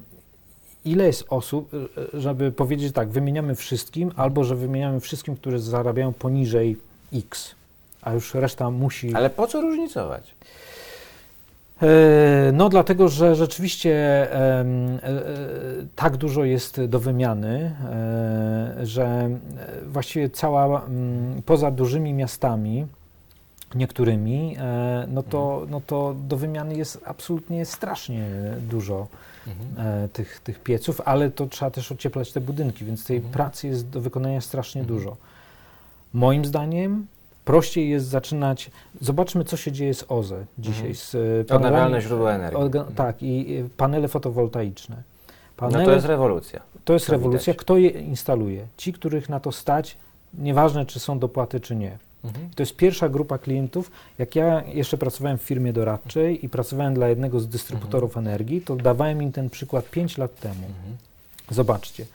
ile 0.85 1.07
jest 1.07 1.25
osób, 1.29 1.71
e, 2.15 2.21
żeby 2.21 2.53
powiedzieć 2.53 2.93
tak, 2.95 3.09
wymieniamy 3.09 3.55
wszystkim, 3.55 4.13
albo 4.17 4.45
że 4.45 4.57
wymieniamy 4.57 5.01
wszystkim, 5.01 5.37
którzy 5.37 5.59
zarabiają 5.59 6.13
poniżej 6.13 6.77
X, 7.15 7.55
a 8.03 8.13
już 8.13 8.35
reszta 8.35 8.71
musi... 8.71 9.15
Ale 9.15 9.31
po 9.31 9.47
co 9.47 9.61
różnicować? 9.61 10.35
E, 11.83 12.53
No, 12.53 12.69
dlatego, 12.69 13.09
że 13.09 13.35
rzeczywiście 13.35 13.93
e, 13.93 14.61
e, 14.61 14.65
tak 15.97 16.17
dużo 16.17 16.45
jest 16.45 16.85
do 16.85 16.99
wymiany, 17.01 17.77
że 18.83 19.31
właściwie 19.87 20.31
cała, 20.31 20.83
poza 21.47 21.71
dużymi 21.71 22.13
miastami, 22.15 22.87
niektórymi, 23.75 24.57
no 25.09 25.23
to, 25.23 25.67
no 25.71 25.81
to 25.87 26.15
do 26.29 26.37
wymiany 26.37 26.75
jest 26.75 27.01
absolutnie 27.07 27.67
strasznie 27.67 28.27
dużo 28.71 29.07
e, 29.79 30.09
tych, 30.13 30.41
tych 30.41 30.59
pieców, 30.63 31.01
ale 31.05 31.31
to 31.31 31.47
trzeba 31.47 31.71
też 31.71 31.93
ocieplać 31.93 32.33
te 32.33 32.41
budynki, 32.41 32.85
więc 32.85 33.05
tej 33.05 33.17
Mhm. 33.17 33.33
pracy 33.33 33.67
jest 33.69 33.89
do 33.89 34.01
wykonania 34.01 34.41
strasznie 34.41 34.81
Mhm. 34.81 34.99
dużo. 34.99 35.17
Moim 36.15 36.45
zdaniem 36.45 37.07
prościej 37.45 37.91
jest 37.91 38.07
zaczynać, 38.07 38.71
zobaczmy 39.01 39.45
co 39.45 39.57
się 39.57 39.73
dzieje 39.73 39.95
z 39.95 40.05
OZE 40.09 40.45
dzisiaj, 40.59 40.87
Mhm. 40.91 40.95
z 40.95 41.15
e, 41.51 41.55
Odnawialne 41.57 42.01
źródła 42.01 42.33
energii. 42.33 42.59
orga, 42.61 42.85
tak, 42.97 43.17
i 43.23 43.65
panele 43.77 44.09
fotowoltaiczne. 44.09 44.97
No 44.97 45.69
Panele, 45.69 45.85
to 45.85 45.93
jest 45.93 46.07
rewolucja. 46.07 46.61
to 46.85 46.93
jest 46.93 47.07
to 47.07 47.13
rewolucja. 47.13 47.53
widać. 47.53 47.57
Kto 47.65 47.77
je 47.77 47.89
instaluje? 47.91 48.67
Ci, 48.77 48.93
których 48.93 49.29
na 49.29 49.41
to 49.41 49.53
stać, 49.53 49.97
nieważne 50.39 50.87
czy 50.87 51.01
są 51.01 51.19
dopłaty, 51.19 51.61
czy 51.61 51.77
nie. 51.77 51.99
Mhm. 52.25 52.51
To 52.55 52.63
jest 52.63 52.77
pierwsza 52.77 53.09
grupa 53.09 53.39
klientów. 53.39 53.91
Jak 54.19 54.37
ja 54.37 54.63
jeszcze 54.67 54.99
pracowałem 54.99 55.39
w 55.39 55.43
firmie 55.43 55.73
doradczej 55.73 56.45
i 56.45 56.49
pracowałem 56.49 56.95
dla 56.95 57.09
jednego 57.09 57.41
z 57.41 57.49
dystrybutorów 57.49 58.17
energii, 58.17 58.61
to 58.61 58.77
dawałem 58.77 59.23
im 59.23 59.33
ten 59.33 59.51
przykład 59.51 59.85
5 59.91 60.19
lat 60.19 60.41
temu. 60.41 60.55
Mhm. 60.67 60.97
Zobaczcie, 61.51 62.07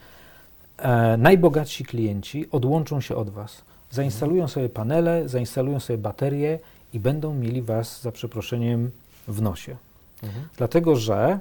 e, 0.78 1.16
najbogatsi 1.16 1.84
klienci 1.84 2.46
odłączą 2.52 3.00
się 3.00 3.16
od 3.16 3.30
Was, 3.30 3.62
zainstalują 3.90 4.48
sobie 4.48 4.68
panele, 4.68 5.28
zainstalują 5.28 5.80
sobie 5.80 5.98
baterie 5.98 6.58
i 6.92 7.00
będą 7.00 7.34
mieli 7.34 7.62
Was, 7.62 8.02
za 8.02 8.12
przeproszeniem, 8.12 8.90
w 9.28 9.42
nosie. 9.42 9.76
Mhm. 10.22 10.48
Dlatego, 10.56 10.96
że 10.96 11.38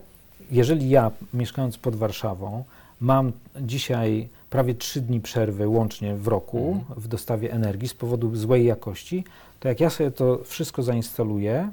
jeżeli 0.52 0.90
ja, 0.90 1.12
mieszkając 1.34 1.78
pod 1.78 1.96
Warszawą, 1.96 2.64
mam 3.02 3.32
dzisiaj 3.62 4.28
prawie 4.50 4.76
3 4.76 5.02
dni 5.02 5.22
przerwy 5.22 5.68
łącznie 5.68 6.16
w 6.16 6.28
roku 6.28 6.74
mhm. 6.80 7.02
w 7.02 7.08
dostawie 7.08 7.54
energii 7.54 7.88
z 7.88 7.94
powodu 7.94 8.36
złej 8.36 8.66
jakości, 8.66 9.24
to 9.60 9.68
jak 9.68 9.80
ja 9.80 9.90
sobie 9.90 10.12
to 10.12 10.40
wszystko 10.44 10.84
zainstaluję 10.84 11.70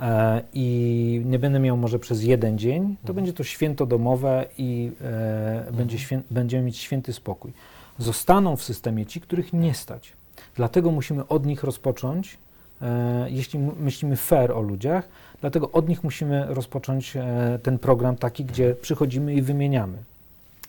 e, 0.00 0.42
i 0.54 1.22
nie 1.24 1.38
będę 1.38 1.60
miał 1.60 1.76
może 1.76 1.98
przez 1.98 2.22
jeden 2.22 2.58
dzień, 2.58 2.82
to 2.82 3.08
mhm. 3.08 3.16
będzie 3.16 3.32
to 3.32 3.44
święto 3.44 3.86
domowe 3.86 4.46
i 4.58 4.90
e, 5.00 5.58
mhm. 5.58 5.76
będzie 5.76 5.98
świę, 5.98 6.20
będziemy 6.30 6.64
mieć 6.64 6.76
święty 6.76 7.12
spokój. 7.12 7.52
Zostaną 7.98 8.56
w 8.56 8.62
systemie 8.62 9.06
ci, 9.06 9.20
których 9.20 9.52
nie 9.52 9.74
stać. 9.74 10.12
Dlatego 10.56 10.90
musimy 10.90 11.28
od 11.28 11.46
nich 11.46 11.64
rozpocząć, 11.64 12.38
e, 12.82 13.30
jeśli 13.30 13.58
myślimy 13.58 14.16
fair 14.16 14.52
o 14.52 14.60
ludziach, 14.60 15.08
dlatego 15.40 15.70
od 15.70 15.88
nich 15.88 16.04
musimy 16.04 16.46
rozpocząć 16.48 17.16
e, 17.16 17.58
ten 17.62 17.78
program 17.78 18.16
taki, 18.16 18.44
gdzie 18.44 18.74
przychodzimy 18.74 19.34
i 19.34 19.42
wymieniamy. 19.42 19.98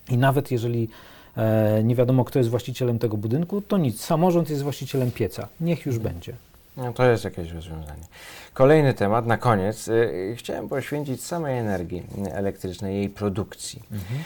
I 0.10 0.18
nawet 0.18 0.52
jeżeli 0.52 0.90
e, 1.38 1.84
nie 1.84 1.96
wiadomo, 1.96 2.26
kto 2.26 2.40
jest 2.40 2.50
właścicielem 2.50 3.00
tego 3.00 3.18
budynku, 3.18 3.62
to 3.62 3.78
nic. 3.78 4.02
Samorząd 4.02 4.50
jest 4.50 4.64
właścicielem 4.64 5.12
pieca. 5.12 5.48
Niech 5.60 5.86
już 5.86 6.00
będzie. 6.00 6.34
No 6.78 6.94
to 6.94 7.06
jest 7.06 7.24
jakieś 7.24 7.52
rozwiązanie. 7.52 8.04
Kolejny 8.54 8.94
temat, 8.94 9.26
na 9.26 9.38
koniec. 9.38 9.88
Y, 9.88 10.36
chciałem 10.38 10.70
poświęcić 10.70 11.24
samej 11.24 11.60
energii 11.60 12.04
elektrycznej, 12.32 12.96
jej 12.96 13.10
produkcji. 13.10 13.82
Mhm. 13.92 14.20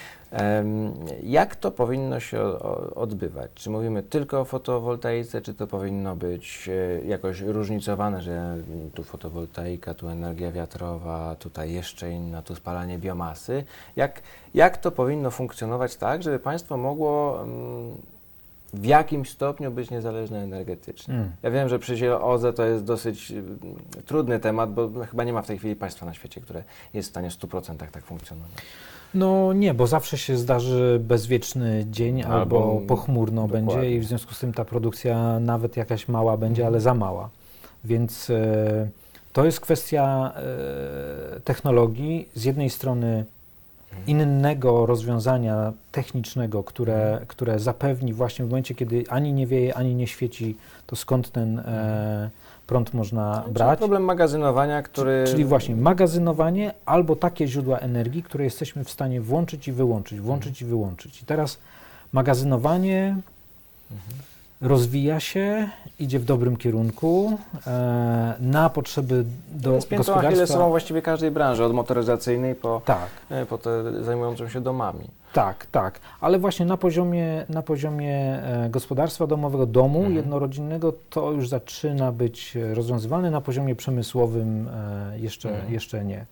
Jak 1.23 1.55
to 1.55 1.71
powinno 1.71 2.19
się 2.19 2.59
odbywać? 2.95 3.51
Czy 3.55 3.69
mówimy 3.69 4.03
tylko 4.03 4.39
o 4.39 4.45
fotowoltaice, 4.45 5.41
czy 5.41 5.53
to 5.53 5.67
powinno 5.67 6.15
być 6.15 6.69
e, 6.69 7.07
jakoś 7.07 7.41
różnicowane, 7.41 8.21
że 8.21 8.57
tu 8.95 9.03
fotowoltaika, 9.03 9.93
tu 9.93 10.09
energia 10.09 10.51
wiatrowa, 10.51 11.36
tutaj 11.36 11.71
jeszcze 11.71 12.11
inna, 12.11 12.41
tu 12.41 12.55
spalanie 12.55 12.97
biomasy? 12.97 13.63
Jak, 13.95 14.21
jak 14.53 14.77
to 14.77 14.91
powinno 14.91 15.32
funkcjonować 15.32 15.95
tak, 15.95 16.23
żeby 16.23 16.39
państwo 16.39 16.77
mogło 16.77 17.43
mm, 17.43 17.97
w 18.74 18.86
jakimś 18.86 19.30
stopniu 19.30 19.72
być 19.72 19.89
niezależne 19.89 20.43
energetycznie. 20.43 21.13
Mm. 21.13 21.32
Ja 21.43 21.51
wiem, 21.51 21.70
że 21.70 21.80
przy 21.80 22.20
OZE 22.22 22.53
to 22.55 22.65
jest 22.65 22.84
dosyć 22.84 23.32
y, 23.32 23.43
trudny 24.05 24.39
temat, 24.39 24.74
bo 24.74 24.89
chyba 25.11 25.24
nie 25.24 25.34
ma 25.34 25.41
w 25.41 25.47
tej 25.47 25.57
chwili 25.57 25.76
państwa 25.76 26.05
na 26.05 26.13
świecie, 26.13 26.41
które 26.41 26.63
jest 26.93 27.09
w 27.09 27.11
stanie 27.11 27.30
w 27.30 27.34
100% 27.34 27.78
tak 27.91 28.03
funkcjonować. 28.03 28.51
No 29.13 29.53
nie, 29.53 29.74
bo 29.74 29.88
zawsze 29.88 30.17
się 30.17 30.38
zdarzy 30.38 30.99
bezwieczny 31.03 31.86
dzień 31.89 32.24
albo, 32.24 32.38
albo 32.38 32.82
pochmurno 32.88 33.41
dokładnie. 33.41 33.76
będzie 33.76 33.95
i 33.95 33.99
w 33.99 34.05
związku 34.05 34.34
z 34.34 34.39
tym 34.39 34.53
ta 34.53 34.65
produkcja 34.65 35.39
nawet 35.39 35.78
jakaś 35.78 36.07
mała 36.07 36.38
będzie, 36.38 36.67
ale 36.67 36.80
za 36.80 36.93
mała. 36.93 37.30
Więc 37.84 38.30
e, 38.30 38.89
to 39.34 39.45
jest 39.45 39.59
kwestia 39.59 40.34
e, 40.36 41.39
technologii. 41.39 42.30
Z 42.36 42.43
jednej 42.43 42.70
strony 42.70 43.26
innego 44.07 44.85
rozwiązania 44.85 45.73
technicznego, 45.91 46.63
które, 46.63 47.21
które 47.27 47.59
zapewni 47.59 48.13
właśnie 48.13 48.45
w 48.45 48.49
momencie, 48.49 48.75
kiedy 48.75 49.03
ani 49.09 49.33
nie 49.33 49.47
wieje, 49.47 49.77
ani 49.77 49.95
nie 49.95 50.07
świeci, 50.07 50.55
to 50.87 50.95
skąd 50.95 51.31
ten 51.31 51.59
e, 51.59 52.29
prąd 52.67 52.93
można 52.93 53.41
czyli 53.41 53.53
brać. 53.53 53.79
problem 53.79 54.03
magazynowania, 54.03 54.81
który... 54.81 55.23
Czyli 55.27 55.45
właśnie 55.45 55.75
magazynowanie 55.75 56.73
albo 56.85 57.15
takie 57.15 57.47
źródła 57.47 57.77
energii, 57.77 58.23
które 58.23 58.43
jesteśmy 58.43 58.83
w 58.83 58.89
stanie 58.89 59.21
włączyć 59.21 59.67
i 59.67 59.71
wyłączyć, 59.71 60.19
włączyć 60.19 60.61
i 60.61 60.65
wyłączyć. 60.65 61.21
I 61.21 61.25
teraz 61.25 61.57
magazynowanie 62.13 63.17
mhm 63.91 64.28
rozwija 64.62 65.20
się, 65.20 65.70
idzie 65.99 66.20
w 66.20 66.26
dobrym 66.26 66.57
kierunku 66.57 67.38
e, 67.68 68.34
na 68.39 68.70
potrzeby 68.70 69.26
do 69.51 69.74
jest 69.74 69.95
gospodarstwa. 69.95 70.47
są 70.47 70.70
właściwie 70.70 71.01
każdej 71.01 71.32
branży, 71.32 71.64
od 71.64 71.74
motoryzacyjnej 71.74 72.55
po, 72.55 72.82
tak. 72.86 73.10
e, 73.30 73.45
po 73.45 73.57
te 73.57 74.03
zajmującą 74.03 74.49
się 74.49 74.62
domami. 74.62 75.07
Tak, 75.34 75.66
tak, 75.66 75.99
ale 76.22 76.39
właśnie 76.39 76.66
na 76.66 76.78
poziomie, 76.78 77.45
na 77.49 77.62
poziomie 77.62 78.43
e, 78.43 78.70
gospodarstwa 78.70 79.28
domowego, 79.28 79.66
domu 79.66 79.99
mhm. 79.99 80.16
jednorodzinnego 80.16 80.93
to 81.10 81.32
już 81.32 81.49
zaczyna 81.49 82.12
być 82.12 82.57
rozwiązywane, 82.74 83.32
na 83.32 83.41
poziomie 83.41 83.76
przemysłowym 83.76 84.68
e, 84.68 85.20
jeszcze, 85.20 85.49
mhm. 85.49 85.74
jeszcze 85.74 86.05
nie. 86.05 86.26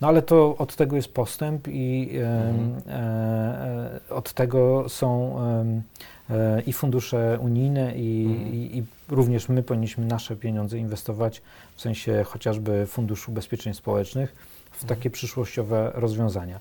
No 0.00 0.08
ale 0.08 0.22
to 0.22 0.56
od 0.58 0.76
tego 0.76 0.96
jest 0.96 1.14
postęp 1.14 1.68
i 1.68 2.10
mhm. 2.14 2.82
E, 2.88 4.00
od 4.10 4.32
tego 4.32 4.88
są 4.88 5.36
i 6.66 6.72
fundusze 6.72 7.38
unijne 7.40 7.96
i, 7.96 8.26
mhm. 8.26 8.54
i, 8.54 8.78
i, 8.78 8.84
również 9.08 9.48
my 9.48 9.62
powinniśmy 9.62 10.06
nasze 10.06 10.36
pieniądze 10.36 10.78
inwestować 10.78 11.42
w 11.76 11.80
sensie 11.80 12.24
chociażby 12.24 12.86
Funduszu 12.86 13.30
Ubezpieczeń 13.30 13.74
Społecznych 13.74 14.34
w 14.70 14.82
mhm. 14.82 14.88
takie 14.88 15.10
przyszłościowe 15.10 15.90
rozwiązania. 15.94 16.60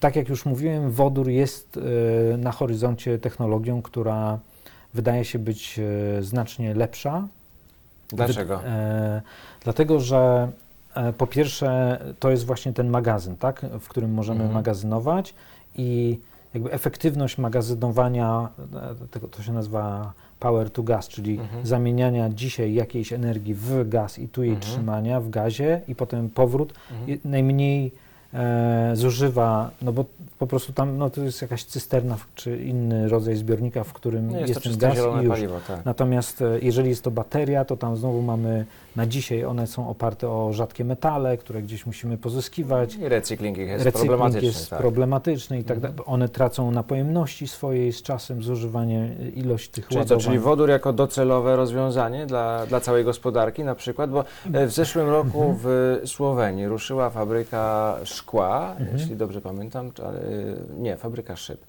Tak 0.00 0.16
jak 0.16 0.28
już 0.28 0.46
mówiłem, 0.46 0.90
wodór 0.90 1.28
jest 1.28 1.78
e, 2.32 2.36
na 2.36 2.52
horyzoncie 2.52 3.18
technologią, 3.18 3.82
która 3.82 4.38
wydaje 4.94 5.24
się 5.24 5.38
być 5.38 5.78
e, 5.78 6.22
znacznie 6.22 6.74
lepsza. 6.74 7.28
Dlaczego? 8.08 8.58
Wy, 8.58 8.66
e, 8.66 9.22
dlatego, 9.64 10.00
że 10.00 10.50
po 11.18 11.26
pierwsze 11.26 11.98
to 12.18 12.30
jest 12.30 12.46
właśnie 12.46 12.72
ten 12.72 12.88
magazyn, 12.88 13.36
tak, 13.36 13.66
w 13.80 13.88
którym 13.88 14.14
możemy 14.14 14.40
mhm. 14.40 14.54
magazynować 14.54 15.34
i 15.76 16.18
jakby 16.54 16.72
efektywność 16.72 17.38
magazynowania, 17.38 18.48
e, 19.02 19.08
tego 19.10 19.28
to 19.28 19.42
się 19.42 19.52
nazywa 19.52 20.12
power 20.40 20.70
to 20.70 20.82
gas, 20.82 21.08
czyli 21.08 21.38
mhm. 21.38 21.66
zamieniania 21.66 22.28
dzisiaj 22.28 22.74
jakiejś 22.74 23.12
energii 23.12 23.54
w 23.54 23.88
gaz 23.88 24.18
i 24.18 24.28
tu 24.28 24.42
jej 24.42 24.52
mhm. 24.52 24.72
trzymania 24.72 25.20
w 25.20 25.30
gazie 25.30 25.80
i 25.88 25.94
potem 25.94 26.30
powrót, 26.30 26.74
mhm. 26.90 27.18
najmniej 27.24 27.92
e, 28.34 28.90
zużywa, 28.94 29.70
no 29.82 29.92
bo 29.92 30.04
po 30.38 30.46
prostu 30.46 30.72
tam 30.72 30.98
no, 30.98 31.10
to 31.10 31.20
jest 31.20 31.42
jakaś 31.42 31.64
cysterna 31.64 32.16
czy 32.34 32.56
inny 32.56 33.08
rodzaj 33.08 33.36
zbiornika, 33.36 33.84
w 33.84 33.92
którym 33.92 34.30
no 34.30 34.38
jest, 34.38 34.48
jest 34.48 34.62
ten 34.62 34.76
gaz 34.76 34.98
i 34.98 35.24
już. 35.24 35.28
Paliwo, 35.28 35.60
tak. 35.68 35.84
Natomiast 35.84 36.42
e, 36.42 36.58
jeżeli 36.62 36.88
jest 36.88 37.04
to 37.04 37.10
bateria, 37.10 37.64
to 37.64 37.76
tam 37.76 37.96
znowu 37.96 38.22
mamy 38.22 38.66
na 38.96 39.06
dzisiaj 39.06 39.44
one 39.44 39.66
są 39.66 39.88
oparte 39.88 40.30
o 40.30 40.52
rzadkie 40.52 40.84
metale, 40.84 41.36
które 41.36 41.62
gdzieś 41.62 41.86
musimy 41.86 42.18
pozyskiwać. 42.18 42.94
I 42.94 43.08
recykling 43.08 43.58
jest 43.58 43.84
recykling 43.84 44.08
problematyczny. 44.08 44.46
jest 44.46 44.70
tak. 44.70 44.78
problematyczny 44.78 45.58
i 45.58 45.64
tak 45.64 45.76
mhm. 45.76 45.94
dalej. 45.94 46.12
One 46.12 46.28
tracą 46.28 46.70
na 46.70 46.82
pojemności 46.82 47.48
swojej 47.48 47.92
z 47.92 48.02
czasem, 48.02 48.42
zużywanie, 48.42 49.16
ilość 49.34 49.70
tych 49.70 49.86
czyli 49.88 49.98
ładowań. 49.98 50.20
Co, 50.20 50.24
czyli 50.26 50.38
wodór 50.38 50.68
jako 50.68 50.92
docelowe 50.92 51.56
rozwiązanie 51.56 52.26
dla, 52.26 52.66
dla 52.66 52.80
całej 52.80 53.04
gospodarki 53.04 53.64
na 53.64 53.74
przykład, 53.74 54.10
bo 54.10 54.24
e, 54.52 54.66
w 54.66 54.72
zeszłym 54.72 55.08
roku 55.08 55.42
mhm. 55.42 55.58
w 55.62 56.00
Słowenii 56.06 56.66
ruszyła 56.66 57.10
fabryka 57.10 57.96
szkła, 58.04 58.70
mhm. 58.78 58.98
jeśli 58.98 59.16
dobrze 59.16 59.40
pamiętam, 59.40 59.92
nie, 60.78 60.96
fabryka 60.96 61.36
szyb. 61.36 61.64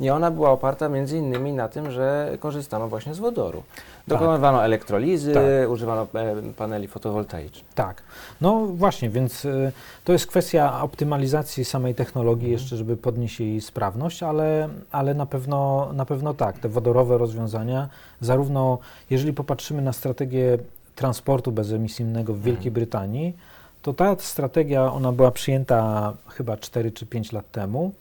I 0.00 0.10
ona 0.10 0.30
była 0.30 0.50
oparta 0.50 0.88
między 0.88 1.18
innymi 1.18 1.52
na 1.52 1.68
tym, 1.68 1.90
że 1.90 2.36
korzystano 2.40 2.88
właśnie 2.88 3.14
z 3.14 3.18
wodoru. 3.18 3.62
Dokonywano 4.06 4.58
tak. 4.58 4.64
elektrolizy, 4.64 5.34
tak. 5.34 5.70
używano 5.70 6.06
e, 6.14 6.52
paneli 6.56 6.88
fotowoltaicznych. 6.88 7.74
Tak. 7.74 8.02
No 8.40 8.66
właśnie, 8.66 9.10
więc 9.10 9.44
y, 9.44 9.72
to 10.04 10.12
jest 10.12 10.26
kwestia 10.26 10.82
optymalizacji 10.82 11.64
samej 11.64 11.94
technologii 11.94 12.46
mhm. 12.46 12.52
jeszcze, 12.52 12.76
żeby 12.76 12.96
podnieść 12.96 13.40
jej 13.40 13.60
sprawność, 13.60 14.22
ale, 14.22 14.68
ale 14.92 15.14
na, 15.14 15.26
pewno, 15.26 15.90
na 15.92 16.04
pewno 16.04 16.34
tak, 16.34 16.58
te 16.58 16.68
wodorowe 16.68 17.18
rozwiązania, 17.18 17.88
zarówno 18.20 18.78
jeżeli 19.10 19.32
popatrzymy 19.32 19.82
na 19.82 19.92
strategię 19.92 20.58
transportu 20.94 21.52
bezemisyjnego 21.52 22.34
w 22.34 22.42
Wielkiej 22.42 22.68
mhm. 22.68 22.74
Brytanii, 22.74 23.36
to 23.82 23.92
ta 23.92 24.16
strategia, 24.18 24.92
ona 24.92 25.12
była 25.12 25.30
przyjęta 25.30 26.12
chyba 26.28 26.56
4 26.56 26.92
czy 26.92 27.06
5 27.06 27.32
lat 27.32 27.50
temu 27.50 27.92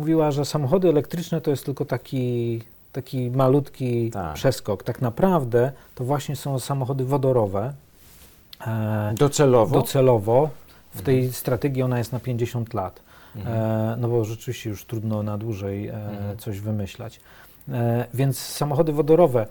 mówiła, 0.00 0.30
że 0.30 0.44
samochody 0.44 0.88
elektryczne 0.88 1.40
to 1.40 1.50
jest 1.50 1.64
tylko 1.64 1.84
taki, 1.84 2.62
taki 2.92 3.30
malutki 3.30 4.10
tak. 4.10 4.34
przeskok. 4.34 4.82
Tak 4.82 5.00
naprawdę 5.00 5.72
to 5.94 6.04
właśnie 6.04 6.36
są 6.36 6.58
samochody 6.58 7.04
wodorowe. 7.04 7.72
E, 8.66 9.14
docelowo? 9.18 9.80
Docelowo. 9.80 10.50
W 10.94 11.02
tej 11.02 11.16
mhm. 11.16 11.32
strategii 11.32 11.82
ona 11.82 11.98
jest 11.98 12.12
na 12.12 12.20
50 12.20 12.74
lat. 12.74 13.00
Mhm. 13.36 13.56
E, 13.56 13.96
no 13.96 14.08
bo 14.08 14.24
rzeczywiście 14.24 14.70
już 14.70 14.84
trudno 14.84 15.22
na 15.22 15.38
dłużej 15.38 15.88
e, 15.88 15.94
mhm. 15.94 16.38
coś 16.38 16.60
wymyślać. 16.60 17.20
E, 17.68 18.06
więc 18.14 18.38
samochody 18.38 18.92
wodorowe 18.92 19.46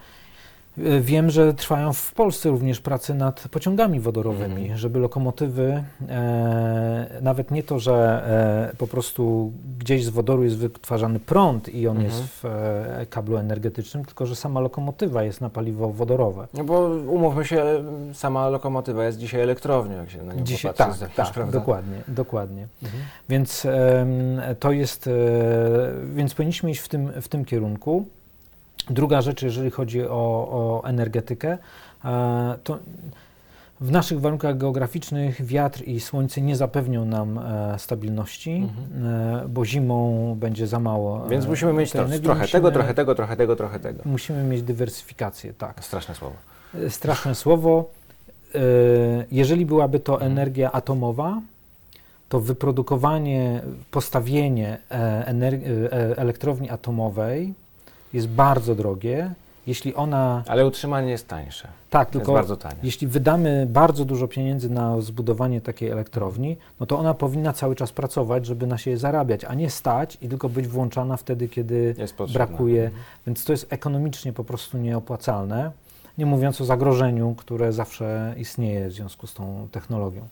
wiem, 1.01 1.29
że 1.29 1.53
trwają 1.53 1.93
w 1.93 2.13
Polsce 2.13 2.49
również 2.49 2.79
prace 2.79 3.13
nad 3.13 3.47
pociągami 3.51 3.99
wodorowymi, 3.99 4.65
mm. 4.65 4.77
żeby 4.77 4.99
lokomotywy, 4.99 5.83
e, 6.09 7.19
nawet 7.21 7.51
nie 7.51 7.63
to, 7.63 7.79
że 7.79 8.23
e, 8.73 8.75
po 8.77 8.87
prostu 8.87 9.51
gdzieś 9.79 10.05
z 10.05 10.09
wodoru 10.09 10.43
jest 10.43 10.57
wytwarzany 10.57 11.19
prąd 11.19 11.69
i 11.69 11.87
on 11.87 11.97
mm. 11.97 12.09
jest 12.09 12.23
w 12.23 12.45
e, 12.45 13.05
kablu 13.09 13.37
energetycznym, 13.37 14.05
tylko 14.05 14.25
że 14.25 14.35
sama 14.35 14.59
lokomotywa 14.59 15.23
jest 15.23 15.41
na 15.41 15.49
paliwo 15.49 15.89
wodorowe. 15.89 16.47
No 16.53 16.63
bo 16.63 16.79
umówmy 16.87 17.45
się, 17.45 17.63
sama 18.13 18.49
lokomotywa 18.49 19.05
jest 19.05 19.17
dzisiaj 19.17 19.41
elektrownią, 19.41 19.97
jak 19.97 20.09
się 20.09 20.23
na 20.23 20.33
nią 20.33 20.43
dzisiaj, 20.43 20.71
popatrzy. 20.71 20.99
Tak, 20.99 21.13
tak, 21.13 21.33
prawda? 21.33 21.59
dokładnie, 21.59 21.97
dokładnie. 22.07 22.67
Mhm. 22.83 23.03
Więc 23.29 23.67
to 24.59 24.71
jest, 24.71 25.07
e, 25.07 25.11
więc 26.15 26.33
powinniśmy 26.33 26.71
iść 26.71 26.81
w 26.81 26.87
tym, 26.87 27.11
w 27.21 27.27
tym 27.27 27.45
kierunku. 27.45 28.05
Druga 28.89 29.21
rzecz, 29.21 29.41
jeżeli 29.41 29.71
chodzi 29.71 30.01
o, 30.03 30.09
o 30.51 30.81
energetykę, 30.85 31.57
e, 32.05 32.55
to 32.63 32.79
W 33.81 33.91
naszych 33.91 34.21
warunkach 34.21 34.57
geograficznych 34.57 35.45
wiatr 35.45 35.83
i 35.83 35.99
słońce 35.99 36.41
nie 36.41 36.55
zapewnią 36.55 37.05
nam 37.05 37.37
e, 37.37 37.75
stabilności, 37.79 38.51
Mhm. 38.51 39.05
e, 39.45 39.47
bo 39.47 39.65
zimą 39.65 40.35
będzie 40.39 40.67
za 40.67 40.79
mało. 40.79 41.27
Więc 41.27 41.47
musimy 41.47 41.73
mieć 41.73 41.91
to, 41.91 41.97
trochę 41.97 42.09
Musimy- 42.41 42.47
tego, 42.51 42.71
trochę 42.71 42.93
tego, 42.93 43.15
trochę 43.15 43.35
tego, 43.37 43.55
trochę 43.55 43.79
tego. 43.79 44.01
Musimy 44.05 44.43
mieć 44.43 44.63
dywersyfikację, 44.63 45.53
tak. 45.53 45.83
Straszne 45.85 46.15
słowo. 46.15 46.35
Straszne 46.89 47.35
słowo. 47.35 47.89
Jeżeli 49.31 49.65
byłaby 49.65 49.99
to 49.99 50.13
Mhm. 50.13 50.31
energia 50.31 50.71
atomowa, 50.71 51.41
to 52.29 52.39
wyprodukowanie, 52.39 53.61
postawienie 53.91 54.77
elektrowni 56.17 56.69
atomowej 56.69 57.53
jest 58.13 58.27
bardzo 58.27 58.75
drogie. 58.75 59.33
Jeśli 59.67 59.95
ona. 59.95 60.43
Ale 60.47 60.67
utrzymanie 60.67 61.11
jest 61.11 61.27
tańsze. 61.27 61.67
Tak, 61.89 62.07
Jest 62.07 62.11
tylko 62.11 62.33
bardzo 62.33 62.57
tanie. 62.57 62.75
jeśli 62.83 63.07
wydamy 63.07 63.67
bardzo 63.69 64.05
dużo 64.05 64.27
pieniędzy 64.27 64.69
na 64.69 65.01
zbudowanie 65.01 65.61
takiej 65.61 65.89
elektrowni, 65.89 66.57
no 66.79 66.85
to 66.85 66.99
ona 66.99 67.13
powinna 67.13 67.53
cały 67.53 67.75
czas 67.75 67.91
pracować, 67.91 68.45
żeby 68.45 68.67
na 68.67 68.77
siebie 68.77 68.97
zarabiać, 68.97 69.45
a 69.45 69.53
nie 69.53 69.69
stać 69.69 70.17
i 70.21 70.29
tylko 70.29 70.49
być 70.49 70.67
włączana 70.67 71.17
wtedy, 71.17 71.47
kiedy 71.47 71.95
brakuje. 72.33 72.83
Mhm. 72.85 73.03
Więc 73.27 73.45
to 73.45 73.53
jest 73.53 73.73
ekonomicznie 73.73 74.33
po 74.33 74.43
prostu 74.43 74.77
nieopłacalne. 74.77 75.71
Nie 76.17 76.25
mówiąc 76.25 76.61
o 76.61 76.65
zagrożeniu, 76.65 77.35
które 77.37 77.73
zawsze 77.73 78.33
istnieje 78.37 78.87
w 78.89 78.93
związku 78.93 79.27
z 79.27 79.33
tą 79.33 79.67
technologią. 79.71 80.27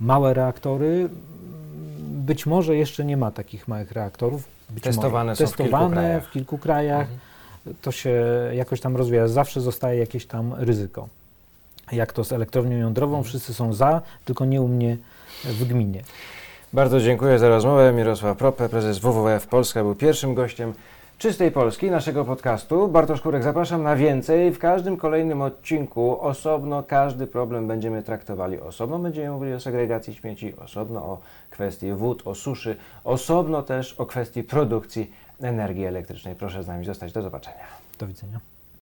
Małe 0.00 0.34
reaktory, 0.34 1.08
być 1.98 2.46
może 2.46 2.76
jeszcze 2.76 3.04
nie 3.04 3.16
ma 3.16 3.30
takich 3.30 3.68
małych 3.68 3.92
reaktorów. 3.92 4.44
Być 4.74 4.84
Testowane 4.84 5.30
może. 5.32 5.46
są 5.46 5.52
w 5.52 5.56
kilku 5.56 5.62
Testowane 5.62 5.94
krajach. 5.96 6.24
w 6.26 6.30
kilku 6.30 6.58
krajach. 6.58 7.00
Mhm. 7.00 7.18
To 7.82 7.92
się 7.92 8.24
jakoś 8.52 8.80
tam 8.80 8.96
rozwija. 8.96 9.28
Zawsze 9.28 9.60
zostaje 9.60 9.98
jakieś 9.98 10.26
tam 10.26 10.54
ryzyko. 10.58 11.08
Jak 11.92 12.12
to 12.12 12.24
z 12.24 12.32
elektrownią 12.32 12.76
jądrową, 12.78 13.12
Mhm. 13.16 13.24
wszyscy 13.24 13.54
są 13.54 13.72
za, 13.72 14.02
tylko 14.24 14.44
nie 14.44 14.62
u 14.62 14.68
mnie 14.68 14.96
w 15.44 15.64
gminie. 15.64 16.02
Bardzo 16.72 17.00
dziękuję 17.00 17.38
za 17.38 17.48
rozmowę. 17.48 17.92
Mirosław 17.92 18.38
Prope, 18.38 18.68
prezes 18.68 18.98
WWF 18.98 19.46
Polska, 19.46 19.82
był 19.82 19.94
pierwszym 19.94 20.34
gościem 20.34 20.72
Czystej 21.22 21.50
Polski, 21.50 21.90
naszego 21.90 22.24
podcastu. 22.24 22.88
Bartosz 22.88 23.20
Kurek, 23.20 23.42
zapraszam 23.42 23.82
na 23.82 23.96
więcej. 23.96 24.52
W 24.52 24.58
każdym 24.58 24.96
kolejnym 24.96 25.42
odcinku 25.42 26.20
osobno 26.20 26.82
każdy 26.82 27.26
problem 27.26 27.68
będziemy 27.68 28.02
traktowali 28.02 28.60
osobno. 28.60 28.98
Będziemy 28.98 29.30
mówili 29.30 29.54
o 29.54 29.60
segregacji 29.60 30.14
śmieci, 30.14 30.56
osobno 30.56 31.00
o 31.00 31.18
kwestii 31.50 31.92
wód, 31.92 32.22
o 32.24 32.34
suszy, 32.34 32.76
osobno 33.04 33.62
też 33.62 33.92
o 33.92 34.06
kwestii 34.06 34.42
produkcji 34.42 35.10
energii 35.40 35.84
elektrycznej. 35.84 36.34
Proszę 36.34 36.62
z 36.62 36.66
nami 36.66 36.84
zostać. 36.84 37.12
Do 37.12 37.22
zobaczenia. 37.22 37.64
Do 37.98 38.06
widzenia. 38.06 38.51